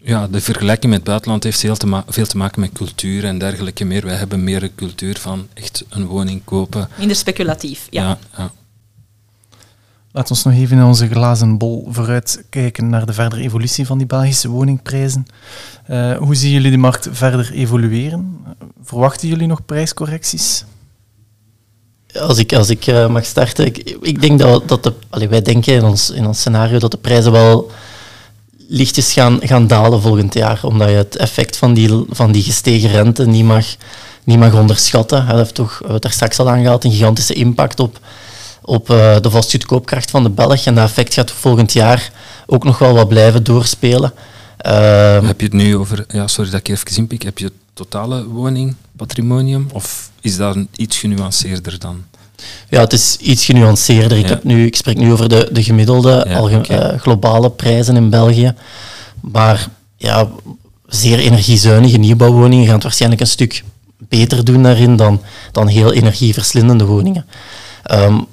Ja, 0.00 0.28
de 0.28 0.40
vergelijking 0.40 0.92
met 0.92 1.00
het 1.00 1.08
buitenland 1.08 1.44
heeft 1.44 1.62
heel 1.62 1.76
te 1.76 2.02
veel 2.08 2.26
te 2.26 2.36
maken 2.36 2.60
met 2.60 2.72
cultuur 2.72 3.24
en 3.24 3.38
dergelijke 3.38 3.84
meer. 3.84 4.04
Wij 4.04 4.14
hebben 4.14 4.44
meer 4.44 4.62
een 4.62 4.74
cultuur 4.74 5.18
van 5.18 5.48
echt 5.54 5.84
een 5.88 6.06
woning 6.06 6.44
kopen. 6.44 6.88
Minder 6.98 7.16
speculatief, 7.16 7.86
ja. 7.90 8.02
ja, 8.02 8.18
ja. 8.36 8.52
Laat 10.16 10.30
ons 10.30 10.44
nog 10.44 10.54
even 10.54 10.78
in 10.78 10.84
onze 10.84 11.08
glazen 11.08 11.58
bol 11.58 11.88
vooruit 11.90 12.44
kijken 12.50 12.88
naar 12.88 13.06
de 13.06 13.12
verdere 13.12 13.42
evolutie 13.42 13.86
van 13.86 13.98
die 13.98 14.06
Belgische 14.06 14.48
woningprijzen. 14.48 15.26
Uh, 15.90 16.16
hoe 16.16 16.34
zien 16.34 16.50
jullie 16.50 16.70
de 16.70 16.76
markt 16.76 17.08
verder 17.12 17.52
evolueren? 17.52 18.38
Verwachten 18.84 19.28
jullie 19.28 19.46
nog 19.46 19.64
prijscorrecties? 19.64 20.64
Als 22.20 22.38
ik, 22.38 22.52
als 22.52 22.68
ik 22.68 22.86
uh, 22.86 23.08
mag 23.08 23.24
starten, 23.24 23.66
ik, 23.66 23.96
ik, 24.00 24.20
denk 24.20 24.38
dat, 24.38 24.68
dat 24.68 24.82
de, 24.82 24.92
allee, 25.10 25.28
wij 25.28 25.42
denken 25.42 25.74
in 25.74 25.84
ons, 25.84 26.10
in 26.10 26.26
ons 26.26 26.38
scenario 26.38 26.78
dat 26.78 26.90
de 26.90 26.96
prijzen 26.96 27.32
wel 27.32 27.70
lichtjes 28.68 29.12
gaan, 29.12 29.38
gaan 29.42 29.66
dalen 29.66 30.00
volgend 30.00 30.34
jaar, 30.34 30.60
omdat 30.62 30.88
je 30.88 30.94
het 30.94 31.16
effect 31.16 31.56
van 31.56 31.74
die, 31.74 32.04
van 32.08 32.32
die 32.32 32.42
gestegen 32.42 32.90
rente 32.90 33.26
niet 33.26 33.44
mag, 33.44 33.66
niet 34.24 34.38
mag 34.38 34.54
onderschatten. 34.54 35.26
Dat 35.26 35.36
heeft 35.36 35.54
toch, 35.54 35.82
we 35.86 35.98
daar 35.98 36.12
straks 36.12 36.38
al 36.38 36.50
aangehaald, 36.50 36.84
een 36.84 36.92
gigantische 36.92 37.34
impact 37.34 37.80
op 37.80 37.98
op 38.64 38.90
uh, 38.90 39.16
de 39.20 39.30
vastgoedkoopkracht 39.30 40.10
van 40.10 40.22
de 40.22 40.30
Belg. 40.30 40.64
En 40.64 40.74
dat 40.74 40.84
effect 40.84 41.14
gaat 41.14 41.30
volgend 41.30 41.72
jaar 41.72 42.10
ook 42.46 42.64
nog 42.64 42.78
wel 42.78 42.94
wat 42.94 43.08
blijven 43.08 43.44
doorspelen. 43.44 44.12
Uh, 44.66 45.26
heb 45.26 45.40
je 45.40 45.46
het 45.46 45.54
nu 45.54 45.76
over, 45.76 46.04
ja, 46.08 46.26
sorry 46.26 46.50
dat 46.50 46.60
ik 46.60 46.68
even 46.68 46.96
inpik, 46.96 47.22
heb 47.22 47.38
je 47.38 47.44
het 47.44 47.54
totale 47.74 48.28
woningpatrimonium 48.28 49.66
of 49.72 50.10
is 50.20 50.36
dat 50.36 50.56
iets 50.76 50.98
genuanceerder 50.98 51.78
dan? 51.78 52.04
Ja, 52.68 52.80
het 52.80 52.92
is 52.92 53.16
iets 53.16 53.44
genuanceerder. 53.44 54.18
Ik, 54.18 54.28
heb 54.28 54.44
nu, 54.44 54.66
ik 54.66 54.76
spreek 54.76 54.96
nu 54.96 55.12
over 55.12 55.28
de, 55.28 55.48
de 55.52 55.62
gemiddelde 55.62 56.24
ja, 56.28 56.36
alge, 56.36 56.56
okay. 56.56 56.92
uh, 56.92 57.00
globale 57.00 57.50
prijzen 57.50 57.96
in 57.96 58.10
België. 58.10 58.54
Maar 59.20 59.68
ja, 59.96 60.28
zeer 60.86 61.18
energiezuinige 61.18 61.96
nieuwbouwwoningen 61.96 62.64
gaan 62.64 62.74
het 62.74 62.82
waarschijnlijk 62.82 63.20
een 63.20 63.26
stuk 63.26 63.64
beter 63.98 64.44
doen 64.44 64.62
daarin 64.62 64.96
dan, 64.96 65.22
dan 65.52 65.66
heel 65.66 65.92
energieverslindende 65.92 66.84
woningen. 66.84 67.26
Um, 67.90 68.26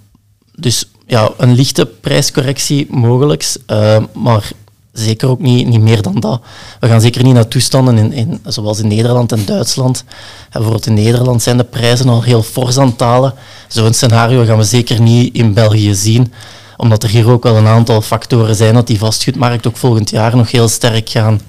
dus 0.61 0.85
ja, 1.05 1.29
een 1.37 1.53
lichte 1.53 1.85
prijscorrectie 1.85 2.87
mogelijk, 2.89 3.55
uh, 3.67 3.97
maar 4.13 4.51
zeker 4.93 5.29
ook 5.29 5.39
niet, 5.39 5.67
niet 5.67 5.81
meer 5.81 6.01
dan 6.01 6.19
dat. 6.19 6.41
We 6.79 6.87
gaan 6.87 7.01
zeker 7.01 7.23
niet 7.23 7.33
naar 7.33 7.47
toestanden 7.47 7.97
in, 7.97 8.13
in, 8.13 8.39
zoals 8.45 8.79
in 8.79 8.87
Nederland 8.87 9.31
en 9.31 9.45
Duitsland. 9.45 10.03
En 10.07 10.47
bijvoorbeeld 10.51 10.85
in 10.85 10.93
Nederland 10.93 11.41
zijn 11.41 11.57
de 11.57 11.63
prijzen 11.63 12.09
al 12.09 12.23
heel 12.23 12.43
fors 12.43 12.77
aan 12.77 12.87
het 12.87 12.99
dalen. 12.99 13.33
Zo'n 13.67 13.93
scenario 13.93 14.45
gaan 14.45 14.57
we 14.57 14.63
zeker 14.63 15.01
niet 15.01 15.35
in 15.35 15.53
België 15.53 15.93
zien, 15.93 16.33
omdat 16.77 17.03
er 17.03 17.09
hier 17.09 17.29
ook 17.29 17.43
wel 17.43 17.55
een 17.55 17.67
aantal 17.67 18.01
factoren 18.01 18.55
zijn 18.55 18.73
dat 18.73 18.87
die 18.87 18.99
vastgoedmarkt 18.99 19.67
ook 19.67 19.77
volgend 19.77 20.09
jaar 20.09 20.35
nog 20.35 20.51
heel 20.51 20.67
sterk 20.67 21.09
gaan, 21.09 21.41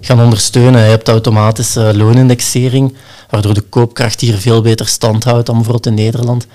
gaan 0.00 0.22
ondersteunen. 0.22 0.82
Je 0.82 0.88
hebt 0.88 1.08
automatische 1.08 1.96
loonindexering, 1.96 2.94
waardoor 3.30 3.54
de 3.54 3.60
koopkracht 3.60 4.20
hier 4.20 4.36
veel 4.36 4.60
beter 4.60 4.86
stand 4.86 5.24
houdt 5.24 5.46
dan 5.46 5.54
bijvoorbeeld 5.54 5.86
in 5.86 5.94
Nederland. 5.94 6.46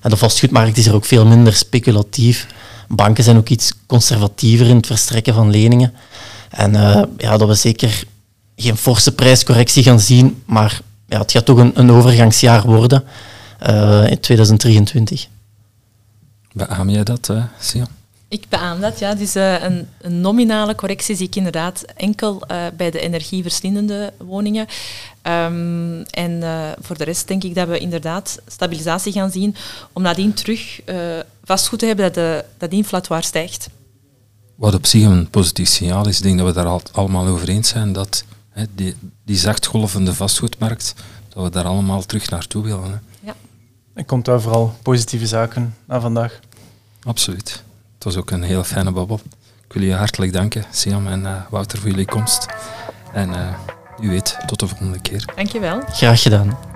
En 0.00 0.10
de 0.10 0.16
vastgoedmarkt 0.16 0.76
is 0.76 0.86
er 0.86 0.94
ook 0.94 1.04
veel 1.04 1.26
minder 1.26 1.54
speculatief. 1.54 2.46
Banken 2.88 3.24
zijn 3.24 3.36
ook 3.36 3.48
iets 3.48 3.72
conservatiever 3.86 4.66
in 4.66 4.76
het 4.76 4.86
verstrekken 4.86 5.34
van 5.34 5.50
leningen. 5.50 5.94
En 6.50 6.74
uh, 6.74 7.02
ja, 7.16 7.36
dat 7.36 7.48
we 7.48 7.54
zeker 7.54 8.04
geen 8.56 8.76
forse 8.76 9.12
prijscorrectie 9.12 9.82
gaan 9.82 10.00
zien, 10.00 10.42
maar 10.46 10.80
ja, 11.08 11.18
het 11.18 11.32
gaat 11.32 11.44
toch 11.44 11.58
een, 11.58 11.72
een 11.74 11.90
overgangsjaar 11.90 12.62
worden 12.62 13.04
uh, 13.68 14.10
in 14.10 14.20
2023. 14.20 15.28
Beaam 16.52 16.90
jij 16.90 17.04
dat, 17.04 17.28
uh, 17.30 17.44
Sia? 17.60 17.86
Ik 18.36 18.48
beaam 18.48 18.80
dat, 18.80 18.98
ja. 18.98 19.14
Dus 19.14 19.36
uh, 19.36 19.62
een, 19.62 19.88
een, 20.00 20.20
nominale 20.20 20.74
correctie 20.74 21.16
zie 21.16 21.26
ik 21.26 21.36
inderdaad 21.36 21.84
enkel 21.96 22.42
uh, 22.50 22.56
bij 22.76 22.90
de 22.90 23.00
energieverslindende 23.00 24.12
woningen. 24.18 24.66
Um, 25.22 26.02
en 26.02 26.30
uh, 26.30 26.68
voor 26.80 26.98
de 26.98 27.04
rest 27.04 27.28
denk 27.28 27.44
ik 27.44 27.54
dat 27.54 27.68
we 27.68 27.78
inderdaad 27.78 28.38
stabilisatie 28.46 29.12
gaan 29.12 29.30
zien, 29.30 29.54
om 29.92 30.02
nadien 30.02 30.34
terug 30.34 30.80
vastgoed 31.44 31.78
te 31.78 31.86
hebben 31.86 32.04
dat, 32.04 32.14
de, 32.14 32.44
dat 32.58 32.72
inflatoir 32.72 33.22
stijgt. 33.22 33.68
Wat 34.54 34.74
op 34.74 34.86
zich 34.86 35.04
een 35.04 35.30
positief 35.30 35.68
signaal 35.68 36.08
is, 36.08 36.16
ik 36.16 36.22
denk 36.22 36.38
dat 36.38 36.46
we 36.46 36.52
daar 36.52 36.66
al, 36.66 36.82
allemaal 36.92 37.26
over 37.26 37.48
eens 37.48 37.68
zijn, 37.68 37.92
dat 37.92 38.24
hè, 38.50 38.64
die, 38.74 38.94
die 39.24 39.36
zachtgolvende 39.36 40.14
vastgoedmarkt, 40.14 40.94
dat 41.28 41.42
we 41.42 41.50
daar 41.50 41.64
allemaal 41.64 42.02
terug 42.02 42.30
naartoe 42.30 42.62
willen. 42.62 42.90
Hè. 42.90 43.26
Ja. 43.26 43.34
En 43.94 44.04
komt 44.04 44.24
daar 44.24 44.40
vooral 44.40 44.74
positieve 44.82 45.26
zaken 45.26 45.74
naar 45.84 46.00
vandaag? 46.00 46.40
Absoluut 47.02 47.64
was 48.06 48.16
ook 48.16 48.30
een 48.30 48.42
heel 48.42 48.64
fijne 48.64 48.90
babbel. 48.90 49.20
Ik 49.66 49.72
wil 49.72 49.82
je 49.82 49.94
hartelijk 49.94 50.32
danken, 50.32 50.64
Siam 50.70 51.06
en 51.06 51.20
uh, 51.20 51.36
Wouter, 51.50 51.78
voor 51.78 51.90
jullie 51.90 52.06
komst. 52.06 52.46
En 53.12 53.28
uh, 53.28 53.54
u 54.00 54.08
weet, 54.08 54.38
tot 54.46 54.60
de 54.60 54.66
volgende 54.66 55.00
keer. 55.00 55.24
Dankjewel. 55.36 55.80
Graag 55.90 56.22
gedaan. 56.22 56.75